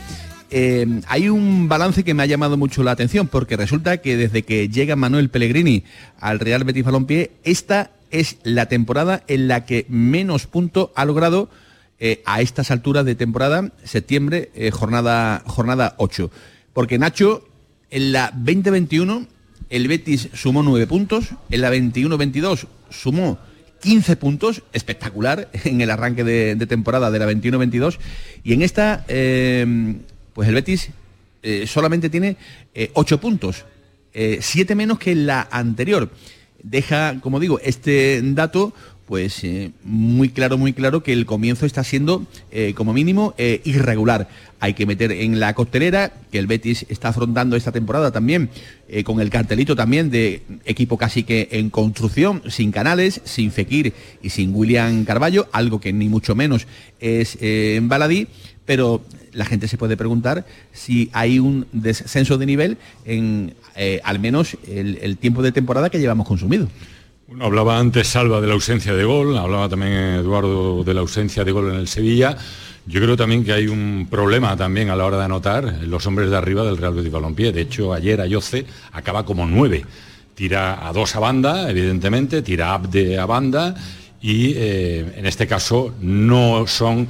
eh, 0.50 0.86
hay 1.06 1.30
un 1.30 1.68
balance 1.68 2.04
que 2.04 2.12
me 2.12 2.22
ha 2.22 2.26
llamado 2.26 2.58
mucho 2.58 2.82
la 2.82 2.90
atención, 2.90 3.26
porque 3.26 3.56
resulta 3.56 3.98
que 3.98 4.18
desde 4.18 4.42
que 4.42 4.68
llega 4.68 4.94
Manuel 4.94 5.30
Pellegrini 5.30 5.84
al 6.18 6.38
Real 6.38 6.64
Betis 6.64 6.84
Balompié, 6.84 7.30
esta 7.44 7.92
es 8.10 8.36
la 8.42 8.66
temporada 8.66 9.22
en 9.26 9.48
la 9.48 9.64
que 9.64 9.86
menos 9.88 10.46
puntos 10.46 10.90
ha 10.96 11.06
logrado 11.06 11.48
eh, 12.02 12.22
a 12.24 12.40
estas 12.40 12.70
alturas 12.70 13.04
de 13.04 13.14
temporada, 13.14 13.72
septiembre, 13.84 14.50
eh, 14.54 14.70
jornada, 14.70 15.42
jornada 15.44 15.94
8. 15.98 16.30
Porque 16.72 16.98
Nacho, 16.98 17.46
en 17.90 18.12
la 18.12 18.32
2021, 18.34 19.26
el 19.68 19.86
Betis 19.86 20.30
sumó 20.32 20.62
9 20.62 20.86
puntos, 20.86 21.34
en 21.50 21.60
la 21.60 21.70
21-22 21.70 22.66
sumó 22.88 23.38
15 23.82 24.16
puntos, 24.16 24.62
espectacular 24.72 25.50
en 25.64 25.82
el 25.82 25.90
arranque 25.90 26.24
de, 26.24 26.66
temporada 26.66 27.10
de 27.10 27.18
la 27.18 27.30
21-22, 27.30 27.98
y 28.44 28.54
en 28.54 28.62
esta, 28.62 29.04
eh, 29.06 29.96
pues 30.32 30.48
el 30.48 30.54
Betis 30.54 30.88
eh, 31.42 31.66
solamente 31.66 32.08
tiene 32.08 32.38
8 32.94 33.20
puntos, 33.20 33.66
7 34.12 34.74
menos 34.74 34.98
que 34.98 35.12
en 35.12 35.26
la 35.26 35.48
anterior. 35.50 36.10
Deja, 36.62 37.20
como 37.20 37.40
digo, 37.40 37.58
este 37.60 38.20
dato 38.22 38.74
pues 39.10 39.42
eh, 39.42 39.72
muy 39.82 40.28
claro, 40.28 40.56
muy 40.56 40.72
claro 40.72 41.02
que 41.02 41.12
el 41.12 41.26
comienzo 41.26 41.66
está 41.66 41.82
siendo, 41.82 42.24
eh, 42.52 42.74
como 42.76 42.92
mínimo, 42.92 43.34
eh, 43.38 43.60
irregular. 43.64 44.28
Hay 44.60 44.74
que 44.74 44.86
meter 44.86 45.10
en 45.10 45.40
la 45.40 45.52
costelera 45.52 46.12
que 46.30 46.38
el 46.38 46.46
Betis 46.46 46.86
está 46.88 47.08
afrontando 47.08 47.56
esta 47.56 47.72
temporada 47.72 48.12
también, 48.12 48.50
con 49.04 49.20
el 49.20 49.28
cartelito 49.28 49.74
también 49.74 50.10
de 50.10 50.42
equipo 50.64 50.96
casi 50.96 51.24
que 51.24 51.48
en 51.50 51.70
construcción, 51.70 52.42
sin 52.48 52.70
Canales, 52.70 53.20
sin 53.24 53.50
Fekir 53.50 53.94
y 54.22 54.30
sin 54.30 54.54
William 54.54 55.04
Carballo, 55.04 55.48
algo 55.50 55.80
que 55.80 55.92
ni 55.92 56.08
mucho 56.08 56.36
menos 56.36 56.68
es 57.00 57.36
en 57.40 57.88
baladí, 57.88 58.28
pero 58.64 59.02
la 59.32 59.44
gente 59.44 59.66
se 59.66 59.78
puede 59.78 59.96
preguntar 59.96 60.46
si 60.72 61.10
hay 61.12 61.40
un 61.40 61.66
descenso 61.72 62.38
de 62.38 62.46
nivel 62.46 62.76
en 63.06 63.54
al 64.04 64.20
menos 64.20 64.56
el 64.68 65.16
tiempo 65.16 65.42
de 65.42 65.52
temporada 65.52 65.88
que 65.88 65.98
llevamos 65.98 66.28
consumido 66.28 66.68
hablaba 67.38 67.78
antes 67.78 68.08
Salva 68.08 68.40
de 68.40 68.48
la 68.48 68.54
ausencia 68.54 68.94
de 68.94 69.04
gol, 69.04 69.36
hablaba 69.38 69.68
también 69.68 69.92
Eduardo 69.92 70.82
de 70.82 70.94
la 70.94 71.00
ausencia 71.00 71.44
de 71.44 71.52
gol 71.52 71.70
en 71.70 71.76
el 71.76 71.86
Sevilla. 71.86 72.36
Yo 72.86 73.00
creo 73.00 73.16
también 73.16 73.44
que 73.44 73.52
hay 73.52 73.68
un 73.68 74.08
problema 74.10 74.56
también 74.56 74.90
a 74.90 74.96
la 74.96 75.04
hora 75.04 75.18
de 75.18 75.24
anotar 75.24 75.64
los 75.82 76.06
hombres 76.06 76.30
de 76.30 76.36
arriba 76.36 76.64
del 76.64 76.76
Real 76.76 76.94
Betis 76.94 77.12
Balompié. 77.12 77.52
De 77.52 77.60
hecho, 77.60 77.92
ayer 77.92 78.20
Ayoce 78.20 78.66
acaba 78.92 79.24
como 79.24 79.46
nueve. 79.46 79.84
Tira 80.34 80.86
a 80.86 80.92
dos 80.92 81.14
a 81.14 81.20
banda, 81.20 81.70
evidentemente, 81.70 82.42
tira 82.42 82.74
Abde 82.74 83.18
a 83.18 83.26
banda 83.26 83.74
y 84.20 84.54
eh, 84.56 85.14
en 85.16 85.26
este 85.26 85.46
caso 85.46 85.94
no 86.00 86.66
son 86.66 87.06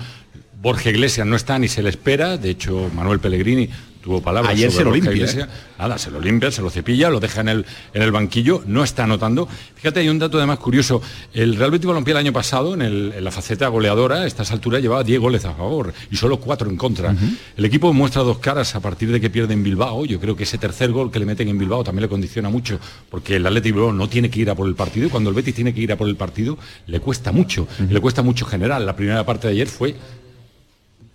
Borja 0.60 0.90
Iglesias 0.90 1.26
no 1.26 1.36
está 1.36 1.58
ni 1.58 1.68
se 1.68 1.82
le 1.82 1.88
espera, 1.88 2.36
de 2.36 2.50
hecho 2.50 2.90
Manuel 2.94 3.20
Pellegrini 3.20 3.70
tuvo 4.02 4.20
palabras 4.20 4.52
Ayer 4.52 4.70
se 4.70 4.84
lo 4.84 4.92
limpia. 4.92 5.26
¿eh? 5.26 5.46
Nada, 5.78 5.98
se 5.98 6.10
lo 6.10 6.20
limpia, 6.20 6.50
se 6.50 6.62
lo 6.62 6.70
cepilla, 6.70 7.10
lo 7.10 7.20
deja 7.20 7.40
en 7.40 7.48
el, 7.48 7.66
en 7.94 8.02
el 8.02 8.12
banquillo, 8.12 8.62
no 8.66 8.84
está 8.84 9.04
anotando. 9.04 9.48
Fíjate, 9.76 10.00
hay 10.00 10.08
un 10.08 10.18
dato 10.18 10.38
además 10.38 10.58
curioso. 10.58 11.02
El 11.32 11.56
Real 11.56 11.70
Betis 11.70 11.86
Balompié 11.86 12.12
el 12.12 12.18
año 12.18 12.32
pasado, 12.32 12.74
en, 12.74 13.24
la 13.24 13.30
faceta 13.30 13.68
goleadora, 13.68 14.22
a 14.22 14.26
estas 14.26 14.50
alturas 14.52 14.82
llevaba 14.82 15.04
10 15.04 15.20
goles 15.20 15.44
a 15.44 15.54
favor 15.54 15.92
y 16.10 16.16
solo 16.16 16.38
4 16.38 16.70
en 16.70 16.76
contra. 16.76 17.14
El 17.56 17.64
equipo 17.64 17.92
muestra 17.92 18.22
dos 18.22 18.38
caras 18.38 18.74
a 18.74 18.80
partir 18.80 19.10
de 19.10 19.20
que 19.20 19.30
pierde 19.30 19.54
en 19.54 19.62
Bilbao. 19.62 20.04
Yo 20.04 20.20
creo 20.20 20.36
que 20.36 20.44
ese 20.44 20.58
tercer 20.58 20.90
gol 20.92 21.10
que 21.10 21.18
le 21.18 21.26
meten 21.26 21.48
en 21.48 21.58
Bilbao 21.58 21.84
también 21.84 22.02
le 22.02 22.08
condiciona 22.08 22.48
mucho, 22.48 22.78
porque 23.10 23.36
el 23.36 23.46
Atlético 23.46 23.76
Bilbao 23.76 23.92
no 23.92 24.08
tiene 24.08 24.30
que 24.30 24.40
ir 24.40 24.50
a 24.50 24.54
por 24.54 24.68
el 24.68 24.74
partido 24.74 25.06
y 25.06 25.10
cuando 25.10 25.30
el 25.30 25.36
Betis 25.36 25.54
tiene 25.54 25.74
que 25.74 25.80
ir 25.80 25.92
a 25.92 25.96
por 25.96 26.08
el 26.08 26.16
partido, 26.16 26.58
le 26.86 27.00
cuesta 27.00 27.32
mucho. 27.32 27.66
le 27.88 28.00
cuesta 28.00 28.22
mucho 28.22 28.46
general. 28.46 28.84
La 28.86 28.96
primera 28.96 29.24
parte 29.24 29.48
de 29.48 29.54
ayer 29.54 29.68
fue 29.68 29.94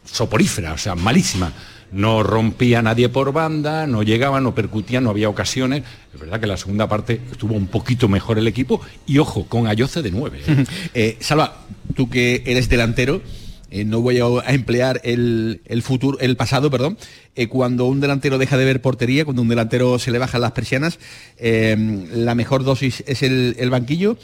soporífera, 0.06 0.74
o 0.74 0.78
sea, 0.78 0.95
malísima 0.95 1.52
no 1.91 2.24
rompía 2.24 2.82
nadie 2.82 3.10
por 3.10 3.32
banda, 3.34 3.88
no 3.88 4.04
llegaba, 4.04 4.41
no 4.41 4.56
percutía, 4.56 5.02
no 5.02 5.10
había 5.10 5.30
ocasiones. 5.30 5.84
Es 6.13 6.19
verdad 6.19 6.39
que 6.39 6.48
la 6.48 6.58
segunda 6.58 6.88
parte 6.88 7.21
estuvo 7.32 7.56
un 7.56 7.67
poquito 7.67 8.08
mejor 8.08 8.38
el 8.38 8.48
equipo 8.48 8.82
y 9.06 9.17
ojo, 9.17 9.45
con 9.48 9.67
Ayoce 9.67 10.02
de 10.02 10.12
nueve. 10.12 10.41
¿eh? 10.48 10.65
Eh, 10.93 11.17
Salva, 11.19 11.62
tú 11.95 12.10
que 12.10 12.43
eres 12.45 12.69
delantero, 12.69 13.21
eh, 13.69 13.86
no 13.86 14.01
voy 14.01 14.19
a 14.19 14.54
emplear 14.54 15.01
el, 15.04 15.60
futuro, 15.84 16.19
el 16.19 16.36
pasado, 16.38 16.69
perdón, 16.71 16.97
cuando 17.49 17.86
un 17.86 17.99
delantero 17.99 18.38
deja 18.38 18.58
de 18.58 18.65
ver 18.65 18.82
portería, 18.82 19.25
cuando 19.25 19.41
un 19.41 19.49
delantero 19.49 19.99
se 19.99 20.12
le 20.12 20.19
bajan 20.19 20.41
las 20.41 20.54
persianas, 20.54 20.99
la 21.38 22.36
mejor 22.36 22.63
dosis 22.63 23.04
es 23.08 23.23
el, 23.23 23.69
banquillo. 23.69 24.17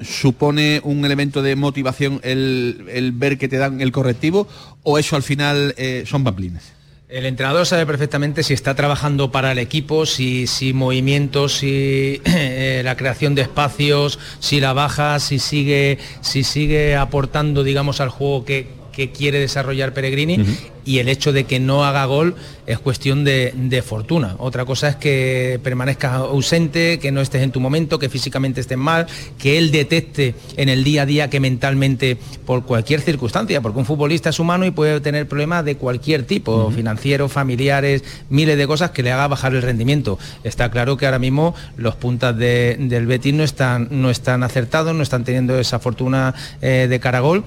¿Supone 0.00 0.80
un 0.84 1.04
elemento 1.04 1.42
de 1.42 1.54
motivación 1.54 2.20
el, 2.22 2.86
el, 2.90 3.12
ver 3.12 3.36
que 3.36 3.48
te 3.48 3.58
dan 3.58 3.82
el 3.82 3.92
correctivo 3.92 4.48
o 4.84 4.98
eso 4.98 5.16
al 5.16 5.22
final 5.22 5.74
son 6.06 6.24
pamplines? 6.24 6.77
El 7.08 7.24
entrenador 7.24 7.64
sabe 7.64 7.86
perfectamente 7.86 8.42
si 8.42 8.52
está 8.52 8.74
trabajando 8.74 9.32
para 9.32 9.52
el 9.52 9.58
equipo, 9.58 10.04
si, 10.04 10.46
si 10.46 10.74
movimientos, 10.74 11.54
si 11.54 12.20
eh, 12.26 12.82
la 12.84 12.98
creación 12.98 13.34
de 13.34 13.40
espacios, 13.40 14.18
si 14.40 14.60
la 14.60 14.74
baja, 14.74 15.18
si 15.18 15.38
sigue, 15.38 15.98
si 16.20 16.44
sigue 16.44 16.96
aportando, 16.96 17.64
digamos, 17.64 18.02
al 18.02 18.10
juego 18.10 18.44
que, 18.44 18.77
que 18.98 19.12
quiere 19.12 19.38
desarrollar 19.38 19.94
Peregrini 19.94 20.44
y 20.84 20.98
el 20.98 21.08
hecho 21.08 21.32
de 21.32 21.44
que 21.44 21.60
no 21.60 21.84
haga 21.84 22.04
gol 22.06 22.34
es 22.66 22.80
cuestión 22.80 23.22
de, 23.22 23.84
fortuna. 23.86 24.34
Otra 24.38 24.64
cosa 24.64 24.88
es 24.88 24.96
que 24.96 25.60
permanezcas 25.62 26.14
ausente, 26.14 26.98
que 26.98 27.12
no 27.12 27.20
estés 27.20 27.42
en 27.42 27.52
tu 27.52 27.60
momento, 27.60 28.00
que 28.00 28.08
físicamente 28.08 28.60
estés 28.60 28.76
mal, 28.76 29.06
que 29.38 29.56
él 29.56 29.70
detecte 29.70 30.34
en 30.56 30.68
el 30.68 30.82
día 30.82 31.02
a 31.02 31.06
día 31.06 31.30
que 31.30 31.38
mentalmente, 31.38 32.16
por 32.44 32.64
cualquier 32.64 33.00
circunstancia, 33.00 33.60
porque 33.60 33.78
un 33.78 33.84
futbolista 33.84 34.30
es 34.30 34.40
humano 34.40 34.66
y 34.66 34.72
puede 34.72 35.00
tener 35.00 35.28
problemas 35.28 35.64
de 35.64 35.76
cualquier 35.76 36.24
tipo, 36.24 36.68
financieros, 36.72 37.30
familiares, 37.30 38.02
miles 38.30 38.58
de 38.58 38.66
cosas 38.66 38.90
que 38.90 39.04
le 39.04 39.12
haga 39.12 39.28
bajar 39.28 39.54
el 39.54 39.62
rendimiento. 39.62 40.18
Está 40.42 40.72
claro 40.72 40.96
que 40.96 41.06
ahora 41.06 41.20
mismo 41.20 41.54
los 41.76 41.94
puntas 41.94 42.36
del 42.36 43.06
Betis 43.06 43.32
no 43.32 43.44
están, 43.44 43.86
no 43.92 44.10
están 44.10 44.42
acertados, 44.42 44.92
no 44.92 45.04
están 45.04 45.22
teniendo 45.22 45.56
esa 45.60 45.78
fortuna 45.78 46.34
eh, 46.60 46.88
de 46.90 46.98
caragol 46.98 47.44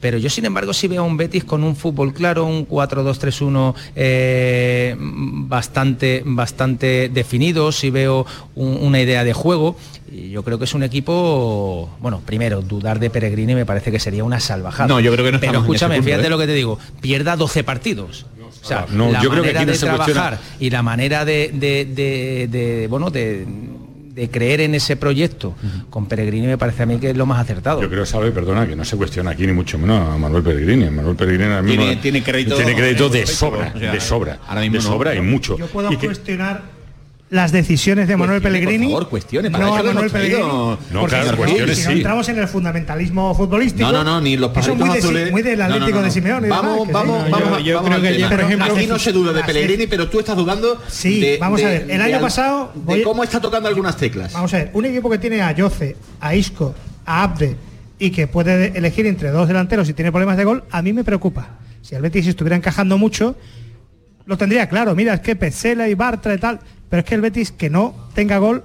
pero 0.00 0.18
yo 0.18 0.30
sin 0.30 0.44
embargo 0.44 0.72
sí 0.72 0.88
veo 0.88 1.02
a 1.02 1.06
un 1.06 1.16
Betis 1.16 1.44
con 1.44 1.64
un 1.64 1.74
fútbol 1.76 2.12
claro, 2.12 2.44
un 2.44 2.68
4-2-3-1 2.68 3.74
eh, 3.96 4.96
bastante, 4.98 6.22
bastante 6.24 7.08
definido, 7.08 7.72
sí 7.72 7.90
veo 7.90 8.26
una 8.54 9.00
idea 9.00 9.24
de 9.24 9.32
juego. 9.32 9.76
Y 10.10 10.30
yo 10.30 10.42
creo 10.42 10.58
que 10.58 10.64
es 10.64 10.74
un 10.74 10.82
equipo, 10.82 11.90
bueno, 12.00 12.22
primero, 12.24 12.62
dudar 12.62 12.98
de 12.98 13.10
Peregrini 13.10 13.54
me 13.54 13.66
parece 13.66 13.92
que 13.92 14.00
sería 14.00 14.24
una 14.24 14.40
salvajada. 14.40 14.88
No, 14.88 15.00
yo 15.00 15.12
creo 15.12 15.24
que 15.24 15.32
no 15.32 15.40
Pero 15.40 15.58
escúchame, 15.60 16.02
fíjate 16.02 16.26
¿eh? 16.26 16.30
lo 16.30 16.38
que 16.38 16.46
te 16.46 16.54
digo, 16.54 16.78
pierda 17.00 17.36
12 17.36 17.64
partidos. 17.64 18.26
O 18.62 18.66
sea, 18.66 18.86
la 18.90 19.22
manera 19.22 19.64
de 19.64 19.78
trabajar 19.78 20.38
y 20.58 20.70
la 20.70 20.82
manera 20.82 21.24
de, 21.24 21.50
de 21.52 22.86
bueno, 22.88 23.10
de 23.10 23.46
de 24.18 24.28
creer 24.28 24.62
en 24.62 24.74
ese 24.74 24.96
proyecto 24.96 25.54
con 25.90 26.06
Peregrini 26.06 26.48
me 26.48 26.58
parece 26.58 26.82
a 26.82 26.86
mí 26.86 26.98
que 26.98 27.10
es 27.10 27.16
lo 27.16 27.24
más 27.24 27.40
acertado. 27.40 27.80
Yo 27.80 27.88
creo, 27.88 28.04
sabe, 28.04 28.32
perdona, 28.32 28.66
que 28.66 28.74
no 28.74 28.84
se 28.84 28.96
cuestiona 28.96 29.30
aquí 29.30 29.46
ni 29.46 29.52
mucho 29.52 29.78
menos 29.78 30.12
a 30.12 30.18
Manuel 30.18 30.42
Peregrini. 30.42 30.90
Manuel 30.90 31.14
Peregrini 31.14 31.66
tiene, 31.66 31.96
tiene, 31.96 32.22
crédito, 32.22 32.56
tiene 32.56 32.74
crédito 32.74 33.08
de 33.08 33.26
sobra, 33.26 33.70
de 33.70 34.00
sobra, 34.00 34.40
de 34.70 34.80
sobra 34.80 35.14
y 35.14 35.20
mucho. 35.20 35.56
Yo 35.56 35.66
puedo 35.68 35.96
cuestionar 35.98 36.77
las 37.30 37.52
decisiones 37.52 38.08
de 38.08 38.16
Manuel 38.16 38.40
Pellegrini. 38.40 38.86
Por 38.86 38.94
favor, 38.94 39.08
cuestiones. 39.08 39.50
Para 39.50 39.66
no 39.66 39.76
a 39.76 39.82
Manuel 39.82 40.10
Pellegrini. 40.10 40.42
No, 40.42 40.78
claro, 41.06 41.36
cuestiones 41.36 41.78
si 41.78 41.84
no 41.84 41.90
entramos 41.92 42.28
en 42.28 42.38
el 42.38 42.48
fundamentalismo 42.48 43.34
futbolístico. 43.34 43.90
No, 43.90 43.92
no, 43.92 44.04
no, 44.04 44.20
ni 44.20 44.36
los 44.36 44.56
Eso 44.56 44.74
muy, 44.74 44.98
de, 44.98 45.30
muy 45.30 45.42
del 45.42 45.60
Atlético 45.60 46.02
de 46.02 46.10
Simeone. 46.10 46.48
Vamos, 46.48 46.90
vamos, 46.90 47.30
vamos. 47.30 47.64
Yo, 47.64 47.82
creo 47.82 48.00
que 48.00 48.24
por 48.24 48.40
ejemplo, 48.40 48.74
aquí 48.74 48.86
no 48.86 48.98
se 48.98 49.12
duda 49.12 49.32
de 49.32 49.42
Pellegrini, 49.44 49.86
pero 49.86 50.08
tú 50.08 50.20
estás 50.20 50.36
dudando. 50.36 50.80
Sí, 50.88 51.36
vamos 51.40 51.62
a 51.62 51.68
ver. 51.68 51.86
El 51.88 52.00
año 52.00 52.20
pasado. 52.20 52.72
De 52.74 53.02
cómo 53.02 53.22
está 53.22 53.40
tocando 53.40 53.68
algunas 53.68 53.96
teclas. 53.96 54.32
Vamos 54.32 54.52
a 54.54 54.58
ver. 54.58 54.70
Un 54.72 54.86
equipo 54.86 55.10
que 55.10 55.18
tiene 55.18 55.42
a 55.42 55.52
Yoce, 55.52 55.96
a 56.20 56.34
Isco, 56.34 56.74
a 57.04 57.24
Abde 57.24 57.56
y 57.98 58.10
que 58.10 58.26
puede 58.26 58.78
elegir 58.78 59.06
entre 59.06 59.30
dos 59.30 59.48
delanteros 59.48 59.88
y 59.88 59.92
tiene 59.92 60.12
problemas 60.12 60.36
de 60.36 60.44
gol, 60.44 60.64
a 60.70 60.82
mí 60.82 60.92
me 60.92 61.04
preocupa. 61.04 61.58
Si 61.82 61.94
el 61.94 62.02
Betis 62.02 62.26
estuviera 62.26 62.54
encajando 62.54 62.96
mucho, 62.96 63.36
lo 64.26 64.38
tendría 64.38 64.68
claro. 64.68 64.94
Mira, 64.94 65.14
es 65.14 65.20
que 65.20 65.34
Pesela 65.34 65.88
y 65.88 65.94
Bartra 65.94 66.34
y 66.34 66.38
tal 66.38 66.60
pero 66.88 67.00
es 67.00 67.06
que 67.06 67.14
el 67.14 67.20
Betis 67.20 67.52
que 67.52 67.70
no 67.70 67.94
tenga 68.14 68.38
gol, 68.38 68.64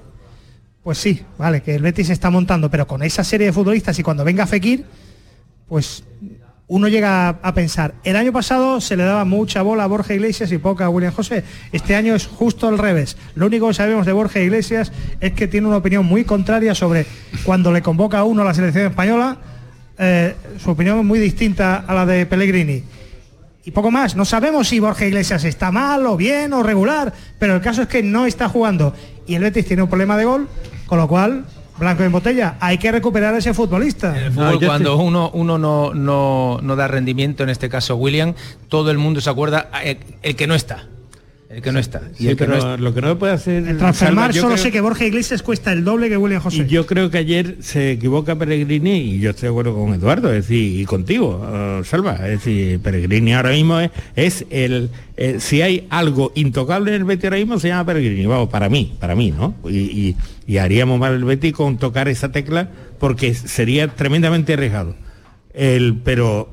pues 0.83 0.97
sí, 0.97 1.21
vale, 1.37 1.61
que 1.61 1.75
el 1.75 1.81
Betis 1.81 2.09
está 2.09 2.29
montando, 2.29 2.69
pero 2.69 2.87
con 2.87 3.03
esa 3.03 3.23
serie 3.23 3.47
de 3.47 3.53
futbolistas 3.53 3.97
y 3.99 4.03
cuando 4.03 4.23
venga 4.23 4.47
Fekir, 4.47 4.85
pues 5.67 6.03
uno 6.67 6.87
llega 6.87 7.29
a, 7.29 7.53
pensar, 7.53 7.93
el 8.03 8.15
año 8.15 8.31
pasado 8.31 8.81
se 8.81 8.97
le 8.97 9.03
daba 9.03 9.25
mucha 9.25 9.61
bola 9.61 9.83
a 9.83 9.87
Borja 9.87 10.13
Iglesias 10.13 10.51
y 10.51 10.57
poca 10.57 10.85
a 10.85 10.89
William 10.89 11.13
José. 11.13 11.43
Este 11.71 11.95
año 11.95 12.15
es 12.15 12.25
justo 12.25 12.67
al 12.67 12.77
revés. 12.77 13.17
Lo 13.35 13.45
único 13.45 13.67
que 13.67 13.73
sabemos 13.73 14.05
de 14.05 14.13
Borja 14.13 14.39
Iglesias 14.39 14.91
es 15.19 15.33
que 15.33 15.47
tiene 15.47 15.67
una 15.67 15.77
opinión 15.77 16.05
muy 16.05 16.23
contraria 16.23 16.73
sobre 16.73 17.05
cuando 17.43 17.71
le 17.71 17.81
convoca 17.81 18.19
a 18.19 18.23
uno 18.23 18.41
a 18.41 18.45
la 18.45 18.53
selección 18.53 18.87
española, 18.87 19.37
eh, 19.99 20.35
su 20.57 20.71
opinión 20.71 20.99
es 20.99 21.05
muy 21.05 21.19
distinta 21.19 21.83
a 21.85 21.93
la 21.93 22.05
de 22.05 22.25
Pellegrini 22.25 22.83
y 23.65 23.71
poco 23.71 23.91
más. 23.91 24.15
No 24.15 24.25
sabemos 24.25 24.67
si 24.67 24.79
Borja 24.79 25.05
Iglesias 25.05 25.43
está 25.43 25.71
mal 25.71 26.05
o 26.05 26.17
bien 26.17 26.53
o 26.53 26.63
regular, 26.63 27.13
pero 27.39 27.55
el 27.55 27.61
caso 27.61 27.83
es 27.83 27.87
que 27.87 28.03
no 28.03 28.25
está 28.25 28.49
jugando 28.49 28.93
y 29.25 29.35
el 29.35 29.43
Betis 29.43 29.65
tiene 29.65 29.83
un 29.83 29.89
problema 29.89 30.17
de 30.17 30.25
gol, 30.25 30.47
con 30.85 30.97
lo 30.97 31.07
cual 31.07 31.45
blanco 31.77 32.03
en 32.03 32.11
botella. 32.11 32.57
Hay 32.59 32.77
que 32.77 32.91
recuperar 32.91 33.33
a 33.33 33.37
ese 33.37 33.53
futbolista. 33.53 34.15
cuando 34.65 34.97
uno, 34.97 35.31
uno 35.33 35.57
no, 35.57 35.93
no, 35.93 36.59
no 36.61 36.75
da 36.75 36.87
rendimiento, 36.87 37.43
en 37.43 37.49
este 37.49 37.69
caso 37.69 37.95
William, 37.95 38.33
todo 38.69 38.91
el 38.91 38.97
mundo 38.97 39.21
se 39.21 39.29
acuerda 39.29 39.69
eh, 39.83 39.99
el 40.21 40.35
que 40.35 40.47
no 40.47 40.55
está. 40.55 40.87
El 41.53 41.61
que 41.61 41.71
no 41.71 41.77
está. 41.77 42.01
Y 42.19 42.29
el 42.29 42.35
que 42.35 42.47
no 42.47 42.77
lo 42.77 42.93
que 42.95 43.01
no 43.01 43.19
puede 43.19 43.33
hacer... 43.33 43.67
El 43.67 43.77
transformar 43.77 44.33
solo 44.33 44.57
sé 44.57 44.71
que 44.71 44.81
Borja 44.81 45.05
Iglesias 45.05 45.43
cuesta 45.43 45.71
el 45.71 45.83
doble 45.83 46.09
que 46.09 46.17
William 46.17 46.41
José. 46.41 46.63
Y 46.63 46.67
yo 46.67 46.87
creo 46.87 47.11
que 47.11 47.19
ayer 47.19 47.57
se 47.59 47.91
equivoca 47.91 48.35
Peregrini 48.35 48.97
y 48.97 49.19
yo 49.19 49.29
estoy 49.29 49.47
de 49.47 49.49
acuerdo 49.51 49.75
con 49.75 49.93
Eduardo, 49.93 50.33
es 50.33 50.47
decir, 50.47 50.79
y 50.79 50.85
contigo, 50.85 51.37
uh, 51.37 51.83
Salva. 51.83 52.15
Es 52.27 52.43
decir, 52.43 52.79
Peregrini 52.79 53.33
ahora 53.33 53.51
mismo 53.51 53.79
es, 53.79 53.91
es 54.15 54.45
el... 54.49 54.89
Eh, 55.15 55.35
si 55.39 55.61
hay 55.61 55.85
algo 55.91 56.31
intocable 56.33 56.95
en 56.95 57.01
el 57.01 57.03
Betis 57.03 57.25
ahora 57.25 57.37
mismo 57.37 57.59
se 57.59 57.67
llama 57.67 57.85
Peregrini, 57.85 58.25
vamos, 58.25 58.49
para 58.49 58.67
mí, 58.67 58.95
para 58.99 59.15
mí, 59.15 59.29
¿no? 59.29 59.53
Y, 59.69 60.15
y 60.47 60.57
haríamos 60.57 60.99
mal 60.99 61.13
el 61.13 61.23
Betis 61.23 61.53
con 61.53 61.77
tocar 61.77 62.07
esa 62.07 62.31
tecla 62.31 62.69
porque 62.99 63.35
sería 63.35 63.89
tremendamente 63.89 64.53
arriesgado. 64.53 64.95
El, 65.53 65.99
pero 66.03 66.49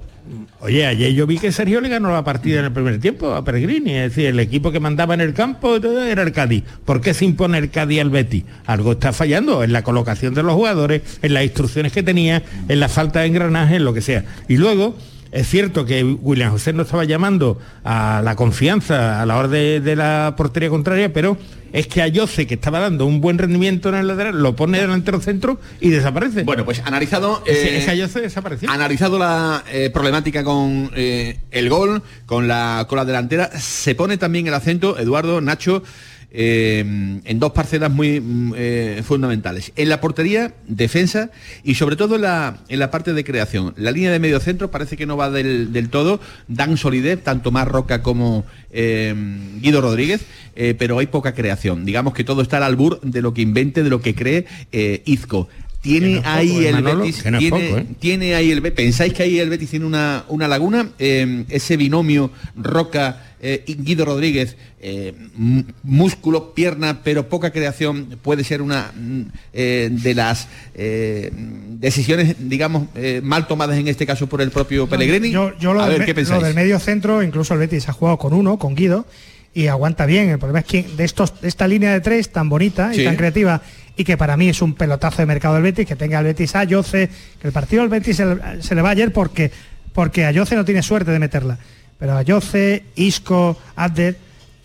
Oye, 0.61 0.87
ayer 0.87 1.12
yo 1.12 1.26
vi 1.26 1.39
que 1.39 1.51
Sergio 1.53 1.81
le 1.81 1.89
ganó 1.89 2.12
la 2.12 2.22
partida 2.22 2.61
en 2.61 2.66
el 2.66 2.72
primer 2.72 3.01
tiempo 3.01 3.33
a 3.33 3.45
Peregrini, 3.45 3.93
es 3.93 4.11
decir, 4.11 4.26
el 4.26 4.39
equipo 4.39 4.70
que 4.70 4.78
mandaba 4.78 5.14
en 5.14 5.20
el 5.20 5.35
campo 5.35 5.76
era 5.76 6.22
el 6.22 6.33
Cádiz. 6.33 6.64
¿Por 6.85 7.01
qué 7.01 7.14
se 7.14 7.24
impone 7.24 7.59
el 7.59 7.70
Cádiz 7.70 8.01
al 8.01 8.11
Betty? 8.11 8.45
Algo 8.66 8.93
está 8.93 9.12
fallando 9.12 9.64
en 9.64 9.72
la 9.72 9.83
colocación 9.83 10.35
de 10.35 10.43
los 10.43 10.55
jugadores, 10.55 11.03
en 11.22 11.35
las 11.35 11.45
instrucciones 11.45 11.93
que 11.93 12.03
tenía, 12.03 12.43
en 12.68 12.81
la 12.81 12.89
falta 12.89 13.20
de 13.20 13.26
engranaje, 13.26 13.76
en 13.76 13.85
lo 13.85 13.93
que 13.93 14.03
sea. 14.03 14.24
Y 14.49 14.57
luego, 14.57 14.97
es 15.33 15.49
cierto 15.49 15.85
que 15.85 16.03
William 16.03 16.51
José 16.51 16.72
no 16.72 16.83
estaba 16.83 17.05
llamando 17.05 17.59
a 17.85 18.20
la 18.24 18.35
confianza 18.35 19.22
a 19.22 19.26
la 19.26 19.37
hora 19.37 19.49
de, 19.49 19.97
la 19.97 20.35
portería 20.37 20.68
contraria, 20.68 21.12
pero 21.12 21.37
es 21.72 21.87
que 21.87 22.03
a 22.03 22.11
Jose, 22.12 22.47
que 22.49 22.55
estaba 22.55 22.81
dando 22.81 23.07
un 23.07 23.20
buen 23.20 23.39
rendimiento 23.39 23.91
en 23.91 23.95
el 23.95 24.09
lateral, 24.09 24.43
lo 24.43 24.57
pone 24.57 24.81
delantero 24.81 25.20
centro 25.20 25.61
y 25.81 25.91
desaparece. 25.91 26.43
Bueno, 26.43 26.64
pues 26.64 26.81
analizado... 26.85 27.45
Eh, 27.47 27.85
desapareció. 28.22 28.68
Analizado 28.70 29.18
la 29.18 29.62
eh, 29.70 29.91
problemática 29.91 30.43
con 30.43 30.91
eh, 30.97 31.39
el 31.53 31.68
gol, 31.68 32.03
con 32.26 32.49
la, 32.49 32.87
con 32.89 32.97
la 32.97 33.05
delantera, 33.05 33.51
se 33.59 33.95
pone 33.95 34.16
también 34.16 34.49
el 34.49 34.55
acento, 34.55 34.99
Eduardo, 34.99 35.41
Nacho, 35.41 35.85
eh, 36.33 36.78
en 37.24 37.39
dos 37.41 37.53
parcelas 37.53 37.91
muy 37.91 38.20
mm, 38.20 38.55
eh, 38.57 39.03
fundamentales. 39.05 39.72
En 39.74 39.89
la 39.89 40.01
portería, 40.01 40.55
defensa 40.68 41.31
y 41.64 41.74
sobre 41.74 41.97
todo 41.97 42.16
en 42.16 42.22
la, 42.22 42.59
en 42.68 42.78
la 42.78 42.91
parte 42.91 43.12
de 43.12 43.24
creación. 43.24 43.74
La 43.76 43.91
línea 43.91 44.12
de 44.12 44.20
medio 44.20 44.39
centro 44.39 44.70
parece 44.70 44.97
que 44.97 45.07
no 45.07 45.16
va 45.16 45.31
del, 45.31 45.89
todo, 45.91 46.20
dan 46.47 46.76
solidez, 46.76 47.22
tanto 47.22 47.51
más 47.51 47.66
Roca 47.66 48.03
como 48.03 48.45
eh, 48.70 49.14
Guido 49.61 49.81
Rodríguez, 49.81 50.20
pero 50.78 50.99
hay 50.99 51.07
poca 51.07 51.35
creación. 51.35 51.87
Digamos 51.87 52.12
que 52.12 52.22
todo 52.22 52.43
está 52.43 52.59
al 52.59 52.64
albur 52.64 53.01
de 53.01 53.22
lo 53.22 53.33
que 53.33 53.41
invente, 53.41 53.83
de 53.83 53.91
lo 53.91 54.03
que 54.03 54.14
cree 54.14 54.47
Izco 55.07 55.49
tiene 55.81 56.20
ahí 56.26 56.66
el 56.66 56.83
Betis 56.83 57.24
tiene, 57.99 58.35
ahí 58.35 58.51
el 58.51 58.61
pensáis 58.72 59.14
que 59.14 59.22
ahí 59.22 59.39
el 59.39 59.49
Betis 59.49 59.70
tiene 59.70 59.87
una, 59.87 60.24
una 60.28 60.47
laguna 60.47 60.91
ese 60.99 61.76
binomio 61.78 62.31
Roca 62.55 63.30
eh, 63.43 63.64
Guido 63.66 64.05
Rodríguez, 64.05 64.57
eh, 64.80 65.14
músculo, 65.82 66.53
pierna, 66.53 67.03
pero 67.03 67.28
poca 67.28 67.51
creación, 67.51 68.18
puede 68.22 68.45
ser 68.45 68.61
una 68.61 68.93
mm, 68.95 69.22
eh, 69.55 69.88
de 69.91 70.14
las 70.14 70.49
decisiones, 70.74 72.36
digamos, 72.38 72.88
mal 73.22 73.47
tomadas 73.47 73.78
en 73.78 73.88
este 73.88 74.07
caso 74.07 74.26
por 74.26 74.43
el 74.43 74.51
propio 74.51 74.86
Pellegrini. 74.86 75.30
Yo, 75.30 75.53
lo, 75.61 75.86
del, 75.86 76.05
del 76.05 76.55
medio 76.55 76.78
centro, 76.78 77.22
incluso 77.22 77.55
el 77.55 77.61
Betis 77.61 77.88
ha 77.88 77.93
jugado 77.93 78.18
con 78.18 78.32
uno, 78.32 78.59
con 78.59 78.74
Guido, 78.74 79.07
y 79.55 79.66
aguanta 79.66 80.07
bien. 80.07 80.28
El 80.28 80.38
problema 80.38 80.61
es 80.61 80.66
que 80.66 80.82
de, 80.82 81.05
estos, 81.05 81.41
de 81.41 81.49
esta 81.49 81.66
línea 81.66 81.93
de 81.93 82.01
tres 82.01 82.30
tan 82.30 82.49
bonita 82.49 82.95
y 82.95 83.05
tan 83.05 83.16
creativa 83.16 83.62
y 83.97 84.05
que 84.05 84.16
para 84.16 84.36
mí 84.36 84.49
es 84.49 84.62
un 84.62 84.74
pelotazo 84.74 85.18
de 85.18 85.26
mercado 85.26 85.55
del 85.55 85.62
Betis, 85.62 85.86
que 85.86 85.97
tenga 85.97 86.18
el 86.18 86.24
Betis 86.24 86.55
a 86.57 86.64
Yoce, 86.64 87.11
que 87.41 87.49
el 87.49 87.53
partido 87.53 87.82
del 87.82 87.91
Betis 87.91 88.16
se, 88.16 88.74
le 88.74 88.82
va 88.82 88.91
ayer 88.91 89.12
porque, 89.12 89.51
porque 89.93 90.24
a 90.24 90.30
Yoce 90.30 90.57
no 90.57 90.64
tiene 90.64 90.82
suerte 90.82 91.11
de 91.11 91.18
meterla 91.18 91.59
pero 92.01 92.16
a 92.16 92.22
Yoce, 92.22 92.82
Isco, 92.96 93.57
Abder, 93.76 94.16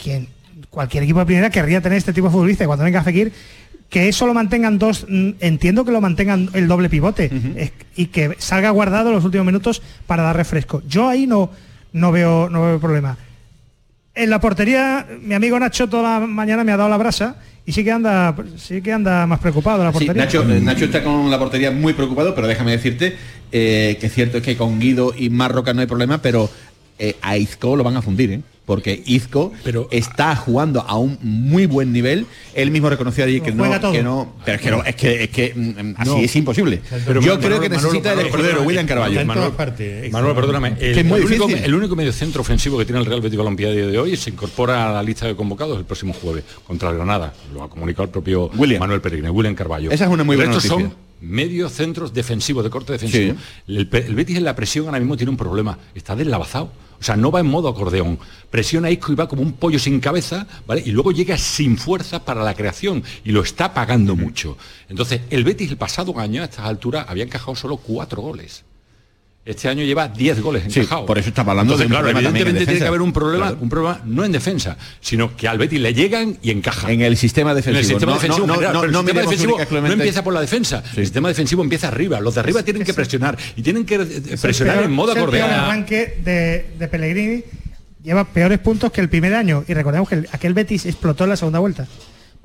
quien 0.01 0.27
cualquier 0.71 1.03
equipo 1.03 1.19
de 1.19 1.25
primera 1.25 1.49
querría 1.51 1.81
tener 1.81 1.99
este 1.99 2.13
tipo 2.13 2.27
de 2.27 2.33
futbolista 2.33 2.65
cuando 2.65 2.83
venga 2.83 3.01
a 3.01 3.03
Fekir 3.03 3.31
que 3.89 4.09
eso 4.09 4.25
lo 4.25 4.33
mantengan 4.33 4.79
dos, 4.79 5.05
mm, 5.07 5.31
entiendo 5.39 5.85
que 5.85 5.91
lo 5.91 6.01
mantengan 6.01 6.49
el 6.53 6.67
doble 6.67 6.89
pivote 6.89 7.29
y 7.95 8.07
que 8.07 8.35
salga 8.39 8.69
guardado 8.71 9.11
los 9.11 9.23
últimos 9.23 9.45
minutos 9.45 9.81
para 10.07 10.23
dar 10.23 10.35
refresco. 10.35 10.81
Yo 10.87 11.07
ahí 11.07 11.27
no, 11.27 11.51
no, 11.93 12.11
veo, 12.11 12.49
no 12.49 12.63
veo 12.63 12.79
problema. 12.79 13.17
En 14.13 14.29
la 14.29 14.39
portería, 14.39 15.05
mi 15.21 15.33
amigo 15.33 15.59
Nacho 15.59 15.87
toda 15.87 16.19
la 16.19 16.25
mañana 16.25 16.63
me 16.63 16.71
ha 16.71 16.77
dado 16.77 16.89
la 16.89 16.97
brasa 16.97 17.35
y 17.65 17.73
sí 17.73 17.83
que 17.83 17.91
anda 17.91 18.35
sí 18.57 18.81
que 18.81 18.93
anda 18.93 19.27
más 19.27 19.39
preocupado 19.39 19.83
la 19.83 19.91
portería. 19.91 20.25
Nacho, 20.25 20.43
eh, 20.43 20.61
Nacho, 20.61 20.85
está 20.85 21.03
con 21.03 21.29
la 21.29 21.37
portería 21.37 21.71
muy 21.71 21.93
preocupado, 21.93 22.33
pero 22.33 22.47
déjame 22.47 22.71
decirte 22.71 23.15
eh, 23.51 23.97
que 23.99 24.07
es 24.07 24.13
cierto 24.13 24.37
es 24.37 24.43
que 24.43 24.55
con 24.55 24.79
Guido 24.79 25.13
y 25.17 25.29
Marroca 25.29 25.73
no 25.73 25.81
hay 25.81 25.87
problema, 25.87 26.21
pero 26.21 26.49
eh, 26.99 27.15
a 27.21 27.37
Izco 27.37 27.75
lo 27.75 27.83
van 27.83 27.97
a 27.97 28.01
fundir, 28.01 28.31
¿eh? 28.31 28.41
porque 28.65 29.01
Izco 29.05 29.53
está 29.91 30.35
jugando 30.35 30.81
a 30.81 30.97
un 30.97 31.17
muy 31.21 31.65
buen 31.65 31.93
nivel. 31.93 32.25
Él 32.53 32.71
mismo 32.71 32.89
reconoció 32.89 33.23
allí 33.23 33.39
que 33.41 33.51
no, 33.51 33.91
que 33.91 34.01
no, 34.01 34.33
pero 34.43 34.55
es 34.55 34.61
que, 34.61 34.71
no, 34.71 34.83
es 34.83 34.95
que, 34.95 35.23
es 35.23 35.29
que 35.29 35.53
mm, 35.55 35.95
así 35.97 36.23
es 36.23 36.35
imposible. 36.35 36.81
Pero 37.05 37.21
Yo 37.21 37.39
creo 37.39 37.59
que 37.59 37.69
necesita 37.69 38.13
el 38.13 38.21
escudero 38.21 38.63
William 38.63 38.87
Carvalho. 38.87 39.23
Manuel, 39.25 39.53
Manuel, 40.11 40.35
perdóname. 40.35 40.75
El, 40.79 40.97
el, 40.99 41.11
único, 41.11 41.47
el, 41.47 41.73
único, 41.75 41.95
medio 41.95 42.11
centro 42.11 42.41
ofensivo 42.41 42.77
que 42.77 42.85
tiene 42.85 42.99
el 42.99 43.05
Real 43.05 43.21
Betis 43.21 43.37
Balompié 43.37 43.71
de 43.71 43.97
hoy 43.97 44.15
se 44.17 44.31
incorpora 44.31 44.89
a 44.89 44.93
la 44.93 45.03
lista 45.03 45.27
de 45.27 45.35
convocados 45.35 45.77
el 45.77 45.85
próximo 45.85 46.13
jueves 46.13 46.43
contra 46.65 46.91
Granada. 46.91 47.33
Lo 47.53 47.63
ha 47.63 47.69
comunicado 47.69 48.05
el 48.05 48.09
propio 48.09 48.49
Manuel 48.53 49.01
Peregrine, 49.01 49.29
William 49.29 49.55
Carvalho. 49.55 49.91
Esa 49.91 50.05
es 50.05 50.09
una 50.09 50.23
muy 50.23 50.35
buena 50.35 50.51
noticia. 50.51 50.71
son 50.71 50.93
medio 51.21 51.69
centros 51.69 52.13
defensivos, 52.13 52.63
de 52.63 52.69
corte 52.69 52.93
defensivo. 52.93 53.35
El, 53.67 53.89
el, 53.91 54.15
Betis 54.15 54.37
en 54.37 54.43
la 54.43 54.55
presión 54.55 54.87
ahora 54.87 54.99
mismo 54.99 55.17
tiene 55.17 55.29
un 55.29 55.37
problema. 55.37 55.77
Está 55.93 56.15
deslavazado 56.15 56.71
o 56.99 57.03
sea, 57.03 57.15
no 57.15 57.31
va 57.31 57.39
en 57.39 57.47
modo 57.47 57.69
acordeón. 57.69 58.19
Presiona 58.49 58.91
Isco 58.91 59.11
y 59.11 59.15
va 59.15 59.27
como 59.27 59.41
un 59.41 59.53
pollo 59.53 59.79
sin 59.79 59.99
cabeza, 59.99 60.47
¿vale? 60.67 60.83
Y 60.85 60.91
luego 60.91 61.11
llega 61.11 61.37
sin 61.37 61.77
fuerza 61.77 62.25
para 62.25 62.43
la 62.43 62.53
creación 62.53 63.03
y 63.23 63.31
lo 63.31 63.41
está 63.41 63.73
pagando 63.73 64.15
mucho. 64.15 64.57
Entonces, 64.89 65.21
el 65.29 65.43
Betis 65.43 65.71
el 65.71 65.77
pasado 65.77 66.17
año 66.19 66.41
a 66.41 66.45
estas 66.45 66.65
alturas 66.65 67.05
había 67.07 67.23
encajado 67.23 67.55
solo 67.55 67.77
cuatro 67.77 68.21
goles. 68.21 68.64
Este 69.45 69.69
año 69.69 69.83
lleva 69.83 70.07
10 70.07 70.41
goles 70.41 70.65
encajados. 70.65 71.05
por 71.05 71.19
eso 71.19 71.29
estaba 71.29 71.51
hablando 71.51 71.77
de 71.77 71.85
claro, 71.85 72.09
evidentemente 72.09 72.65
tiene 72.65 72.79
que 72.79 72.87
haber 72.87 73.01
un 73.01 73.13
problema, 73.13 73.55
un 73.61 73.69
problema 73.69 74.01
no 74.03 74.25
en 74.25 74.31
defensa, 74.31 74.75
sino 74.99 75.37
que 75.37 75.47
al 75.47 75.59
Betis 75.59 75.79
le 75.79 75.93
llegan 75.93 76.39
y 76.41 76.49
encajan. 76.49 76.89
En 76.89 77.01
el 77.01 77.15
sistema 77.15 77.53
defensivo. 77.53 77.77
En 77.77 77.85
el 77.85 77.85
sistema 77.85 78.13
defensivo, 78.13 78.47
no, 78.47 78.55
no, 78.55 78.83
el 78.83 78.91
sistema 78.91 79.21
defensivo 79.21 79.57
no 79.69 79.91
empieza 79.93 80.23
por 80.23 80.33
la 80.33 80.41
defensa. 80.41 80.83
El 80.95 81.05
sistema 81.05 81.27
defensivo 81.27 81.61
empieza 81.61 81.89
arriba. 81.89 82.19
Los 82.21 82.33
de 82.33 82.39
arriba 82.39 82.63
tienen 82.63 82.83
que 82.83 82.95
presionar 82.95 83.37
y 83.55 83.61
tienen 83.61 83.85
que 83.85 83.99
presionar 84.41 84.81
en 84.81 84.91
modo 84.91 85.11
acordeón. 85.11 85.47
El 85.47 85.55
arranque 85.55 86.17
de, 86.23 86.65
de 86.79 86.87
Pellegrini 86.87 87.43
lleva 88.03 88.23
peores 88.23 88.57
puntos 88.57 88.91
que 88.91 89.01
el 89.01 89.09
primer 89.09 89.35
año 89.35 89.63
y 89.67 89.75
recordemos 89.75 90.09
que 90.09 90.25
aquel 90.31 90.55
Betis 90.55 90.87
explotó 90.87 91.25
en 91.25 91.29
la 91.29 91.37
segunda 91.37 91.59
vuelta. 91.59 91.87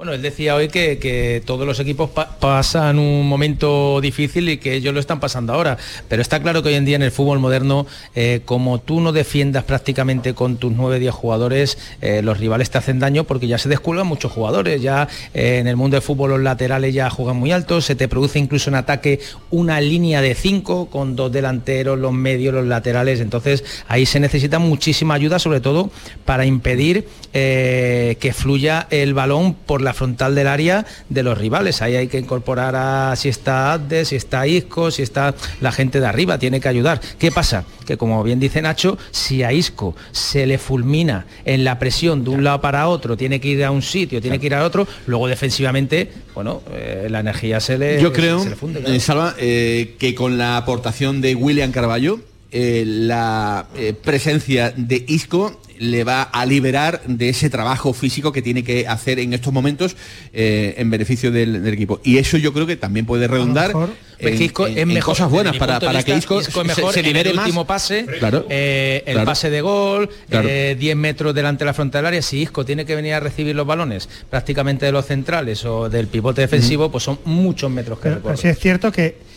Bueno, 0.01 0.15
él 0.15 0.23
decía 0.23 0.55
hoy 0.55 0.69
que, 0.69 1.43
todos 1.45 1.67
los 1.67 1.79
equipos 1.79 2.09
pasan 2.09 2.99
un 2.99 3.29
momento 3.29 4.01
difícil 4.01 4.49
y 4.49 4.57
que 4.57 4.73
ellos 4.73 4.95
lo 4.95 5.01
están 5.01 5.21
pasando 5.21 5.53
ahora, 5.53 5.77
pero 6.09 6.23
está 6.23 6.41
claro 6.41 6.63
que 6.63 6.71
hoy 6.71 6.77
en 6.77 6.87
día 6.87 6.97
en 6.97 7.03
el 7.03 7.11
fútbol 7.11 7.39
moderno, 7.39 7.87
eh, 8.15 8.41
como 8.47 8.81
tú 8.81 9.03
no 9.03 9.13
defiendas 9.13 9.65
prácticamente 9.65 10.33
con 10.33 10.57
tus 10.57 10.73
9-10 10.73 11.11
jugadores, 11.11 11.77
eh, 12.01 12.23
los 12.23 12.41
rivales 12.41 12.71
te 12.71 12.79
hacen 12.79 12.99
daño 12.99 13.25
porque 13.25 13.47
ya 13.47 13.59
se 13.59 13.69
descuelgan 13.69 14.07
muchos 14.07 14.33
jugadores, 14.33 14.81
ya 14.81 15.07
eh, 15.35 15.59
en 15.59 15.67
el 15.67 15.77
mundo 15.77 15.97
del 15.97 16.03
fútbol 16.03 16.31
los 16.31 16.41
laterales 16.41 16.95
ya 16.95 17.11
juegan 17.11 17.37
muy 17.37 17.53
altos, 17.53 17.85
se 17.85 17.95
te 17.95 18.09
produce 18.09 18.39
incluso 18.39 18.71
en 18.71 18.77
ataque 18.77 19.21
una 19.51 19.83
línea 19.83 20.23
de 20.23 20.35
5 20.35 20.87
con 20.87 21.15
dos 21.15 21.31
delanteros, 21.31 21.99
los 21.99 22.15
medios, 22.15 22.55
los 22.55 22.65
laterales, 22.65 23.21
entonces 23.21 23.65
ahí 23.87 24.07
se 24.07 24.19
necesita 24.19 24.59
muchísima 24.59 25.13
ayuda, 25.13 25.39
sobre 25.39 25.61
todo 25.61 25.91
para 26.25 26.47
impedir 26.47 27.07
que 27.33 28.35
fluya 28.35 28.87
el 28.91 29.15
balón 29.15 29.55
por 29.55 29.83
la 29.83 29.90
frontal 29.93 30.35
del 30.35 30.47
área 30.47 30.87
de 31.09 31.23
los 31.23 31.37
rivales. 31.37 31.83
Ahí 31.83 31.97
hay 31.97 32.09
que 32.09 32.19
incorporar 32.19 32.75
a 32.77 33.15
si 33.17 33.29
está 33.29 33.73
Adde, 33.73 34.05
si 34.05 34.17
está 34.17 34.47
Isco, 34.47 34.91
si 34.91 35.03
está 35.03 35.35
la 35.61 35.73
gente 35.73 36.01
de 36.01 36.07
arriba, 36.07 36.39
tiene 36.39 36.61
que 36.61 36.69
ayudar. 36.69 37.01
¿Qué 37.19 37.31
pasa? 37.31 37.65
Que 37.87 37.97
como 37.97 38.23
bien 38.23 38.41
dice 38.41 38.63
Nacho, 38.63 38.99
si 39.11 39.43
a 39.43 39.53
Isco 39.53 39.95
se 40.13 40.47
le 40.47 40.59
fulmina 40.59 41.27
en 41.45 41.65
la 41.65 41.79
presión 41.79 42.25
de 42.25 42.31
un 42.31 42.45
lado 42.45 42.61
para 42.61 42.89
otro, 42.89 43.17
tiene 43.17 43.41
que 43.41 43.49
ir 43.49 43.65
a 43.65 43.71
un 43.71 43.83
sitio, 43.83 44.21
tiene 44.21 44.39
que 44.39 44.47
ir 44.47 44.55
a 44.55 44.65
otro, 44.65 44.87
luego 45.07 45.29
defensivamente, 45.29 46.11
bueno, 46.35 46.63
eh, 46.73 47.09
la 47.11 47.21
energía 47.21 47.61
se 47.61 47.79
le 47.79 48.01
Yo 48.01 48.13
creo, 48.13 48.41
funde, 48.41 48.83
eh, 48.87 49.01
Salva, 49.01 49.35
eh, 49.39 49.97
que 49.99 50.15
con 50.15 50.39
la 50.39 50.57
aportación 50.57 51.21
de 51.21 51.35
William 51.35 51.73
Carballo, 51.73 52.21
eh, 52.53 52.85
la 52.87 53.67
eh, 53.77 53.93
presencia 53.95 54.73
de 54.77 55.05
Isco 55.09 55.61
le 55.79 56.05
va 56.05 56.21
a 56.25 56.45
liberar 56.45 57.01
de 57.07 57.31
ese 57.31 57.49
trabajo 57.49 57.95
físico 57.95 58.33
que 58.33 58.43
tiene 58.43 58.63
que 58.63 58.87
hacer 58.87 59.19
en 59.19 59.33
estos 59.33 59.51
momentos 59.51 59.97
eh, 60.35 60.75
en 60.77 60.91
beneficio 60.91 61.31
del, 61.33 61.63
del 61.63 61.73
equipo. 61.73 62.01
Y 62.05 62.19
eso 62.19 62.37
yo 62.37 62.53
creo 62.53 62.67
que 62.67 62.77
también 62.77 63.07
puede 63.07 63.27
redundar 63.29 63.73
en, 64.19 64.37
que 64.37 64.45
Isco 64.45 64.67
en- 64.67 64.73
es 64.75 64.79
en 64.81 64.89
mejor, 64.89 65.13
cosas 65.15 65.31
buenas 65.31 65.57
para, 65.57 65.81
para 65.81 66.03
que 66.03 66.15
Isco, 66.15 66.39
Isco 66.43 66.61
se- 66.61 66.67
mejor 66.67 66.93
se, 66.93 67.01
en 67.01 67.07
el 67.07 67.13
libere 67.15 67.33
más. 67.33 67.47
último 67.47 67.67
pase, 67.67 68.05
Claro. 68.19 68.45
eh, 68.51 69.05
el 69.07 69.15
Claro. 69.15 69.27
pase 69.27 69.49
de 69.49 69.61
gol, 69.63 70.11
Claro. 70.29 70.49
eh, 70.51 70.77
10 70.79 70.97
metros 70.97 71.35
delante 71.35 71.61
de 71.61 71.67
la 71.67 71.73
frontal 71.75 72.01
del 72.03 72.07
área. 72.09 72.21
Si 72.23 72.43
Isco 72.43 72.67
tiene 72.67 72.85
que 72.85 72.95
venir 72.95 73.15
a 73.15 73.21
recibir 73.21 73.57
los 73.57 73.67
balones 73.67 74.07
prácticamente 74.29 74.85
de 74.85 74.93
los 74.93 75.07
centrales 75.07 75.65
o 75.65 75.89
del 75.89 76.09
pivote 76.09 76.43
defensivo, 76.43 76.91
pues 76.91 77.05
son 77.05 77.21
muchos 77.25 77.71
metros 77.71 77.99
que 78.01 78.11
pero 78.11 78.37
sí 78.37 78.49
es 78.49 78.59
cierto 78.59 78.93
que 78.93 79.30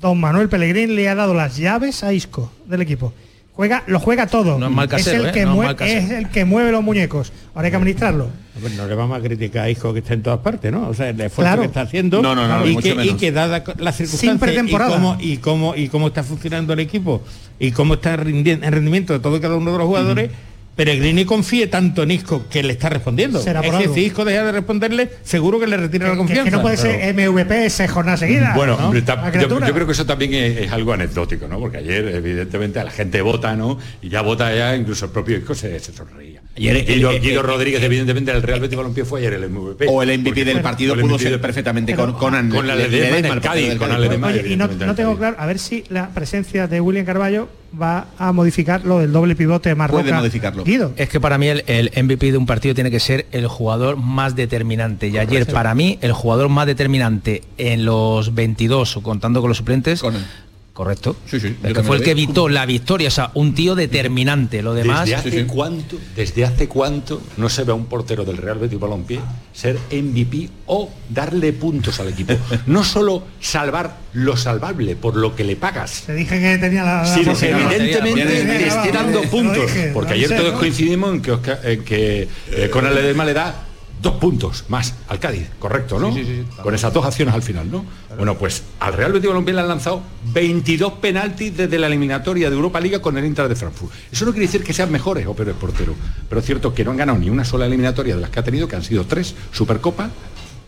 don 0.00 0.18
Manuel 0.20 0.48
Pellegrín 0.48 0.94
le 0.94 1.08
ha 1.08 1.14
dado 1.14 1.34
las 1.34 1.56
llaves 1.56 2.02
a 2.04 2.12
Isco 2.12 2.50
del 2.66 2.82
equipo. 2.82 3.12
Juega, 3.52 3.82
lo 3.88 4.00
juega 4.00 4.26
todo. 4.26 4.58
No 4.58 4.66
es 4.66 4.72
mal 4.72 4.88
casero, 4.88 5.24
el 5.24 5.28
¿eh? 5.28 5.32
que 5.32 5.44
No 5.44 5.50
es 5.52 5.58
mue- 5.58 5.64
mal 5.66 5.76
casero. 5.76 6.00
es 6.00 6.10
el 6.10 6.28
que 6.30 6.44
mueve 6.46 6.72
los 6.72 6.82
muñecos. 6.82 7.30
Ahora 7.54 7.66
hay 7.66 7.70
que 7.70 7.76
administrarlo. 7.76 8.28
Pues 8.58 8.74
no 8.74 8.86
le 8.86 8.94
vamos 8.94 9.18
a 9.18 9.22
criticar 9.22 9.64
a 9.64 9.70
Hijo 9.70 9.92
que 9.92 9.98
está 9.98 10.14
en 10.14 10.22
todas 10.22 10.38
partes, 10.40 10.72
¿no? 10.72 10.88
O 10.88 10.94
sea, 10.94 11.10
el 11.10 11.20
esfuerzo 11.20 11.42
Claro. 11.50 11.60
que 11.62 11.66
está 11.66 11.82
haciendo 11.82 12.22
No, 12.22 12.34
no, 12.34 12.46
no, 12.48 12.66
y, 12.66 12.76
que, 12.76 12.90
y 13.04 13.14
que 13.14 13.32
dada 13.32 13.62
la 13.78 13.92
circunstancia 13.92 14.62
y 14.64 14.70
cómo, 14.70 15.16
y, 15.20 15.36
cómo, 15.38 15.74
y 15.76 15.88
cómo 15.88 16.06
está 16.08 16.22
funcionando 16.22 16.72
el 16.72 16.80
equipo 16.80 17.22
y 17.58 17.72
cómo 17.72 17.94
está 17.94 18.14
el 18.14 18.18
rendimiento 18.20 19.12
de 19.12 19.18
todo 19.20 19.36
y 19.36 19.40
cada 19.40 19.56
uno 19.56 19.72
de 19.72 19.78
los 19.78 19.86
jugadores, 19.86 20.30
Peregrini 20.76 21.24
confíe 21.24 21.66
tanto 21.66 22.02
en 22.02 22.10
Isco 22.12 22.46
que 22.48 22.62
le 22.62 22.72
está 22.72 22.88
respondiendo. 22.88 23.40
Será 23.40 23.60
es 23.60 23.66
por 23.66 23.76
que 23.78 23.82
algo. 23.84 23.94
si 23.94 24.00
Isco 24.02 24.24
deja 24.24 24.44
de 24.44 24.52
responderle, 24.52 25.10
seguro 25.22 25.60
que 25.60 25.66
le 25.66 25.76
retira 25.76 26.06
la 26.06 26.12
Que, 26.12 26.18
confianza. 26.18 26.44
que 26.44 26.50
no 26.50 26.62
puede 26.62 26.76
ser 26.76 27.14
MVP 27.14 27.68
seis 27.68 27.90
jornadas 27.90 28.20
seguidas. 28.20 28.54
Bueno, 28.56 28.78
¿no? 28.80 28.94
yo, 28.94 29.74
creo 29.74 29.86
que 29.86 29.92
eso 29.92 30.06
también 30.06 30.32
es, 30.32 30.56
es 30.58 30.72
algo 30.72 30.92
anecdótico, 30.92 31.48
¿no? 31.48 31.58
Porque 31.58 31.78
ayer, 31.78 32.06
evidentemente, 32.08 32.78
a 32.80 32.84
la 32.84 32.90
gente 32.90 33.20
vota, 33.20 33.54
¿no? 33.56 33.78
Y 34.00 34.08
ya 34.08 34.22
vota 34.22 34.54
ya, 34.54 34.74
incluso 34.74 35.06
el 35.06 35.10
propio 35.12 35.36
Isco 35.36 35.54
se, 35.54 35.78
se 35.80 35.92
sonreía. 35.92 36.39
Ayer, 36.60 36.84
Guido, 36.84 37.10
eh, 37.10 37.16
eh, 37.16 37.20
Guido 37.20 37.42
Rodríguez, 37.42 37.82
evidentemente, 37.82 38.30
el 38.30 38.42
Real 38.42 38.60
Betis 38.60 38.76
Balompié 38.76 39.04
fue 39.04 39.20
ayer 39.20 39.32
el 39.32 39.48
MVP. 39.48 39.86
O 39.88 40.02
el 40.02 40.18
MVP 40.18 40.44
del 40.44 40.60
partido 40.60 40.94
el 40.94 41.00
pudo 41.00 41.14
MVP 41.14 41.24
ser 41.24 41.40
perfectamente 41.40 41.94
con, 41.94 42.12
con, 42.12 42.50
con 42.50 42.66
la 42.66 42.74
el 42.74 42.94
el 42.94 43.40
Cádiz, 43.40 43.76
con 43.76 43.88
Ledesma, 44.00 44.28
Oye, 44.28 44.52
y 44.52 44.56
no, 44.56 44.66
el 44.66 44.94
tengo 44.94 45.16
claro, 45.16 45.36
a 45.38 45.46
ver 45.46 45.58
si 45.58 45.84
la 45.88 46.10
presencia 46.10 46.66
de 46.66 46.80
William 46.80 47.06
Carballo 47.06 47.48
va 47.80 48.08
a 48.18 48.32
modificar 48.32 48.84
lo 48.84 48.98
del 48.98 49.12
doble 49.12 49.36
pivote 49.36 49.70
de 49.70 49.74
Marroca. 49.74 50.02
Puede 50.02 50.14
modificarlo. 50.14 50.64
Guido. 50.64 50.92
Es 50.96 51.08
que 51.08 51.20
para 51.20 51.38
mí 51.38 51.48
el, 51.48 51.64
el 51.66 51.90
MVP 52.04 52.32
de 52.32 52.38
un 52.38 52.46
partido 52.46 52.74
tiene 52.74 52.90
que 52.90 53.00
ser 53.00 53.26
el 53.32 53.46
jugador 53.46 53.96
más 53.96 54.36
determinante. 54.36 55.08
Y 55.08 55.18
ayer 55.18 55.46
para 55.46 55.74
mí 55.74 55.98
el 56.02 56.12
jugador 56.12 56.48
más 56.48 56.66
determinante 56.66 57.42
en 57.58 57.84
los 57.84 58.34
22, 58.34 58.96
o 58.96 59.02
contando 59.02 59.40
con 59.40 59.48
los 59.48 59.56
suplentes, 59.56 60.02
correcto. 60.72 61.16
Sí, 61.26 61.40
sí, 61.40 61.56
que 61.62 61.82
fue 61.82 61.96
el 61.98 62.02
que 62.02 62.14
vi. 62.14 62.22
evitó 62.24 62.48
la 62.48 62.64
victoria, 62.66 63.08
o 63.08 63.10
sea, 63.10 63.30
un 63.34 63.54
tío 63.54 63.74
determinante. 63.74 64.62
Lo 64.62 64.72
demás, 64.74 65.00
¿Desde 65.08 65.16
hace 65.16 65.46
cuánto, 65.46 65.98
desde 66.16 66.44
hace 66.44 66.68
cuánto 66.68 67.20
no 67.36 67.48
se 67.48 67.64
ve 67.64 67.72
a 67.72 67.74
un 67.74 67.86
portero 67.86 68.24
del 68.24 68.36
Real 68.36 68.58
Betis 68.58 68.78
Balompié 68.78 69.20
ser 69.52 69.78
MVP 69.92 70.48
o 70.66 70.90
darle 71.08 71.52
puntos 71.52 72.00
al 72.00 72.08
equipo? 72.08 72.34
No 72.66 72.84
solo 72.84 73.24
salvar 73.40 73.98
lo 74.12 74.36
salvable 74.36 74.96
por 74.96 75.16
lo 75.16 75.34
que 75.36 75.44
le 75.44 75.56
pagas, 75.56 76.04
Te 76.06 76.14
dije 76.14 76.40
que 76.40 76.58
tenía 76.58 76.82
la. 76.84 77.02
la 77.02 77.04
sino 77.06 77.24
que 77.26 77.30
posibilidad. 77.52 77.72
evidentemente 77.72 78.44
le 78.44 78.66
esté 78.68 78.92
dando 78.92 79.22
puntos. 79.22 79.66
dije, 79.72 79.90
Porque 79.92 80.10
no 80.10 80.14
ayer 80.14 80.36
todos 80.36 80.52
¿no? 80.52 80.58
coincidimos 80.58 81.14
en 81.14 81.22
que, 81.22 81.32
Oscar- 81.32 81.60
en 81.64 81.84
que 81.84 82.28
eh, 82.52 82.70
Conal 82.70 82.94
le 82.94 83.32
da 83.34 83.66
dos 84.00 84.14
puntos 84.14 84.64
más 84.68 84.94
al 85.08 85.18
Cádiz, 85.18 85.48
correcto, 85.58 85.98
¿no? 85.98 86.14
Con 86.62 86.74
esas 86.74 86.92
dos 86.92 87.04
acciones 87.04 87.34
al 87.34 87.42
final, 87.42 87.70
¿no? 87.70 87.84
Bueno, 88.16 88.36
pues 88.36 88.62
al 88.80 88.94
Real 88.94 89.12
Betis 89.12 89.28
Balompié 89.28 89.54
le 89.54 89.60
han 89.60 89.68
lanzado 89.68 90.02
22 90.32 90.94
penaltis 90.94 91.56
desde 91.56 91.78
la 91.78 91.86
eliminatoria 91.86 92.50
de 92.50 92.56
Europa 92.56 92.80
Liga 92.80 93.00
con 93.00 93.16
el 93.18 93.24
Inter 93.24 93.48
de 93.48 93.56
Frankfurt. 93.56 93.92
Eso 94.10 94.24
no 94.24 94.32
quiere 94.32 94.46
decir 94.46 94.64
que 94.64 94.72
sean 94.72 94.90
mejores 94.90 95.26
o 95.26 95.34
peores 95.34 95.54
porteros, 95.54 95.96
pero 96.28 96.40
es 96.40 96.46
cierto 96.46 96.74
que 96.74 96.84
no 96.84 96.92
han 96.92 96.96
ganado 96.96 97.18
ni 97.18 97.30
una 97.30 97.44
sola 97.44 97.66
eliminatoria 97.66 98.14
de 98.14 98.20
las 98.20 98.30
que 98.30 98.40
ha 98.40 98.44
tenido, 98.44 98.68
que 98.68 98.76
han 98.76 98.84
sido 98.84 99.04
tres, 99.04 99.34
Supercopa, 99.52 100.10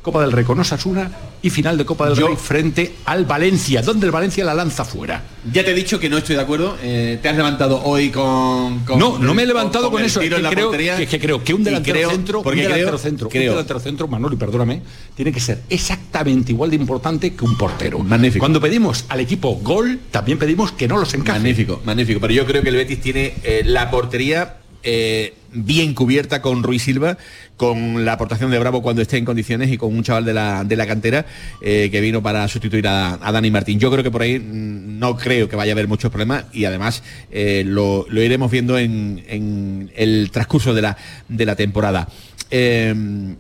Copa 0.03 0.20
del 0.20 0.32
Rey 0.32 0.44
con 0.44 0.59
Osasuna 0.59 1.11
y 1.42 1.50
final 1.50 1.78
de 1.78 1.84
Copa 1.84 2.09
del 2.09 2.18
Yo- 2.18 2.26
Rey 2.26 2.36
frente 2.36 2.94
al 3.05 3.24
Valencia, 3.24 3.82
donde 3.82 4.07
el 4.07 4.12
Valencia 4.12 4.44
la 4.44 4.53
lanza 4.53 4.84
fuera. 4.84 5.22
Ya 5.53 5.64
te 5.64 5.70
he 5.70 5.74
dicho 5.74 5.98
que 6.00 6.09
no 6.09 6.18
estoy 6.18 6.34
de 6.36 6.42
acuerdo. 6.42 6.76
eh, 6.82 7.18
te 7.22 7.28
has 7.28 7.36
levantado 7.36 7.82
hoy 7.84 8.11
con. 8.11 8.80
con- 8.80 8.98
no, 8.98 9.18
no 9.18 9.32
me 9.34 9.42
he 9.44 9.46
levantado 9.46 9.90
con, 9.90 10.03
eso. 10.03 10.20
Es 10.20 10.28
que, 10.30 10.40
creo, 10.50 10.70
que, 10.70 11.07
que 11.07 11.20
creo 11.20 11.44
que 11.44 11.55
un 11.55 11.62
delantero 11.64 11.94
creo- 11.98 12.11
centro, 12.11 12.38
un 12.38 12.44
porque 12.44 12.62
delantero 12.62 12.88
creo- 12.88 12.98
centro, 12.98 13.28
un 13.28 13.32
delantero 13.32 13.80
centro, 13.80 14.09
Manolo, 14.09 14.34
y 14.34 14.38
perdóname, 14.38 14.82
tiene 15.14 15.30
que 15.32 15.40
ser 15.40 15.62
exactamente 15.70 16.53
igual 16.53 16.70
de 16.70 16.76
importante 16.76 17.34
que 17.34 17.44
un 17.44 17.57
portero. 17.57 17.98
Magnífico. 18.00 18.40
Cuando 18.42 18.61
pedimos 18.61 19.05
al 19.09 19.20
equipo 19.20 19.55
gol, 19.62 20.00
también 20.11 20.38
pedimos 20.38 20.72
que 20.72 20.88
no 20.88 20.98
los 20.98 21.12
encaje. 21.14 21.38
Magnífico, 21.38 21.80
magnífico. 21.84 22.20
Pero 22.20 22.32
yo 22.34 22.44
creo 22.46 22.62
que 22.62 22.68
el 22.70 22.76
Betis 22.76 23.00
tiene 23.00 23.34
eh, 23.44 23.62
la 23.64 23.90
portería 23.90 24.57
eh, 24.83 25.35
bien 25.53 25.95
cubierta 25.95 26.41
con 26.43 26.62
Ruiz 26.62 26.83
Silva, 26.83 27.18
con 27.57 28.05
la 28.05 28.14
aportación 28.14 28.51
de 28.51 28.59
Bravo 28.59 28.83
cuando 28.83 29.03
esté 29.03 29.18
en 29.18 29.24
condiciones 29.24 29.70
y 29.70 29.76
con 29.76 29.95
un 29.95 30.03
chaval 30.03 30.24
de 30.24 30.33
la, 30.33 30.64
de 30.64 30.76
la 30.76 30.87
cantera 30.87 31.26
eh, 31.61 31.89
que 31.91 32.01
vino 32.01 32.22
para 32.22 32.49
sustituir 32.49 32.89
a, 32.89 33.18
Dani 33.18 33.51
Martín. 33.51 33.78
Yo 33.78 33.91
creo 33.91 34.03
que 34.03 34.11
por 34.11 34.22
ahí 34.22 34.39
mm, 34.39 34.99
no 34.99 35.16
creo 35.16 35.49
que 35.49 35.57
vaya 35.57 35.72
a 35.72 35.74
haber 35.74 35.89
muchos 35.89 36.11
problemas 36.11 36.47
y 36.53 36.64
además 36.64 37.03
eh, 37.30 37.62
lo, 37.66 38.07
lo 38.09 38.22
iremos 38.22 38.51
viendo 38.51 38.78
en, 38.78 39.24
en 39.28 39.93
el 39.95 40.30
transcurso 40.30 40.74
de 40.74 40.83
la, 40.83 40.97
de 41.28 41.47
la 41.47 41.55
temporada. 41.55 42.09
Eh, 42.55 42.94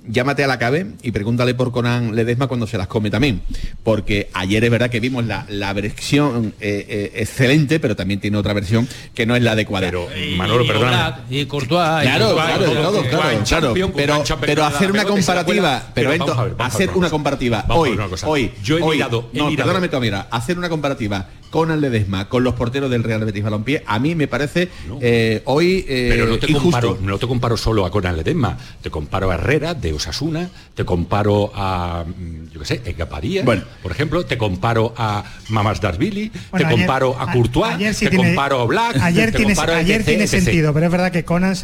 llámate 0.08 0.42
a 0.42 0.46
la 0.46 0.58
cabe 0.58 0.86
y 1.02 1.10
pregúntale 1.12 1.52
por 1.54 1.70
Conan 1.70 2.16
Ledesma 2.16 2.46
cuando 2.46 2.66
se 2.66 2.78
las 2.78 2.86
come 2.86 3.10
también. 3.10 3.42
Porque 3.82 4.30
ayer 4.32 4.64
es 4.64 4.70
verdad 4.70 4.88
que 4.88 5.00
vimos 5.00 5.26
la, 5.26 5.44
la 5.50 5.74
versión 5.74 6.54
eh, 6.60 6.86
eh, 6.88 7.12
excelente, 7.16 7.78
pero 7.78 7.94
también 7.94 8.20
tiene 8.20 8.38
otra 8.38 8.54
versión 8.54 8.88
que 9.14 9.26
no 9.26 9.36
es 9.36 9.42
la 9.42 9.52
adecuada. 9.52 9.86
Pero, 9.88 10.08
Manolo, 10.36 10.64
y 10.64 10.66
perdóname. 10.66 10.96
Oblak, 10.96 11.20
y 11.30 11.44
Courtois, 11.44 12.02
Claro, 12.02 12.34
claro, 12.34 12.64
todo, 12.72 13.02
claro, 13.02 13.74
Pero, 13.74 14.24
pero 14.40 14.64
hacer 14.64 14.90
una 14.90 15.04
comparativa, 15.04 15.90
pero 15.94 16.08
ver 16.08 16.22
hacer 16.58 16.90
una 16.94 17.10
comparativa 17.10 17.66
hoy, 17.68 17.98
hoy, 18.24 18.52
Yo 18.62 18.78
he 18.78 18.82
mirado- 18.94 19.28
no, 19.34 19.54
perdóname 19.54 19.90
mira, 20.00 20.26
hacer 20.30 20.56
una 20.56 20.70
comparativa 20.70 21.28
con 21.52 21.70
el 21.70 21.82
Ledesma, 21.82 22.30
con 22.30 22.42
los 22.42 22.54
porteros 22.54 22.90
del 22.90 23.04
Real 23.04 23.22
Betis 23.26 23.44
Balompié, 23.44 23.84
a 23.86 23.98
mí 23.98 24.14
me 24.14 24.26
parece 24.26 24.70
eh, 25.02 25.42
hoy 25.44 25.84
eh, 25.86 26.08
Pero 26.10 26.26
no 26.26 26.38
te, 26.38 26.46
injusto. 26.50 26.62
comparo, 26.62 26.98
no 27.02 27.18
te 27.18 27.26
comparo 27.28 27.56
solo 27.58 27.84
a 27.84 27.90
Conan 27.90 28.16
Ledesma, 28.16 28.56
te 28.80 28.88
comparo 28.90 29.30
a 29.30 29.34
Herrera 29.34 29.74
de 29.74 29.92
Osasuna, 29.92 30.48
te 30.74 30.86
comparo 30.86 31.52
a, 31.54 32.04
mm, 32.06 32.52
yo 32.54 32.60
qué 32.60 32.64
sé, 32.66 32.80
Egaparía, 32.86 33.42
Bueno. 33.44 33.64
por 33.82 33.92
ejemplo, 33.92 34.24
te 34.24 34.38
comparo 34.38 34.94
a 34.96 35.22
Mamas 35.50 35.78
Darvili, 35.82 36.30
Bueno, 36.50 36.66
te 36.68 36.72
ayer- 36.74 36.78
comparo 36.86 37.16
a 37.20 37.30
Courtois, 37.30 37.74
ayer 37.74 37.94
sí 37.94 38.06
te 38.06 38.10
tiene- 38.12 38.28
comparo 38.28 38.60
a 38.62 38.64
Black, 38.64 38.96
Ayer 39.02 39.30
te 39.30 39.36
tiene, 39.36 39.54
comparo 39.54 39.74
a 39.74 39.76
ayer 39.76 40.04
tiene 40.06 40.24
etc. 40.24 40.30
sentido, 40.42 40.72
pero 40.72 40.86
es 40.86 40.92
verdad 40.92 41.12
que 41.12 41.22
Conan 41.24 41.54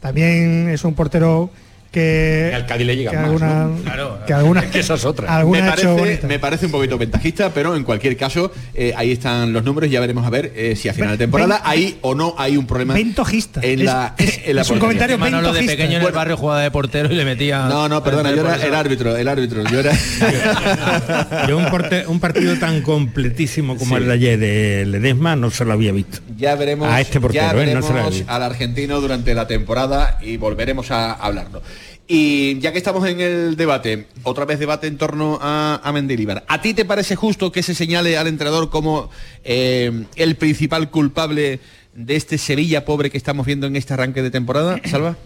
también 0.00 0.68
es 0.68 0.84
un 0.84 0.94
portero 0.94 1.50
que, 1.92 2.48
Que 2.50 2.54
al 2.56 2.66
Cádiz 2.66 2.86
le 2.86 2.96
llega 2.96 3.12
más, 3.12 3.24
alguna, 3.24 3.64
¿no? 3.66 4.24
que 4.26 4.32
alguna, 4.32 4.62
que 4.70 4.80
esa 4.80 4.94
es 4.94 5.04
otra. 5.04 5.36
alguna 5.36 5.60
me 5.62 5.68
parece, 5.68 5.86
bonita. 5.88 6.26
me 6.26 6.38
parece 6.38 6.66
un 6.66 6.72
poquito 6.72 6.98
ventajista, 6.98 7.50
pero 7.50 7.76
en 7.76 7.84
cualquier 7.84 8.16
caso, 8.16 8.50
eh, 8.74 8.94
ahí 8.96 9.12
están 9.12 9.52
los 9.52 9.62
números, 9.62 9.90
ya 9.90 10.00
veremos 10.00 10.26
a 10.26 10.30
ver 10.30 10.52
eh, 10.56 10.74
si 10.74 10.88
a 10.88 10.94
final 10.94 11.10
de 11.12 11.18
temporada 11.18 11.56
ven- 11.58 11.62
hay 11.64 11.98
o 12.00 12.14
no 12.14 12.34
hay 12.38 12.56
un 12.56 12.66
problema 12.66 12.94
Ventojista. 12.94 13.60
en 13.62 13.84
la, 13.84 14.14
es- 14.18 14.40
en 14.46 14.56
la 14.56 14.62
es 14.62 14.70
un 14.70 14.78
comentario 14.78 15.18
Manolo 15.18 15.52
de 15.52 15.62
pequeño 15.64 15.98
en 15.98 16.02
el 16.06 16.12
barrio 16.12 16.36
jugaba 16.36 16.62
de 16.62 16.70
portero 16.70 17.12
y 17.12 17.14
le 17.16 17.24
metía. 17.24 17.66
No, 17.68 17.88
no, 17.88 18.02
perdona, 18.02 18.30
yo 18.34 18.40
era 18.40 18.56
el 18.56 18.74
árbitro, 18.74 19.14
el 19.16 19.28
árbitro, 19.28 19.62
yo 19.70 19.80
era... 19.80 19.92
Yo 21.48 21.58
un, 21.58 21.66
porte- 21.66 22.06
un 22.06 22.20
partido 22.20 22.56
tan 22.58 22.82
completísimo 22.82 23.76
como 23.76 23.96
el 23.96 24.06
de 24.06 24.12
ayer 24.12 24.38
de 24.38 24.84
Ledesma 24.86 25.36
no 25.36 25.50
se 25.50 25.64
lo 25.64 25.72
había 25.72 25.92
visto. 25.92 26.18
Ya 26.36 26.54
veremos, 26.54 26.88
A 26.88 27.00
este 27.00 27.20
portero, 27.20 27.44
ya 27.44 27.50
¿eh? 27.70 27.74
No 27.74 27.80
veremos 27.86 28.22
al 28.26 28.42
argentino 28.42 29.00
durante 29.00 29.34
la 29.34 29.46
temporada 29.46 30.18
y 30.22 30.36
volveremos 30.36 30.90
a 30.90 31.12
hablarlo. 31.12 31.62
Y 32.08 32.58
ya 32.58 32.72
que 32.72 32.78
estamos 32.78 33.08
en 33.08 33.20
el 33.20 33.56
debate, 33.56 34.06
otra 34.24 34.44
vez 34.44 34.58
debate 34.58 34.86
en 34.86 34.98
torno 34.98 35.38
a, 35.40 35.80
a 35.82 35.92
Mendilibar. 35.92 36.44
¿A 36.48 36.60
ti 36.60 36.74
te 36.74 36.84
parece 36.84 37.16
justo 37.16 37.52
que 37.52 37.62
se 37.62 37.74
señale 37.74 38.18
al 38.18 38.26
entrenador 38.26 38.70
como 38.70 39.08
eh, 39.44 40.04
el 40.16 40.36
principal 40.36 40.90
culpable 40.90 41.60
de 41.94 42.16
este 42.16 42.38
Sevilla 42.38 42.84
pobre 42.84 43.10
que 43.10 43.16
estamos 43.18 43.46
viendo 43.46 43.66
en 43.66 43.76
este 43.76 43.94
arranque 43.94 44.20
de 44.22 44.30
temporada, 44.30 44.80
Salva? 44.84 45.16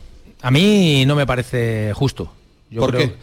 A 0.43 0.51
mí 0.51 1.05
no 1.07 1.17
me 1.17 1.27
parece 1.27 1.93
justo. 1.95 2.33
Yo 2.71 2.81
¿Por 2.81 2.91
creo- 2.95 3.09
qué? 3.09 3.15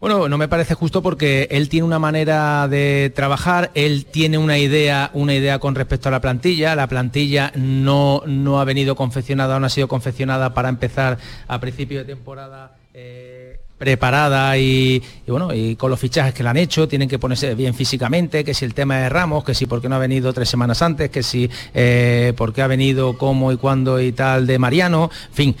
Bueno, 0.00 0.28
no 0.28 0.38
me 0.38 0.46
parece 0.46 0.74
justo 0.74 1.02
porque 1.02 1.48
él 1.50 1.68
tiene 1.68 1.84
una 1.84 1.98
manera 1.98 2.68
de 2.68 3.12
trabajar, 3.16 3.72
él 3.74 4.06
tiene 4.06 4.38
una 4.38 4.56
idea, 4.56 5.10
una 5.12 5.34
idea 5.34 5.58
con 5.58 5.74
respecto 5.74 6.08
a 6.08 6.12
la 6.12 6.20
plantilla. 6.20 6.76
La 6.76 6.86
plantilla 6.86 7.50
no, 7.56 8.22
no 8.24 8.60
ha 8.60 8.64
venido 8.64 8.94
confeccionada, 8.94 9.58
no 9.58 9.66
ha 9.66 9.70
sido 9.70 9.88
confeccionada 9.88 10.54
para 10.54 10.68
empezar 10.68 11.18
a 11.48 11.58
principio 11.58 11.98
de 11.98 12.04
temporada. 12.04 12.76
eh, 12.94 13.58
preparada 13.78 14.58
y, 14.58 15.00
bueno 15.26 15.54
y 15.54 15.76
con 15.76 15.88
los 15.88 16.00
fichajes 16.00 16.34
que 16.34 16.42
le 16.42 16.48
han 16.48 16.56
hecho 16.56 16.88
tienen 16.88 17.08
que 17.08 17.18
ponerse 17.18 17.54
bien 17.54 17.74
físicamente 17.74 18.42
que 18.42 18.52
si 18.52 18.64
el 18.64 18.74
tema 18.74 18.98
de 18.98 19.08
Ramos 19.08 19.44
que 19.44 19.54
si 19.54 19.66
porque 19.66 19.88
no 19.88 19.94
ha 19.94 20.00
venido 20.00 20.32
tres 20.32 20.48
semanas 20.48 20.82
antes 20.82 21.08
que 21.10 21.22
si 21.22 21.48
eh, 21.72 22.32
porque 22.36 22.60
ha 22.60 22.66
venido 22.66 23.16
cómo 23.16 23.52
y 23.52 23.56
cuándo 23.56 24.00
y 24.00 24.10
tal 24.10 24.48
de 24.48 24.58
Mariano 24.58 25.10
en 25.28 25.32
fin 25.32 25.56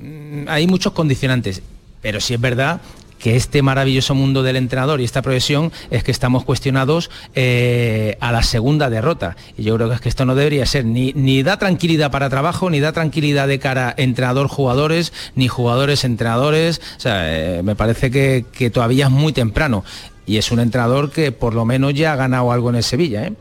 mm, 0.00 0.48
hay 0.48 0.66
muchos 0.66 0.92
condicionantes 0.92 1.62
pero 2.02 2.20
sí 2.20 2.34
es 2.34 2.40
verdad 2.40 2.80
que 3.20 3.36
este 3.36 3.62
maravilloso 3.62 4.16
mundo 4.16 4.42
del 4.42 4.56
entrenador 4.56 5.00
y 5.00 5.04
esta 5.04 5.22
profesión 5.22 5.70
es 5.90 6.02
que 6.02 6.10
estamos 6.10 6.44
cuestionados 6.44 7.10
eh, 7.34 8.16
a 8.18 8.32
la 8.32 8.42
segunda 8.42 8.90
derrota. 8.90 9.36
Y 9.56 9.62
yo 9.62 9.76
creo 9.76 9.88
que 9.88 9.94
es 9.94 10.00
que 10.00 10.08
esto 10.08 10.24
no 10.24 10.34
debería 10.34 10.66
ser 10.66 10.86
ni, 10.86 11.12
ni 11.12 11.44
da 11.44 11.58
tranquilidad 11.58 12.10
para 12.10 12.28
trabajo, 12.30 12.70
ni 12.70 12.80
da 12.80 12.92
tranquilidad 12.92 13.46
de 13.46 13.60
cara 13.60 13.94
entrenador-jugadores, 13.96 15.12
ni 15.36 15.46
jugadores-entrenadores. 15.46 16.80
O 16.96 17.00
sea, 17.00 17.58
eh, 17.58 17.62
me 17.62 17.76
parece 17.76 18.10
que, 18.10 18.46
que 18.50 18.70
todavía 18.70 19.04
es 19.04 19.10
muy 19.12 19.32
temprano. 19.32 19.84
Y 20.26 20.38
es 20.38 20.50
un 20.50 20.60
entrenador 20.60 21.10
que 21.10 21.30
por 21.30 21.54
lo 21.54 21.64
menos 21.64 21.94
ya 21.94 22.12
ha 22.14 22.16
ganado 22.16 22.50
algo 22.50 22.70
en 22.70 22.76
el 22.76 22.82
Sevilla. 22.82 23.26
¿eh? 23.26 23.32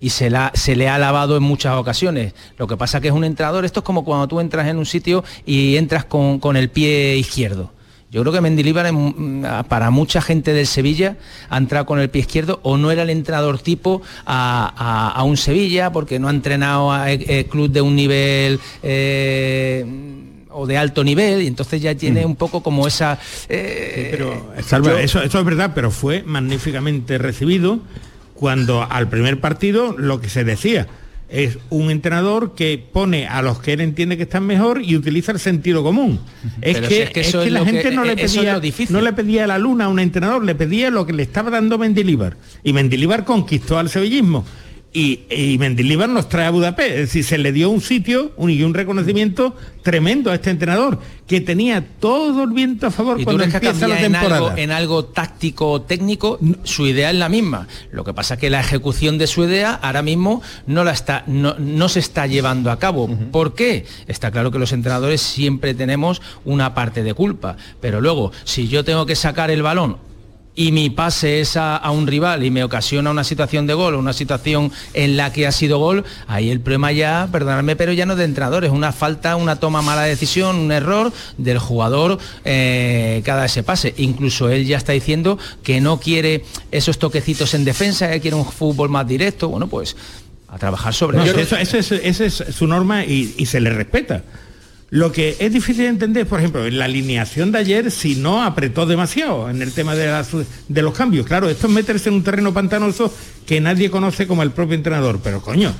y 0.00 0.10
se, 0.10 0.28
le 0.28 0.88
ha 0.88 0.94
alabado 0.96 1.34
en 1.38 1.42
muchas 1.42 1.76
ocasiones. 1.76 2.34
Lo 2.58 2.66
que 2.66 2.76
pasa 2.76 3.00
que 3.00 3.08
es 3.08 3.14
un 3.14 3.24
entrenador, 3.24 3.64
esto 3.64 3.80
es 3.80 3.84
como 3.86 4.04
cuando 4.04 4.28
tú 4.28 4.38
entras 4.38 4.68
en 4.68 4.76
un 4.76 4.84
sitio 4.84 5.24
y 5.46 5.78
entras 5.78 6.04
con, 6.04 6.40
con 6.40 6.58
el 6.58 6.68
pie 6.68 7.16
izquierdo. 7.16 7.72
Yo 8.14 8.20
creo 8.22 8.32
que 8.32 8.40
Mendilibar 8.40 8.86
para 9.68 9.90
mucha 9.90 10.22
gente 10.22 10.52
del 10.52 10.66
Sevilla 10.68 11.16
ha 11.50 11.58
entrado 11.58 11.84
con 11.84 11.98
el 11.98 12.08
pie 12.10 12.20
izquierdo 12.20 12.60
o 12.62 12.76
no 12.76 12.90
era 12.92 13.02
el 13.02 13.10
entrenador 13.10 13.58
tipo 13.58 14.02
a, 14.24 14.72
a, 14.76 15.10
a 15.18 15.22
un 15.24 15.36
Sevilla 15.36 15.90
porque 15.90 16.20
no 16.20 16.28
ha 16.28 16.30
entrenado 16.30 16.92
a, 16.92 17.06
club 17.50 17.70
de 17.70 17.80
un 17.80 17.96
nivel 17.96 18.60
eh, 18.82 19.84
o 20.50 20.66
de 20.66 20.78
alto 20.78 21.02
nivel 21.02 21.42
y 21.42 21.48
entonces 21.48 21.82
ya 21.82 21.94
tiene 21.96 22.22
Mm. 22.24 22.30
un 22.30 22.36
poco 22.36 22.62
como 22.62 22.86
esa... 22.86 23.18
eh, 23.48 23.94
Sí, 23.96 24.08
pero, 24.12 24.52
Salva, 24.64 24.90
yo- 24.92 24.98
eso, 24.98 25.20
eso 25.22 25.38
es 25.40 25.44
verdad, 25.44 25.72
pero 25.74 25.90
fue 25.90 26.22
magníficamente 26.24 27.18
recibido 27.18 27.80
cuando 28.34 28.86
al 28.88 29.08
primer 29.08 29.40
partido 29.40 29.94
lo 29.98 30.20
que 30.20 30.28
se 30.28 30.44
decía 30.44 30.86
es 31.28 31.58
un 31.70 31.90
entrenador 31.90 32.54
que 32.54 32.82
pone 32.92 33.26
a 33.26 33.42
los 33.42 33.58
que 33.60 33.72
él 33.72 33.80
entiende 33.80 34.16
que 34.16 34.24
están 34.24 34.46
mejor 34.46 34.82
y 34.82 34.96
utiliza 34.96 35.32
el 35.32 35.38
sentido 35.38 35.82
común. 35.82 36.20
Es 36.60 36.74
Pero 36.76 36.88
que, 36.88 36.94
si 36.94 37.00
es 37.00 37.10
que 37.10 37.20
es 37.20 37.52
la 37.52 37.64
gente 37.64 37.82
que- 37.82 37.90
no 37.96 38.04
le 38.04 38.16
pedía 38.16 38.60
no 38.90 39.00
le 39.00 39.12
pedía 39.12 39.46
la 39.46 39.58
luna 39.58 39.86
a 39.86 39.88
un 39.88 39.98
entrenador, 39.98 40.44
le 40.44 40.54
pedía 40.54 40.90
lo 40.90 41.06
que 41.06 41.12
le 41.12 41.22
estaba 41.22 41.50
dando 41.50 41.78
Mendilíbar. 41.78 42.36
Y 42.62 42.72
Mendilíbar 42.72 43.24
conquistó 43.24 43.78
al 43.78 43.88
sevillismo. 43.88 44.44
Y, 44.96 45.22
y 45.28 45.58
Mendilibar 45.58 46.08
nos 46.08 46.28
trae 46.28 46.46
a 46.46 46.50
Budapest, 46.50 46.90
es 46.90 46.96
decir, 46.96 47.24
se 47.24 47.36
le 47.36 47.50
dio 47.50 47.68
un 47.68 47.80
sitio 47.80 48.30
un, 48.36 48.48
y 48.48 48.62
un 48.62 48.74
reconocimiento 48.74 49.56
tremendo 49.82 50.30
a 50.30 50.36
este 50.36 50.50
entrenador, 50.50 51.00
que 51.26 51.40
tenía 51.40 51.84
todo 51.98 52.44
el 52.44 52.50
viento 52.50 52.86
a 52.86 52.90
favor 52.92 53.20
¿Y 53.20 53.24
tú 53.24 53.32
cuando 53.32 53.42
empieza 53.42 53.88
la 53.88 53.96
en 53.96 54.12
temporada. 54.12 54.36
algo, 54.36 54.52
en 54.56 54.70
algo 54.70 55.04
táctico 55.06 55.68
o 55.68 55.82
técnico? 55.82 56.38
Su 56.62 56.86
idea 56.86 57.10
es 57.10 57.16
la 57.16 57.28
misma. 57.28 57.66
Lo 57.90 58.04
que 58.04 58.14
pasa 58.14 58.34
es 58.34 58.40
que 58.40 58.50
la 58.50 58.60
ejecución 58.60 59.18
de 59.18 59.26
su 59.26 59.42
idea 59.42 59.74
ahora 59.74 60.02
mismo 60.02 60.42
no, 60.68 60.84
la 60.84 60.92
está, 60.92 61.24
no, 61.26 61.56
no 61.58 61.88
se 61.88 61.98
está 61.98 62.28
llevando 62.28 62.70
a 62.70 62.78
cabo. 62.78 63.08
¿Por 63.32 63.54
qué? 63.54 63.86
Está 64.06 64.30
claro 64.30 64.52
que 64.52 64.60
los 64.60 64.72
entrenadores 64.72 65.20
siempre 65.20 65.74
tenemos 65.74 66.22
una 66.44 66.72
parte 66.72 67.02
de 67.02 67.14
culpa. 67.14 67.56
Pero 67.80 68.00
luego, 68.00 68.30
si 68.44 68.68
yo 68.68 68.84
tengo 68.84 69.06
que 69.06 69.16
sacar 69.16 69.50
el 69.50 69.62
balón 69.62 69.96
y 70.56 70.70
mi 70.70 70.88
pase 70.88 71.40
es 71.40 71.56
a, 71.56 71.76
a 71.76 71.90
un 71.90 72.06
rival 72.06 72.44
y 72.44 72.50
me 72.50 72.62
ocasiona 72.62 73.10
una 73.10 73.24
situación 73.24 73.66
de 73.66 73.74
gol 73.74 73.94
o 73.94 73.98
una 73.98 74.12
situación 74.12 74.70
en 74.92 75.16
la 75.16 75.32
que 75.32 75.46
ha 75.48 75.52
sido 75.52 75.78
gol, 75.78 76.04
ahí 76.28 76.50
el 76.50 76.60
problema 76.60 76.92
ya, 76.92 77.28
perdonadme, 77.32 77.74
pero 77.74 77.92
ya 77.92 78.06
no 78.06 78.12
es 78.12 78.20
de 78.20 78.24
entrenador, 78.24 78.64
es 78.64 78.70
una 78.70 78.92
falta, 78.92 79.34
una 79.34 79.56
toma 79.56 79.82
mala 79.82 80.02
decisión, 80.02 80.56
un 80.56 80.70
error 80.70 81.12
del 81.38 81.58
jugador 81.58 82.18
eh, 82.44 83.20
cada 83.24 83.46
ese 83.46 83.62
pase. 83.64 83.94
Incluso 83.96 84.48
él 84.48 84.64
ya 84.64 84.76
está 84.76 84.92
diciendo 84.92 85.38
que 85.62 85.80
no 85.80 85.98
quiere 85.98 86.44
esos 86.70 86.98
toquecitos 86.98 87.54
en 87.54 87.64
defensa, 87.64 88.08
que 88.10 88.20
quiere 88.20 88.36
un 88.36 88.44
fútbol 88.44 88.88
más 88.90 89.08
directo. 89.08 89.48
Bueno, 89.48 89.66
pues 89.66 89.96
a 90.48 90.58
trabajar 90.58 90.94
sobre 90.94 91.18
No, 91.18 91.24
eso. 91.24 91.36
eso, 91.40 91.56
eso 91.56 91.78
es, 91.78 91.92
esa 91.92 92.24
es 92.26 92.54
su 92.54 92.68
norma 92.68 93.04
y, 93.04 93.34
y 93.38 93.46
se 93.46 93.60
le 93.60 93.70
respeta. 93.70 94.22
Lo 94.94 95.10
que 95.10 95.36
es 95.40 95.52
difícil 95.52 95.82
de 95.82 95.88
entender, 95.88 96.24
por 96.24 96.38
ejemplo, 96.38 96.64
en 96.64 96.78
la 96.78 96.84
alineación 96.84 97.50
de 97.50 97.58
ayer, 97.58 97.90
si 97.90 98.14
no 98.14 98.44
apretó 98.44 98.86
demasiado 98.86 99.50
en 99.50 99.60
el 99.60 99.72
tema 99.72 99.96
de, 99.96 100.06
las- 100.06 100.28
de 100.68 100.82
los 100.82 100.94
cambios. 100.94 101.26
Claro, 101.26 101.48
esto 101.50 101.66
es 101.66 101.72
meterse 101.72 102.10
en 102.10 102.14
un 102.14 102.22
terreno 102.22 102.54
pantanoso 102.54 103.12
que 103.44 103.60
nadie 103.60 103.90
conoce 103.90 104.28
como 104.28 104.44
el 104.44 104.52
propio 104.52 104.76
entrenador. 104.76 105.18
Pero 105.20 105.40
coño, 105.42 105.72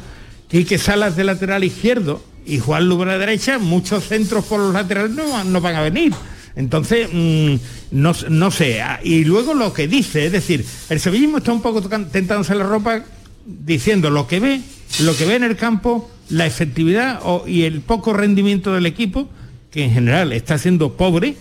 Quique 0.48 0.78
Salas 0.78 1.14
de 1.14 1.22
lateral 1.22 1.62
izquierdo 1.62 2.24
y 2.44 2.58
Juan 2.58 2.88
Lugo 2.88 3.04
a 3.04 3.06
la 3.06 3.18
derecha, 3.18 3.60
muchos 3.60 4.02
centros 4.02 4.46
por 4.46 4.58
los 4.58 4.74
laterales 4.74 5.12
no, 5.12 5.44
no 5.44 5.60
van 5.60 5.76
a 5.76 5.82
venir. 5.82 6.12
Entonces, 6.56 7.08
mm, 7.12 7.54
no, 7.92 8.12
no 8.30 8.50
sé. 8.50 8.82
Ah, 8.82 8.98
Y 9.04 9.22
luego 9.24 9.54
lo 9.54 9.72
que 9.72 9.86
dice, 9.86 10.26
es 10.26 10.32
decir, 10.32 10.64
el 10.88 10.98
sevillismo 10.98 11.38
está 11.38 11.52
un 11.52 11.62
poco 11.62 11.80
tentándose 11.82 12.54
la 12.56 12.64
ropa 12.64 13.04
diciendo 13.46 14.10
lo 14.10 14.26
que 14.26 14.40
ve, 14.40 14.60
lo 15.00 15.16
que 15.16 15.24
ve 15.26 15.36
en 15.36 15.44
el 15.44 15.56
campo, 15.56 16.10
la 16.30 16.46
efectividad 16.46 17.20
o- 17.22 17.44
y 17.46 17.64
el 17.64 17.80
poco 17.80 18.12
rendimiento 18.12 18.72
del 18.74 18.86
equipo, 18.86 19.28
que 19.70 19.84
en 19.84 19.92
general 19.92 20.32
está 20.32 20.56
siendo 20.58 20.92
pobre, 20.96 21.36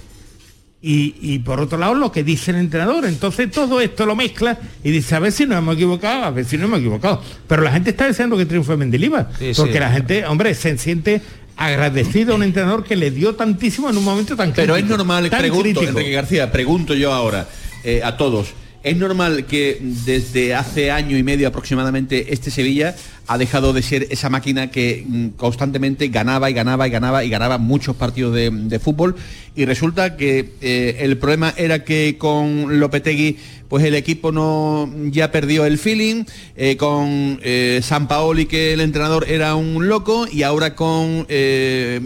y, 0.85 1.15
y 1.21 1.39
por 1.39 1.61
otro 1.61 1.77
lado 1.77 1.93
lo 1.95 2.11
que 2.11 2.25
dice 2.25 2.51
el 2.51 2.57
entrenador. 2.57 3.05
Entonces 3.05 3.49
todo 3.49 3.79
esto 3.79 4.05
lo 4.05 4.17
mezcla 4.17 4.59
y 4.83 4.91
dice, 4.91 5.15
a 5.15 5.19
ver 5.19 5.31
si 5.31 5.45
nos 5.45 5.57
hemos 5.59 5.75
equivocado, 5.75 6.25
a 6.25 6.31
ver 6.31 6.43
si 6.43 6.57
no 6.57 6.65
hemos 6.65 6.79
equivocado. 6.79 7.21
Pero 7.47 7.61
la 7.61 7.71
gente 7.71 7.91
está 7.91 8.05
deseando 8.05 8.35
que 8.37 8.45
triunfe 8.45 8.75
Mendilibar, 8.75 9.29
Sí, 9.39 9.51
porque 9.55 9.73
sí. 9.73 9.79
la 9.79 9.91
gente, 9.91 10.25
hombre, 10.25 10.53
se 10.55 10.77
siente 10.77 11.21
agradecido 11.55 12.33
a 12.33 12.35
un 12.35 12.43
entrenador 12.43 12.83
que 12.83 12.95
le 12.97 13.11
dio 13.11 13.35
tantísimo 13.35 13.89
en 13.89 13.97
un 13.97 14.03
momento 14.03 14.35
tan 14.35 14.51
Pero 14.51 14.75
es 14.75 14.81
crítico, 14.81 14.97
normal, 14.97 15.29
pregunto. 15.29 15.81
Enrique 15.83 16.11
García, 16.11 16.51
pregunto 16.51 16.93
yo 16.95 17.13
ahora 17.13 17.47
eh, 17.85 18.01
a 18.03 18.17
todos. 18.17 18.47
¿Es 18.83 18.97
normal 18.97 19.45
que 19.45 19.77
desde 19.81 20.53
hace 20.53 20.91
año 20.91 21.17
y 21.17 21.23
medio 21.23 21.47
aproximadamente 21.47 22.33
este 22.33 22.51
Sevilla 22.51 22.93
ha 23.27 23.37
dejado 23.37 23.73
de 23.73 23.81
ser 23.81 24.07
esa 24.09 24.29
máquina 24.29 24.69
que 24.71 25.05
mm, 25.07 25.27
constantemente 25.37 26.07
ganaba 26.09 26.49
y 26.49 26.53
ganaba 26.53 26.87
y 26.87 26.91
ganaba 26.91 27.23
y 27.23 27.29
ganaba 27.29 27.57
muchos 27.57 27.95
partidos 27.95 28.33
de, 28.35 28.49
de 28.51 28.79
fútbol? 28.79 29.15
Y 29.55 29.65
resulta 29.65 30.17
que 30.17 30.51
eh, 30.61 30.97
el 31.01 31.17
problema 31.17 31.53
era 31.57 31.83
que 31.83 32.17
con 32.17 32.79
Lopetegui 32.79 33.37
pues 33.69 33.83
el 33.85 33.95
equipo 33.95 34.31
no 34.31 34.87
ya 35.09 35.31
perdió 35.31 35.65
el 35.65 35.79
feeling, 35.79 36.25
eh, 36.55 36.77
con 36.77 37.39
eh, 37.41 37.79
San 37.81 38.07
Paoli 38.07 38.45
que 38.45 38.73
el 38.73 38.81
entrenador 38.81 39.25
era 39.27 39.55
un 39.55 39.87
loco 39.87 40.27
y 40.31 40.43
ahora 40.43 40.75
con 40.75 41.25
eh, 41.29 41.99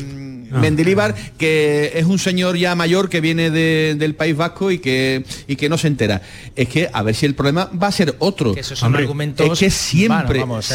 Mendilibar 0.49 1.13
que 1.37 1.91
es 1.95 2.05
un 2.05 2.19
señor 2.19 2.55
ya 2.57 2.73
mayor 2.73 3.09
que 3.09 3.19
viene 3.19 3.49
de- 3.51 3.95
del 3.99 4.15
País 4.15 4.35
Vasco 4.37 4.71
y 4.71 4.79
que, 4.79 5.25
y 5.45 5.57
que 5.57 5.67
no 5.67 5.77
se 5.77 5.87
entera. 5.87 6.21
Es 6.55 6.69
que 6.69 6.89
a 6.91 7.03
ver 7.03 7.15
si 7.15 7.25
el 7.25 7.35
problema 7.35 7.69
va 7.81 7.87
a 7.87 7.91
ser 7.91 8.15
otro. 8.19 8.53
Que 8.53 8.61
esos 8.61 8.79
son 8.79 8.93
argumentos- 8.95 9.45
es 9.51 9.59
que 9.59 9.69
siempre, 9.69 10.39
Bueno, 10.39 10.53
vamos, 10.53 10.65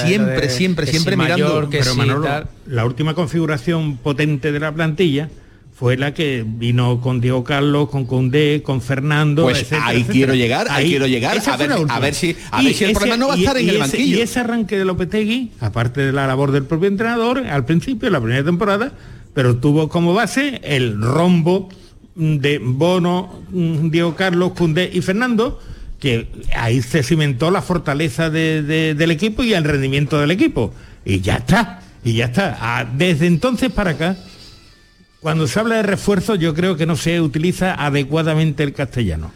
siempre, 0.40 0.86
siempre, 0.86 0.86
siempre 0.86 1.14
si 1.14 1.20
mirando. 1.20 1.44
mayor, 1.46 1.70
que 1.70 1.78
Pero 1.78 1.92
sí, 1.92 1.98
Manolo, 1.98 2.24
tal. 2.24 2.48
la 2.66 2.84
última 2.84 3.14
configuración 3.14 3.96
potente 3.98 4.52
de 4.52 4.60
la 4.60 4.72
plantilla 4.72 5.28
fue 5.74 5.96
la 5.96 6.14
que 6.14 6.44
vino 6.46 7.00
con 7.00 7.20
Diego 7.20 7.42
Carlos, 7.42 7.88
con 7.88 8.04
Condé, 8.06 8.62
con 8.62 8.80
Fernando. 8.82 9.42
Pues 9.44 9.58
etcétera, 9.62 9.86
ahí 9.86 9.96
etcétera. 9.96 10.12
quiero 10.12 10.34
llegar, 10.34 10.66
ahí 10.70 10.88
quiero 10.90 11.06
llegar, 11.06 11.38
a 11.44 11.56
ver- 11.56 11.72
a 11.88 11.98
ver 11.98 12.14
si- 12.14 12.36
a 12.52 12.62
Y 12.62 12.66
ver 12.66 12.74
si 12.74 12.84
el 12.84 12.92
problema 12.92 13.16
no 13.16 13.28
va 13.28 13.34
a 13.34 13.36
y- 13.36 13.40
estar 13.42 13.56
en 13.56 13.64
y 13.66 13.68
el 13.70 13.74
ese- 13.76 13.80
banquillo. 13.80 14.18
Y 14.18 14.20
ese 14.20 14.40
arranque 14.40 14.78
de 14.78 14.84
Lopetegui, 14.84 15.50
aparte 15.60 16.02
de 16.02 16.12
la 16.12 16.26
labor 16.26 16.52
del 16.52 16.64
propio 16.64 16.88
entrenador, 16.88 17.38
al 17.46 17.64
principio, 17.64 18.10
la 18.10 18.20
primera 18.20 18.44
temporada, 18.44 18.92
pero 19.34 19.56
tuvo 19.56 19.88
como 19.88 20.14
base 20.14 20.60
el 20.62 21.00
rombo 21.00 21.68
de 22.14 22.58
Bono, 22.62 23.42
mm, 23.50 23.88
Diego 23.90 24.14
Carlos, 24.14 24.52
Cundé 24.52 24.88
y 24.92 25.00
Fernando, 25.00 25.58
que 26.02 26.26
ahí 26.56 26.82
se 26.82 27.04
cimentó 27.04 27.52
la 27.52 27.62
fortaleza 27.62 28.28
de- 28.28 28.62
de- 28.64 28.94
del 28.96 29.12
equipo 29.12 29.44
y 29.44 29.54
el 29.54 29.62
rendimiento 29.62 30.18
del 30.18 30.32
equipo. 30.32 30.74
Y 31.04 31.20
ya 31.20 31.36
está, 31.36 31.80
y 32.02 32.14
ya 32.14 32.24
está. 32.24 32.58
Ah, 32.60 32.84
Desde 32.92 33.28
entonces 33.28 33.70
para 33.70 33.92
acá, 33.92 34.16
cuando 35.20 35.46
se 35.46 35.60
habla 35.60 35.76
de 35.76 35.84
refuerzo, 35.84 36.34
yo 36.34 36.54
creo 36.54 36.76
que 36.76 36.86
no 36.86 36.96
se 36.96 37.20
utiliza 37.20 37.74
adecuadamente 37.74 38.64
el 38.64 38.72
castellano. 38.72 39.30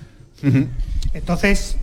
Entonces, 1.12 1.76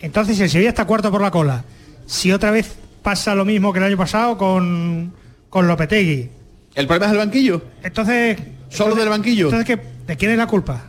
entonces 0.00 0.40
el 0.40 0.50
Sevilla 0.50 0.70
está 0.70 0.86
cuarto 0.86 1.12
por 1.12 1.22
la 1.22 1.30
cola. 1.30 1.64
Si 2.06 2.32
otra 2.32 2.50
vez 2.50 2.74
pasa 3.00 3.36
lo 3.36 3.44
mismo 3.44 3.72
que 3.72 3.78
el 3.78 3.84
año 3.84 3.96
pasado 3.96 4.36
con, 4.36 5.12
con 5.50 5.68
Lopetegui. 5.68 6.30
¿El 6.74 6.86
problema 6.88 7.06
es 7.06 7.12
el 7.12 7.18
banquillo? 7.18 7.62
Entonces. 7.84 8.38
¿Solo 8.70 8.96
del 8.96 9.08
banquillo? 9.08 9.46
Entonces, 9.52 9.66
¿qué- 9.76 9.86
¿de 10.04 10.16
quién 10.16 10.32
es 10.32 10.38
la 10.38 10.48
culpa? 10.48 10.82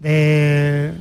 ¿De, 0.00 0.10
¿de 0.90 0.92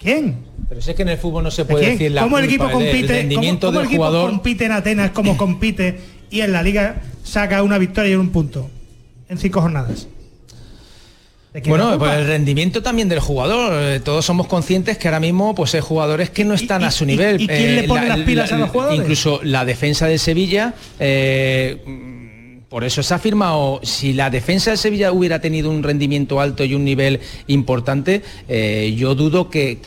quién? 0.00 0.38
Pero 0.68 0.80
si 0.80 0.90
es 0.90 0.96
que 0.96 1.02
en 1.02 1.08
el 1.10 1.18
fútbol 1.18 1.44
no 1.44 1.50
se 1.50 1.62
¿De 1.64 1.70
puede 1.70 1.84
quién? 1.84 1.98
decir 1.98 2.12
la 2.12 2.22
¿Cómo 2.22 2.38
el 2.38 2.44
equipo 2.46 2.70
compite? 2.70 3.28
¿Cómo, 3.60 3.80
el 3.80 3.86
equipo 3.86 4.04
jugador? 4.04 4.30
compite 4.30 4.64
en 4.64 4.72
Atenas 4.72 5.10
como 5.10 5.36
compite 5.36 6.00
y 6.30 6.40
en 6.40 6.52
la 6.52 6.62
liga 6.62 7.02
saca 7.24 7.62
una 7.62 7.78
victoria 7.78 8.12
y 8.12 8.14
un 8.16 8.30
punto 8.30 8.70
en 9.28 9.38
cinco 9.38 9.60
jornadas? 9.60 10.06
¿De 11.52 11.60
Bueno, 11.62 11.98
pues 11.98 12.12
el 12.12 12.26
rendimiento 12.28 12.80
también 12.80 13.08
del 13.08 13.18
jugador. 13.18 13.72
Eh, 13.74 13.98
Todos 14.00 14.24
somos 14.24 14.46
conscientes 14.46 14.98
que 14.98 15.08
ahora 15.08 15.18
mismo 15.18 15.52
pues 15.54 15.74
hay 15.74 15.80
jugadores 15.80 16.30
que 16.30 16.44
no 16.44 16.54
están 16.54 16.84
a 16.84 16.92
su 16.92 17.04
nivel. 17.04 17.40
y 17.40 17.48
quién 17.48 17.74
le 17.74 17.82
pone 17.84 18.06
las 18.06 18.20
pilas 18.20 18.52
a 18.52 18.58
los 18.58 18.70
jugadores? 18.70 19.00
Incluso 19.00 19.40
la 19.42 19.64
defensa 19.64 20.06
del 20.06 20.20
Sevilla, 20.20 20.74
eh, 21.00 21.82
por 22.70 22.84
eso 22.84 23.02
se 23.02 23.12
ha 23.12 23.18
firmado, 23.18 23.80
si 23.82 24.12
la 24.12 24.30
defensa 24.30 24.70
de 24.70 24.76
Sevilla 24.76 25.10
hubiera 25.10 25.40
tenido 25.40 25.70
un 25.70 25.82
rendimiento 25.82 26.40
alto 26.40 26.62
y 26.62 26.74
un 26.74 26.84
nivel 26.84 27.18
importante, 27.48 28.22
eh, 28.48 28.94
yo 28.96 29.16
dudo 29.16 29.50
que, 29.50 29.78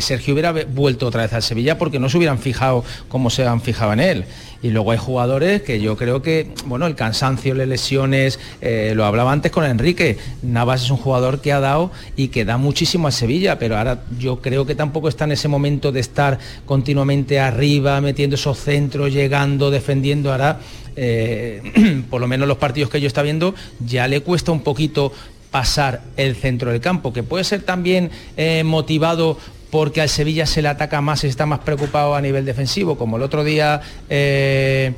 Sergio 0.00 0.34
hubiera 0.34 0.52
vuelto 0.52 1.06
otra 1.06 1.22
vez 1.22 1.32
al 1.32 1.44
Sevilla 1.44 1.78
porque 1.78 2.00
no 2.00 2.08
se 2.08 2.16
hubieran 2.18 2.40
fijado 2.40 2.84
como 3.06 3.30
se 3.30 3.46
han 3.46 3.60
fijado 3.60 3.92
en 3.92 4.00
él. 4.00 4.24
Y 4.64 4.70
luego 4.70 4.92
hay 4.92 4.98
jugadores 4.98 5.62
que 5.62 5.80
yo 5.80 5.96
creo 5.96 6.22
que, 6.22 6.50
bueno, 6.66 6.86
el 6.86 6.96
cansancio, 6.96 7.54
las 7.54 7.66
lesiones, 7.68 8.38
eh, 8.60 8.92
lo 8.96 9.04
hablaba 9.04 9.32
antes 9.32 9.52
con 9.52 9.64
Enrique, 9.64 10.18
Navas 10.42 10.84
es 10.84 10.90
un 10.90 10.96
jugador 10.96 11.40
que 11.40 11.52
ha 11.52 11.60
dado 11.60 11.92
y 12.16 12.28
que 12.28 12.44
da 12.44 12.58
muchísimo 12.58 13.08
a 13.08 13.12
Sevilla, 13.12 13.58
pero 13.58 13.76
ahora 13.76 14.04
yo 14.18 14.40
creo 14.40 14.66
que 14.66 14.74
tampoco 14.74 15.08
está 15.08 15.24
en 15.24 15.32
ese 15.32 15.48
momento 15.48 15.92
de 15.92 16.00
estar 16.00 16.38
continuamente 16.64 17.38
arriba, 17.38 18.00
metiendo 18.00 18.34
esos 18.34 18.58
centros, 18.58 19.12
llegando, 19.12 19.70
defendiendo. 19.70 20.30
Ahora 20.30 20.60
eh, 20.96 22.02
por 22.10 22.20
lo 22.20 22.28
menos 22.28 22.48
los 22.48 22.58
partidos 22.58 22.90
que 22.90 23.00
yo 23.00 23.06
está 23.06 23.22
viendo, 23.22 23.54
ya 23.80 24.08
le 24.08 24.20
cuesta 24.20 24.52
un 24.52 24.62
poquito 24.62 25.12
pasar 25.50 26.02
el 26.16 26.34
centro 26.34 26.70
del 26.70 26.80
campo, 26.80 27.12
que 27.12 27.22
puede 27.22 27.44
ser 27.44 27.62
también 27.62 28.10
eh, 28.36 28.62
motivado 28.64 29.38
porque 29.70 30.00
al 30.00 30.08
Sevilla 30.08 30.46
se 30.46 30.62
le 30.62 30.68
ataca 30.68 31.00
más 31.00 31.24
y 31.24 31.28
está 31.28 31.46
más 31.46 31.60
preocupado 31.60 32.14
a 32.14 32.20
nivel 32.20 32.44
defensivo, 32.44 32.96
como 32.98 33.16
el 33.16 33.22
otro 33.22 33.44
día 33.44 33.80
eh, 34.08 34.92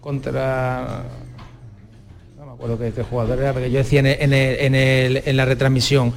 contra... 0.00 1.04
No 2.38 2.46
me 2.46 2.52
acuerdo 2.52 2.78
qué, 2.78 3.02
jugador 3.02 3.38
era, 3.40 3.52
porque 3.52 3.70
yo 3.70 3.78
decía 3.78 4.00
en 4.04 5.36
la 5.36 5.44
retransmisión 5.44 6.12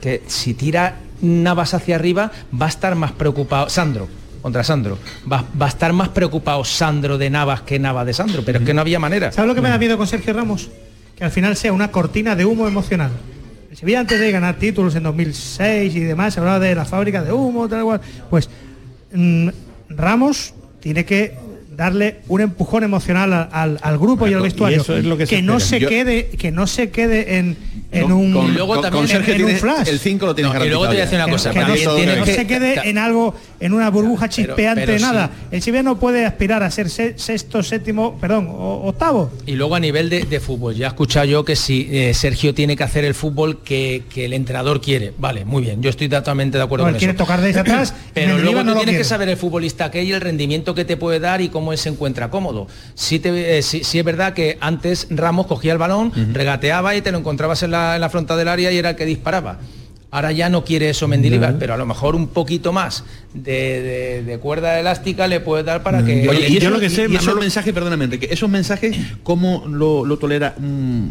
que 0.00 0.22
si 0.26 0.54
tira 0.54 0.96
Navas 1.20 1.74
hacia 1.74 1.96
arriba 1.96 2.32
va 2.60 2.66
a 2.66 2.70
estar 2.70 2.94
más 2.94 3.12
preocupado, 3.12 3.68
Sandro, 3.68 4.08
contra 4.42 4.64
Sandro. 4.64 4.98
Va, 5.30 5.44
a 5.58 5.68
estar 5.68 5.92
más 5.92 6.08
preocupado 6.08 6.64
Sandro 6.64 7.18
de 7.18 7.30
Navas 7.30 7.62
que 7.62 7.78
Navas 7.78 8.06
de 8.06 8.12
Sandro, 8.12 8.42
pero 8.44 8.58
es 8.58 8.64
que 8.64 8.74
no 8.74 8.80
había 8.80 8.98
manera. 8.98 9.32
¿Sabes 9.32 9.48
lo 9.48 9.54
que 9.54 9.60
me 9.60 9.68
da 9.68 9.78
miedo 9.78 9.96
con 9.96 10.06
Sergio 10.06 10.32
Ramos? 10.32 10.68
Que 11.16 11.24
al 11.24 11.30
final 11.30 11.56
sea 11.56 11.72
una 11.72 11.90
cortina 11.90 12.34
de 12.36 12.44
humo 12.44 12.66
emocional. 12.66 13.10
El 13.70 13.76
Sevilla 13.76 14.00
antes 14.00 14.18
de 14.18 14.32
ganar 14.32 14.56
títulos 14.56 14.94
en 14.96 15.04
2006 15.04 15.94
y 15.94 16.00
demás, 16.00 16.34
se 16.34 16.40
hablaba 16.40 16.58
de 16.58 16.74
la 16.74 16.84
fábrica 16.84 17.22
de 17.22 17.32
humo, 17.32 17.68
tal 17.68 17.84
cual. 17.84 18.00
Pues 18.28 18.48
mm, 19.12 19.48
Ramos 19.90 20.54
tiene 20.80 21.04
que 21.04 21.36
darle 21.76 22.18
un 22.28 22.40
empujón 22.40 22.82
emocional 22.82 23.48
al, 23.52 23.98
grupo 23.98 24.26
y 24.26 24.34
al 24.34 24.42
vestuario. 24.42 24.84
que, 25.26 25.42
no 25.42 25.60
se 25.60 25.78
quede, 25.78 26.28
que 26.28 26.50
no 26.50 26.66
se 26.66 26.90
quede 26.90 27.38
en, 27.38 27.56
en 27.92 28.12
un 28.12 28.32
con, 28.32 28.54
luego 28.54 28.80
también 28.80 29.22
en, 29.26 29.44
un 29.44 29.50
flash. 29.56 29.88
El 29.88 29.98
5 29.98 30.26
lo 30.26 30.34
tiene 30.34 30.52
no, 30.52 30.64
Y 30.64 30.68
luego 30.68 30.84
te 30.84 30.88
voy 30.88 30.98
a 30.98 31.04
decir 31.04 31.16
una 31.16 31.28
cosa, 31.28 31.50
que, 31.50 31.60
no, 31.60 32.26
se 32.26 32.46
quede 32.46 32.88
en 32.88 32.98
algo, 32.98 33.34
en 33.60 33.72
una 33.72 33.88
burbuja 33.90 34.28
chispeante, 34.28 34.98
nada. 34.98 35.30
El 35.50 35.62
Sevilla 35.62 35.82
no 35.82 35.98
puede 35.98 36.26
aspirar 36.26 36.62
a 36.62 36.70
ser 36.70 36.90
sexto, 36.90 37.62
séptimo, 37.62 38.18
perdón, 38.20 38.48
octavo. 38.50 39.30
Y 39.46 39.52
luego 39.52 39.74
a 39.74 39.80
nivel 39.80 40.10
de, 40.10 40.40
fútbol, 40.40 40.74
ya 40.74 40.86
he 40.86 40.88
escuchado 40.88 41.26
yo 41.26 41.44
que 41.44 41.54
si 41.54 41.88
eh, 41.90 42.14
Sergio 42.14 42.54
tiene 42.54 42.76
que 42.76 42.82
hacer 42.82 43.04
el 43.04 43.14
fútbol 43.14 43.62
que, 43.62 44.02
el 44.16 44.32
entrenador 44.32 44.80
quiere. 44.80 45.12
Vale, 45.16 45.44
muy 45.44 45.62
bien, 45.62 45.82
yo 45.82 45.88
estoy 45.88 46.08
totalmente 46.08 46.58
de 46.58 46.64
acuerdo 46.64 46.84
con 46.84 46.94
quiere 46.94 47.14
tocar 47.14 47.40
desde 47.40 47.60
atrás, 47.60 47.94
pero 48.12 48.38
luego 48.38 48.64
tú 48.64 48.74
tienes 48.74 48.96
que 48.96 49.04
saber 49.04 49.28
el 49.28 49.36
futbolista 49.36 49.90
que 49.90 50.00
hay, 50.00 50.12
el 50.12 50.20
rendimiento 50.20 50.74
que 50.74 50.84
te 50.84 50.96
puede 50.96 51.20
dar 51.20 51.40
y 51.40 51.48
cómo 51.48 51.69
él 51.72 51.78
se 51.78 51.88
encuentra 51.88 52.30
cómodo. 52.30 52.66
Te, 53.08 53.18
eh, 53.24 53.58
es 53.58 54.04
verdad 54.04 54.34
que 54.34 54.58
antes 54.60 55.06
Ramos 55.10 55.46
cogía 55.46 55.72
el 55.72 55.78
balón, 55.78 56.12
regateaba 56.32 56.94
y 56.96 57.02
te 57.02 57.12
lo 57.12 57.18
encontrabas 57.18 57.62
en 57.62 57.72
la, 57.72 58.08
fronta 58.10 58.36
del 58.36 58.48
área 58.48 58.72
y 58.72 58.78
era 58.78 58.90
el 58.90 58.96
que 58.96 59.06
disparaba. 59.06 59.58
Ahora 60.12 60.32
ya 60.32 60.48
no 60.48 60.64
quiere 60.64 60.90
eso 60.90 61.06
Mendilibar, 61.06 61.56
pero 61.58 61.74
a 61.74 61.76
lo 61.76 61.86
mejor 61.86 62.16
un 62.16 62.26
poquito 62.28 62.72
más 62.72 63.04
de, 63.32 64.38
cuerda 64.42 64.80
elástica 64.80 65.28
le 65.28 65.38
puede 65.38 65.62
dar 65.62 65.82
para 65.84 66.04
que... 66.04 66.28
Oye, 66.28 66.48
y 66.48 66.58
yo 66.58 66.70
lo 66.70 66.80
que 66.80 66.90
sé, 66.90 67.04
esos 67.04 67.36
mensajes, 67.36 67.72
perdóname 67.72 68.06
Enrique, 68.06 68.28
esos 68.30 68.50
mensajes, 68.50 68.96
¿cómo 69.22 69.64
lo, 69.68 70.16
tolera 70.18 70.56
mm, 70.58 71.08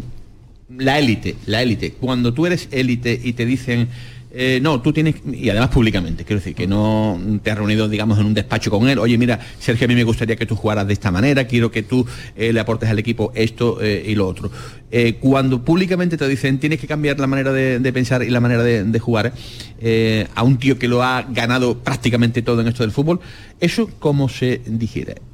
la 0.76 0.98
élite? 0.98 1.36
La 1.46 1.62
élite. 1.62 1.92
Cuando 1.92 2.34
tú 2.34 2.44
eres 2.44 2.68
élite 2.70 3.18
y 3.22 3.32
te 3.32 3.46
dicen 3.46 3.88
eh, 4.32 4.60
no, 4.62 4.80
tú 4.80 4.92
tienes, 4.92 5.16
y 5.26 5.48
además 5.48 5.70
públicamente, 5.70 6.24
quiero 6.24 6.38
decir, 6.38 6.54
que 6.54 6.66
no 6.66 7.20
te 7.42 7.50
has 7.50 7.58
reunido, 7.58 7.88
digamos, 7.88 8.18
en 8.18 8.26
un 8.26 8.34
despacho 8.34 8.70
con 8.70 8.88
él, 8.88 8.98
oye, 8.98 9.18
mira, 9.18 9.40
Sergio, 9.58 9.86
a 9.86 9.88
mí 9.88 9.94
me 9.94 10.04
gustaría 10.04 10.36
que 10.36 10.46
tú 10.46 10.54
jugaras 10.54 10.86
de 10.86 10.92
esta 10.92 11.10
manera, 11.10 11.46
quiero 11.46 11.70
que 11.70 11.82
tú 11.82 12.06
eh, 12.36 12.52
le 12.52 12.60
aportes 12.60 12.88
al 12.88 12.98
equipo 12.98 13.32
esto 13.34 13.78
eh, 13.82 14.04
y 14.06 14.14
lo 14.14 14.28
otro. 14.28 14.50
cuando 15.20 15.64
públicamente 15.64 16.16
te 16.16 16.28
dicen, 16.28 16.58
tienes 16.58 16.80
que 16.80 16.86
cambiar 16.86 17.18
la 17.18 17.26
manera 17.26 17.52
de, 17.52 17.92
pensar 17.92 18.22
y 18.22 18.30
la 18.30 18.40
manera 18.40 18.62
de, 18.62 18.98
jugar 18.98 19.32
a 20.34 20.42
un 20.42 20.58
tío 20.58 20.78
que 20.78 20.88
lo 20.88 21.02
ha 21.02 21.22
ganado 21.22 21.78
prácticamente 21.78 22.42
todo 22.42 22.60
en 22.60 22.68
esto 22.68 22.82
del 22.82 22.92
fútbol, 22.92 23.20
¿eso 23.60 23.90
cómo 23.98 24.28
se 24.28 24.60
digiere? 24.66 25.29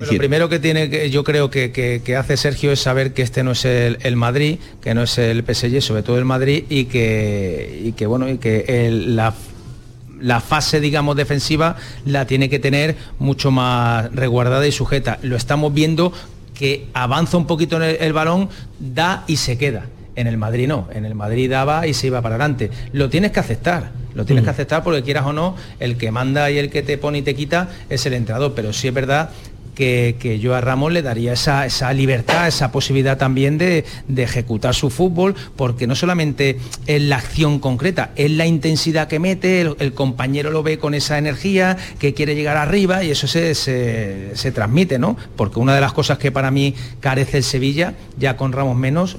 Lo 0.00 0.16
primero 0.16 0.48
que 0.48 0.58
tiene 0.58 0.88
que 0.88 1.10
yo 1.10 1.24
creo 1.24 1.50
que, 1.50 2.16
hace 2.18 2.36
Sergio 2.38 2.72
es 2.72 2.80
saber 2.80 3.12
que 3.12 3.20
este 3.20 3.42
no 3.42 3.52
es 3.52 3.66
el, 3.66 4.16
Madrid, 4.16 4.58
que 4.80 4.94
no 4.94 5.02
es 5.02 5.18
el 5.18 5.44
PSG, 5.44 5.82
sobre 5.82 6.02
todo 6.02 6.18
el 6.18 6.24
Madrid, 6.24 6.64
y 6.70 6.86
que, 6.86 7.92
que 7.96 8.06
bueno, 8.06 8.28
y 8.28 8.38
que 8.38 8.88
la, 8.90 10.40
fase, 10.40 10.80
digamos, 10.80 11.16
defensiva 11.16 11.76
la 12.06 12.26
tiene 12.26 12.48
que 12.48 12.58
tener 12.58 12.96
mucho 13.18 13.50
más 13.50 14.10
resguardada 14.14 14.66
y 14.66 14.72
sujeta. 14.72 15.18
Lo 15.22 15.36
estamos 15.36 15.74
viendo 15.74 16.14
que 16.54 16.86
avanza 16.94 17.36
un 17.36 17.46
poquito 17.46 17.76
en 17.82 17.96
el, 18.00 18.12
balón, 18.14 18.48
da 18.78 19.24
y 19.26 19.36
se 19.36 19.58
queda. 19.58 19.84
En 20.16 20.26
el 20.26 20.38
Madrid 20.38 20.66
no, 20.66 20.88
en 20.92 21.04
el 21.04 21.14
Madrid 21.14 21.50
daba 21.50 21.86
y 21.86 21.94
se 21.94 22.06
iba 22.06 22.22
para 22.22 22.36
adelante. 22.36 22.70
Lo 22.92 23.10
tienes 23.10 23.32
que 23.32 23.40
aceptar, 23.40 23.92
lo 24.14 24.24
tienes 24.24 24.44
que 24.44 24.50
aceptar 24.50 24.82
porque 24.82 25.02
quieras 25.02 25.24
o 25.26 25.32
no, 25.32 25.56
el 25.78 25.96
que 25.96 26.10
manda 26.10 26.50
y 26.50 26.58
el 26.58 26.68
que 26.70 26.82
te 26.82 26.98
pone 26.98 27.18
y 27.18 27.22
te 27.22 27.34
quita 27.34 27.68
es 27.88 28.04
el 28.06 28.14
entrenador, 28.14 28.52
pero 28.54 28.72
sí 28.72 28.88
es 28.88 28.94
verdad 28.94 29.30
que, 29.74 30.38
yo 30.40 30.54
a 30.54 30.60
Ramos 30.60 30.92
le 30.92 31.02
daría 31.02 31.32
esa, 31.32 31.92
libertad, 31.92 32.48
esa 32.48 32.72
posibilidad 32.72 33.18
también 33.18 33.58
de, 33.58 33.84
ejecutar 34.16 34.74
su 34.74 34.90
fútbol, 34.90 35.34
porque 35.56 35.86
no 35.86 35.94
solamente 35.94 36.58
es 36.86 37.02
la 37.02 37.16
acción 37.16 37.58
concreta, 37.58 38.10
es 38.16 38.30
la 38.30 38.46
intensidad 38.46 39.08
que 39.08 39.18
mete, 39.18 39.60
el, 39.60 39.94
compañero 39.94 40.50
lo 40.50 40.62
ve 40.62 40.78
con 40.78 40.94
esa 40.94 41.18
energía, 41.18 41.76
que 41.98 42.14
quiere 42.14 42.34
llegar 42.34 42.56
arriba 42.56 43.02
y 43.02 43.10
eso 43.10 43.26
se, 43.26 43.54
se, 43.54 44.52
transmite, 44.52 44.98
¿no? 44.98 45.16
Porque 45.36 45.58
una 45.58 45.74
de 45.74 45.80
las 45.80 45.92
cosas 45.92 46.18
que 46.18 46.30
para 46.30 46.50
mí 46.50 46.74
carece 47.00 47.38
el 47.38 47.44
Sevilla, 47.44 47.94
ya 48.18 48.36
con 48.36 48.52
Ramos 48.52 48.76
menos, 48.76 49.16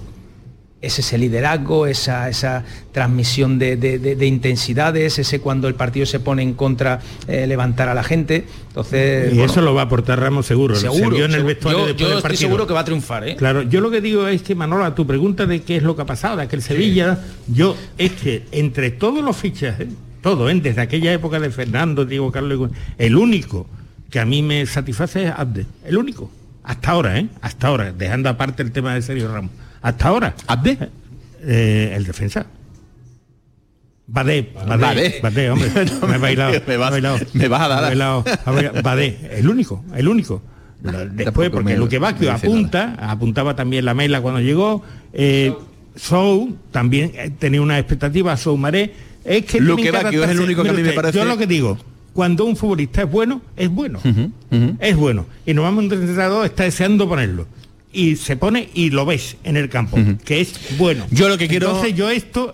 es 0.81 0.97
ese 0.97 1.17
liderazgo, 1.17 1.85
esa, 1.85 2.27
esa 2.27 2.63
transmisión 2.91 3.59
de, 3.59 4.17
intensidades, 4.25 5.19
ese 5.19 5.39
cuando 5.39 5.67
el 5.67 5.75
partido 5.75 6.05
se 6.05 6.19
pone 6.19 6.41
en 6.41 6.53
contra, 6.53 6.99
eh, 7.27 7.45
levantar 7.45 7.87
a 7.87 7.93
la 7.93 8.03
gente. 8.03 8.45
Entonces, 8.67 9.33
y 9.33 9.41
eso 9.41 9.61
lo 9.61 9.75
va 9.75 9.81
a 9.81 9.85
aportar 9.85 10.19
Ramos 10.19 10.47
seguro. 10.47 10.75
Seguro. 10.75 11.23
en 11.23 11.33
el 11.33 11.43
vestuario 11.43 11.95
yo, 11.95 12.17
estoy 12.17 12.37
seguro 12.37 12.65
que 12.65 12.73
va 12.73 12.79
a 12.79 12.85
triunfar. 12.85 13.27
¿eh? 13.27 13.35
Claro, 13.35 13.61
yo 13.61 13.79
lo 13.79 13.91
que 13.91 14.01
digo 14.01 14.27
es 14.27 14.41
que 14.41 14.55
Manolo, 14.55 14.83
a 14.83 14.95
tu 14.95 15.05
pregunta 15.05 15.45
de 15.45 15.61
qué 15.61 15.77
es 15.77 15.83
lo 15.83 15.95
que 15.95 16.01
ha 16.01 16.05
pasado, 16.05 16.37
de 16.37 16.47
que 16.47 16.55
el 16.55 16.63
Sevilla, 16.63 17.19
yo 17.47 17.75
es 17.97 18.11
que 18.13 18.45
entre 18.51 18.89
todos 18.89 19.23
los 19.23 19.37
fichajes, 19.37 19.87
todo, 20.21 20.49
¿eh? 20.49 20.59
desde 20.61 20.81
aquella 20.81 21.13
época 21.13 21.39
de 21.39 21.51
Fernando, 21.51 22.05
Diego 22.05 22.31
Carlos, 22.31 22.71
el 22.97 23.15
único 23.15 23.67
que 24.09 24.19
a 24.19 24.25
mí 24.25 24.41
me 24.41 24.65
satisface 24.65 25.25
es 25.25 25.33
Abde, 25.35 25.67
el 25.85 25.97
único. 25.97 26.31
Hasta 26.63 26.91
ahora, 26.91 27.17
¿eh? 27.17 27.27
Hasta 27.41 27.67
ahora, 27.67 27.91
dejando 27.91 28.29
aparte 28.29 28.61
el 28.61 28.71
tema 28.71 28.93
de 28.93 29.01
Sergio 29.01 29.31
Ramos 29.31 29.51
hasta 29.81 30.07
ahora. 30.07 30.35
¿Abde? 30.47 30.77
Eh, 31.43 31.93
el 31.95 32.05
defensa. 32.05 32.45
Badé, 34.07 34.51
Badé, 34.67 35.19
Badé, 35.23 35.49
hombre, 35.51 35.69
me 36.07 36.15
he 36.15 36.17
bailado, 36.17 36.51
me, 36.67 36.77
vas, 36.77 37.33
me, 37.33 37.47
vas 37.47 37.61
a 37.61 37.67
dar. 37.69 37.81
Bailado, 37.83 38.25
Badé, 38.83 39.17
el 39.37 39.47
único, 39.47 39.85
el 39.95 40.07
único. 40.07 40.41
Después, 41.13 41.49
porque 41.49 41.77
lo 41.77 41.87
que 41.87 41.97
va 41.97 42.13
que 42.15 42.29
apunta, 42.29 42.95
apuntaba 42.99 43.55
también 43.55 43.85
la 43.85 43.93
Mela 43.93 44.19
cuando 44.19 44.41
llegó, 44.41 44.83
eh, 45.13 45.53
Sou 45.95 46.57
también 46.71 47.11
eh, 47.15 47.31
tenía 47.37 47.61
una 47.61 47.79
expectativa, 47.79 48.35
Sou 48.35 48.57
Maré, 48.57 48.93
es 49.23 49.45
que 49.45 49.61
lo 49.61 49.77
que 49.77 49.89
es 49.89 50.29
el 50.29 50.41
único 50.41 50.63
que 50.63 50.69
a 50.69 50.73
mí 50.73 50.81
me 50.81 50.93
parece. 50.93 51.17
Yo 51.17 51.23
lo 51.23 51.37
que 51.37 51.47
digo, 51.47 51.77
cuando 52.11 52.43
un 52.43 52.57
futbolista 52.57 53.03
es 53.03 53.11
bueno, 53.11 53.41
es 53.55 53.69
bueno. 53.69 53.99
Es 54.79 54.95
bueno. 54.97 55.25
Y 55.45 55.53
nos 55.53 55.63
vamos 55.63 55.89
a 55.89 55.95
entrenador 55.95 56.45
está 56.45 56.63
deseando 56.63 57.07
ponerlo 57.07 57.47
y 57.93 58.15
se 58.15 58.37
pone 58.37 58.69
y 58.73 58.89
lo 58.89 59.05
ves 59.05 59.37
en 59.43 59.57
el 59.57 59.69
campo, 59.69 59.97
que 60.25 60.41
es 60.41 60.77
bueno. 60.77 61.05
Yo 61.11 61.29
lo 61.29 61.37
que 61.37 61.47
quiero... 61.47 61.67
Entonces 61.67 61.95
yo 61.95 62.09
esto, 62.09 62.53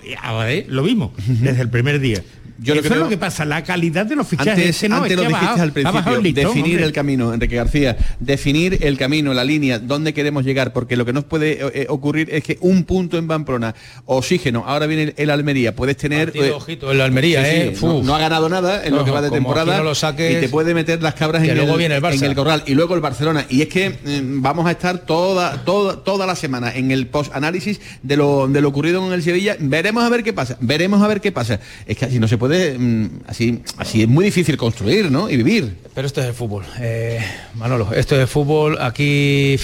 lo 0.67 0.83
vimos 0.83 1.11
desde 1.27 1.61
el 1.61 1.69
primer 1.69 1.99
día. 1.99 2.23
Yo 2.59 2.73
Eso 2.73 2.93
es 2.93 2.99
lo 2.99 3.09
que 3.09 3.17
pasa, 3.17 3.45
la 3.45 3.63
calidad 3.63 4.05
de 4.05 4.15
los 4.15 4.27
fichajes. 4.27 4.83
Antes, 4.83 4.83
antes 4.83 5.17
lo 5.17 5.23
dijiste 5.23 5.61
al 5.61 5.71
principio, 5.71 6.21
definir 6.33 6.81
el 6.81 6.91
camino, 6.91 7.33
Enrique 7.33 7.55
García, 7.55 7.97
definir 8.19 8.79
el 8.81 8.97
camino, 8.97 9.33
la 9.33 9.43
línea, 9.43 9.79
dónde 9.79 10.13
queremos 10.13 10.43
llegar, 10.43 10.73
porque 10.73 10.97
lo 10.97 11.05
que 11.05 11.13
nos 11.13 11.23
puede 11.23 11.53
eh, 11.53 11.71
eh, 11.73 11.85
ocurrir 11.89 12.29
es 12.31 12.43
que 12.43 12.57
un 12.61 12.83
punto 12.83 13.17
en 13.17 13.27
Pamplona, 13.27 13.75
oxígeno, 14.05 14.63
ahora 14.65 14.87
viene 14.87 15.13
el, 15.17 15.29
Almería, 15.29 15.75
puedes 15.75 15.97
tener... 15.97 16.31
Eh, 16.33 16.51
ojito, 16.51 16.91
el 16.91 17.01
Almería, 17.01 17.47
eh, 17.47 17.75
no, 17.81 18.15
ha 18.15 18.19
ganado 18.19 18.49
nada 18.49 18.85
en 18.85 18.95
lo 18.95 19.05
que 19.05 19.11
va 19.11 19.21
de 19.21 19.29
temporada 19.29 19.81
lo 19.83 19.93
saques, 19.95 20.37
y 20.37 20.39
te 20.41 20.49
puede 20.49 20.73
meter 20.73 21.01
las 21.03 21.13
cabras 21.13 21.43
en, 21.43 21.55
luego 21.55 21.73
el, 21.73 21.77
viene 21.77 21.95
el 21.97 22.05
en 22.05 22.23
el 22.23 22.35
corral. 22.35 22.63
Y 22.65 22.73
luego 22.73 22.95
el 22.95 23.01
Barcelona. 23.01 23.45
Y 23.49 23.61
es 23.61 23.67
que 23.67 23.95
vamos 24.23 24.65
a 24.65 24.71
estar 24.71 24.99
toda, 24.99 25.63
toda, 25.63 26.03
toda 26.03 26.25
la 26.25 26.35
semana 26.35 26.73
en 26.73 26.91
el 26.91 27.07
post-análisis 27.07 27.79
de 28.01 28.17
lo, 28.17 28.47
de 28.47 28.61
lo 28.61 28.69
ocurrido 28.69 29.05
en 29.05 29.13
el 29.13 29.21
Sevilla. 29.21 29.55
Veremos 29.59 30.03
a 30.03 30.09
ver 30.09 30.23
qué 30.23 30.33
pasa, 30.33 30.57
veremos 30.59 31.01
a 31.01 31.07
ver 31.07 31.21
qué 31.21 31.31
pasa. 31.31 31.59
Es 31.85 31.97
que 31.97 32.05
así 32.05 32.19
no 32.19 32.27
se 32.27 32.37
puede 32.37 32.46
mm, 32.47 33.21
así, 33.27 33.61
así 33.77 34.01
es 34.03 34.07
muy 34.07 34.25
difícil 34.25 34.57
construir, 34.57 35.11
¿no? 35.11 35.29
Y 35.29 35.37
vivir. 35.37 35.77
Pero 35.93 36.07
esto 36.07 36.21
es 36.21 36.27
el 36.27 36.33
fútbol, 36.33 36.63
eh, 36.79 37.19
Manolo, 37.55 37.91
esto 37.93 38.15
es 38.15 38.21
el 38.21 38.27
fútbol, 38.27 38.77
aquí 38.79 39.57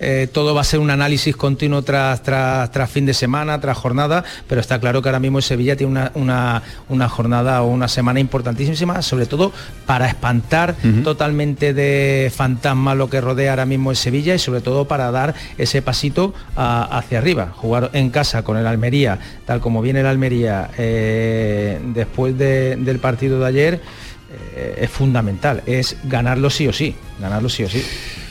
eh, 0.00 0.28
todo 0.32 0.54
va 0.54 0.60
a 0.60 0.64
ser 0.64 0.80
un 0.80 0.90
análisis 0.90 1.36
continuo 1.36 1.82
tras, 1.82 2.22
tras, 2.22 2.70
tras, 2.70 2.90
fin 2.90 3.06
de 3.06 3.14
semana, 3.14 3.60
tras 3.60 3.76
jornada, 3.76 4.24
pero 4.46 4.60
está 4.60 4.78
claro 4.78 5.02
que 5.02 5.08
ahora 5.08 5.18
mismo 5.18 5.40
Sevilla 5.40 5.76
tiene 5.76 6.10
una, 6.14 6.62
una, 6.88 7.08
jornada 7.08 7.62
o 7.62 7.66
una 7.66 7.88
semana 7.88 8.20
importantísima, 8.20 9.02
sobre 9.02 9.26
todo 9.26 9.52
para 9.86 10.06
espantar 10.06 10.76
totalmente 11.02 11.74
de 11.74 12.32
fantasma 12.34 12.94
lo 12.94 13.10
que 13.10 13.20
rodea 13.20 13.50
ahora 13.50 13.66
mismo 13.66 13.90
en 13.90 13.96
Sevilla 13.96 14.34
y 14.34 14.38
sobre 14.38 14.60
todo 14.60 14.86
para 14.86 15.10
dar 15.10 15.34
ese 15.56 15.82
pasito 15.82 16.34
hacia 16.56 17.18
arriba. 17.18 17.52
Jugar 17.54 17.90
en 17.92 18.10
casa 18.10 18.42
con 18.42 18.56
el 18.56 18.66
Almería, 18.66 19.18
tal 19.46 19.60
como 19.60 19.82
viene 19.82 20.00
el 20.00 20.06
Almería 20.06 20.70
eh, 20.78 21.80
después 21.94 22.36
del 22.36 22.98
partido 22.98 23.40
de 23.40 23.46
ayer, 23.46 23.80
eh, 24.30 24.78
es 24.82 24.90
fundamental, 24.90 25.62
es 25.66 25.96
ganarlo 26.04 26.50
sí 26.50 26.68
o 26.68 26.72
sí, 26.72 26.94
ganarlo 27.18 27.48
sí 27.48 27.64
o 27.64 27.68
sí. 27.68 27.82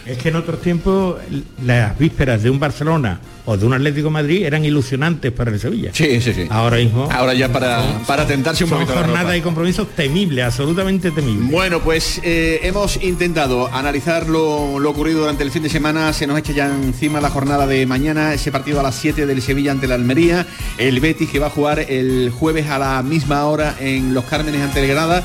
Es 0.07 0.17
que 0.17 0.29
en 0.29 0.37
otros 0.37 0.61
tiempos 0.61 1.17
las 1.65 1.97
vísperas 1.99 2.41
de 2.41 2.49
un 2.49 2.59
Barcelona 2.59 3.19
o 3.45 3.57
de 3.57 3.65
un 3.65 3.73
Atlético 3.73 4.09
Madrid 4.09 4.45
eran 4.45 4.63
ilusionantes 4.63 5.31
para 5.33 5.51
el 5.51 5.59
Sevilla. 5.59 5.91
Sí, 5.93 6.21
sí, 6.21 6.33
sí. 6.33 6.47
Ahora 6.49 6.77
mismo. 6.77 7.09
Ahora 7.11 7.33
ya 7.33 7.51
para, 7.51 7.81
para 8.07 8.25
tentarse 8.25 8.63
un 8.63 8.69
poquito. 8.69 8.93
jornada 8.93 9.35
y 9.35 9.41
compromisos 9.41 9.87
temibles, 9.95 10.45
absolutamente 10.45 11.11
temibles. 11.11 11.51
Bueno, 11.51 11.81
pues 11.81 12.21
eh, 12.23 12.59
hemos 12.63 13.01
intentado 13.03 13.67
analizar 13.73 14.27
lo, 14.27 14.79
lo, 14.79 14.89
ocurrido 14.89 15.21
durante 15.21 15.43
el 15.43 15.51
fin 15.51 15.63
de 15.63 15.69
semana. 15.69 16.13
Se 16.13 16.25
nos 16.25 16.37
echa 16.39 16.53
ya 16.53 16.67
encima 16.67 17.19
la 17.19 17.29
jornada 17.29 17.67
de 17.67 17.85
mañana, 17.85 18.33
ese 18.33 18.51
partido 18.51 18.79
a 18.79 18.83
las 18.83 18.95
7 18.95 19.25
del 19.25 19.41
Sevilla 19.41 19.71
ante 19.71 19.87
la 19.87 19.95
Almería. 19.95 20.45
El 20.77 20.99
Betis 21.01 21.29
que 21.29 21.39
va 21.39 21.47
a 21.47 21.51
jugar 21.51 21.79
el 21.79 22.31
jueves 22.31 22.67
a 22.69 22.79
la 22.79 23.03
misma 23.03 23.45
hora 23.45 23.75
en 23.79 24.13
Los 24.13 24.23
Cármenes 24.25 24.61
ante 24.61 24.81
el 24.81 24.87
Granada. 24.87 25.23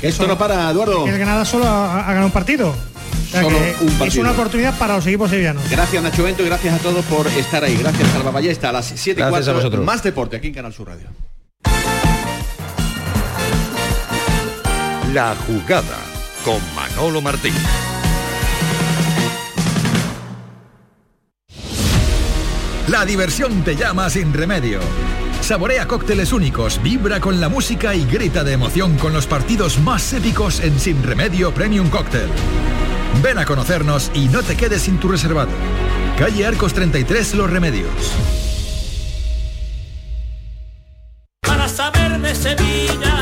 Esto 0.00 0.26
no 0.26 0.36
para, 0.38 0.70
Eduardo. 0.70 1.06
El 1.06 1.18
Granada 1.18 1.44
solo 1.44 1.66
ha, 1.66 2.00
ha 2.00 2.08
ganado 2.08 2.26
un 2.26 2.32
partido. 2.32 2.74
Es 3.32 4.16
una 4.16 4.32
oportunidad 4.32 4.76
para 4.78 4.96
los 4.96 5.06
equipos 5.06 5.30
sevillanos. 5.30 5.68
Gracias 5.70 6.02
Nacho 6.02 6.22
Bento 6.22 6.42
y 6.42 6.46
gracias 6.46 6.74
a 6.74 6.78
todos 6.78 7.04
por 7.06 7.26
estar 7.28 7.64
ahí. 7.64 7.76
Gracias 7.76 8.08
Salva 8.10 8.30
Ballesta 8.30 8.68
a 8.68 8.72
las 8.72 8.92
7 8.94 9.20
y 9.20 9.24
4. 9.28 9.82
Más 9.82 10.02
deporte 10.02 10.36
aquí 10.36 10.48
en 10.48 10.54
Canal 10.54 10.72
Sur 10.72 10.88
Radio. 10.88 11.08
La 15.12 15.34
jugada 15.46 15.98
con 16.44 16.60
Manolo 16.74 17.20
Martín. 17.22 17.54
La 22.88 23.06
diversión 23.06 23.62
te 23.62 23.76
llama 23.76 24.10
sin 24.10 24.34
remedio. 24.34 24.80
Saborea 25.40 25.88
cócteles 25.88 26.32
únicos, 26.32 26.80
vibra 26.82 27.20
con 27.20 27.40
la 27.40 27.48
música 27.48 27.94
y 27.94 28.04
grita 28.04 28.44
de 28.44 28.52
emoción 28.52 28.96
con 28.98 29.12
los 29.12 29.26
partidos 29.26 29.78
más 29.80 30.12
épicos 30.12 30.60
en 30.60 30.78
Sin 30.78 31.02
Remedio 31.02 31.52
Premium 31.52 31.88
Cóctel. 31.88 32.28
Ven 33.20 33.38
a 33.38 33.44
conocernos 33.44 34.10
y 34.14 34.28
no 34.28 34.42
te 34.42 34.56
quedes 34.56 34.82
sin 34.82 34.98
tu 34.98 35.08
reservado. 35.08 35.50
Calle 36.18 36.46
Arcos 36.46 36.72
33 36.72 37.34
Los 37.34 37.50
Remedios. 37.50 37.90
Para 41.42 41.68
saber 41.68 42.20
de 42.20 42.34
Sevilla, 42.34 43.21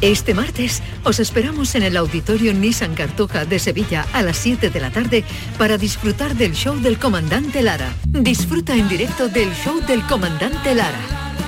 Este 0.00 0.32
martes 0.32 0.82
os 1.04 1.20
esperamos 1.20 1.74
en 1.74 1.82
el 1.82 1.94
Auditorio 1.98 2.54
Nissan 2.54 2.94
Cartuja 2.94 3.44
de 3.44 3.58
Sevilla 3.58 4.06
a 4.14 4.22
las 4.22 4.38
7 4.38 4.70
de 4.70 4.80
la 4.80 4.90
tarde 4.90 5.24
para 5.58 5.76
disfrutar 5.76 6.34
del 6.36 6.54
show 6.54 6.74
del 6.76 6.98
comandante 6.98 7.62
Lara. 7.62 7.92
Disfruta 8.06 8.74
en 8.74 8.88
directo 8.88 9.28
del 9.28 9.52
show 9.52 9.78
del 9.86 10.02
comandante 10.06 10.74
Lara, 10.74 11.00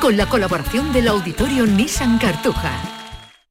con 0.03 0.19
la 0.19 0.29
colaboración 0.29 0.93
del 0.93 1.09
Auditorio 1.09 1.65
Nissan 1.65 2.19
Cartuja. 2.19 3.02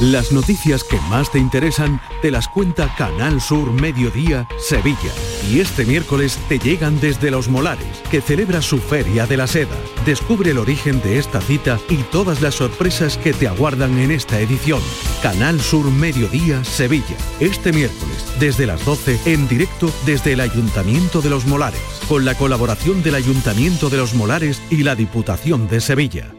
Las 0.00 0.30
noticias 0.30 0.84
que 0.84 1.00
más 1.10 1.32
te 1.32 1.40
interesan 1.40 2.00
te 2.22 2.30
las 2.30 2.46
cuenta 2.46 2.94
Canal 2.96 3.40
Sur 3.40 3.72
Mediodía 3.72 4.46
Sevilla. 4.60 5.10
Y 5.50 5.58
este 5.58 5.84
miércoles 5.84 6.38
te 6.48 6.60
llegan 6.60 7.00
desde 7.00 7.32
Los 7.32 7.48
Molares, 7.48 8.00
que 8.08 8.20
celebra 8.20 8.62
su 8.62 8.78
Feria 8.78 9.26
de 9.26 9.36
la 9.36 9.48
Seda. 9.48 9.74
Descubre 10.06 10.52
el 10.52 10.58
origen 10.58 11.00
de 11.00 11.18
esta 11.18 11.40
cita 11.40 11.80
y 11.88 11.96
todas 11.96 12.40
las 12.42 12.54
sorpresas 12.54 13.18
que 13.18 13.32
te 13.32 13.48
aguardan 13.48 13.98
en 13.98 14.12
esta 14.12 14.38
edición. 14.38 14.80
Canal 15.20 15.60
Sur 15.60 15.90
Mediodía 15.90 16.62
Sevilla. 16.62 17.16
Este 17.40 17.72
miércoles, 17.72 18.24
desde 18.38 18.66
las 18.66 18.84
12, 18.84 19.18
en 19.24 19.48
directo 19.48 19.92
desde 20.06 20.34
el 20.34 20.40
Ayuntamiento 20.40 21.22
de 21.22 21.30
Los 21.30 21.44
Molares, 21.44 21.82
con 22.08 22.24
la 22.24 22.36
colaboración 22.36 23.02
del 23.02 23.16
Ayuntamiento 23.16 23.90
de 23.90 23.96
Los 23.96 24.14
Molares 24.14 24.62
y 24.70 24.84
la 24.84 24.94
Diputación 24.94 25.66
de 25.66 25.80
Sevilla. 25.80 26.32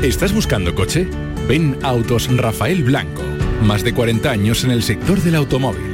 ¿Estás 0.00 0.32
buscando 0.32 0.74
coche? 0.74 1.06
Ven 1.48 1.78
Autos 1.82 2.34
Rafael 2.36 2.82
Blanco. 2.84 3.22
Más 3.62 3.82
de 3.82 3.92
40 3.92 4.30
años 4.30 4.64
en 4.64 4.70
el 4.70 4.82
sector 4.82 5.20
del 5.20 5.34
automóvil. 5.34 5.92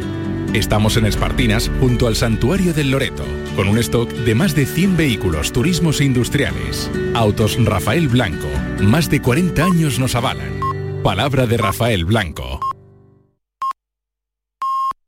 Estamos 0.55 0.97
en 0.97 1.07
Espartinas, 1.07 1.71
junto 1.81 2.07
al 2.07 2.17
Santuario 2.17 2.73
del 2.73 2.91
Loreto, 2.91 3.25
con 3.57 3.69
un 3.69 3.79
stock 3.79 4.11
de 4.11 4.35
más 4.35 4.55
de 4.55 4.67
100 4.67 4.97
vehículos 4.97 5.53
turismos 5.53 6.01
e 6.01 6.05
industriales. 6.05 6.91
Autos 7.15 7.63
Rafael 7.63 8.09
Blanco. 8.09 8.49
Más 8.81 9.11
de 9.11 9.21
40 9.21 9.65
años 9.65 9.99
nos 9.99 10.15
avalan. 10.15 10.61
Palabra 11.03 11.47
de 11.47 11.57
Rafael 11.57 12.05
Blanco. 12.05 12.61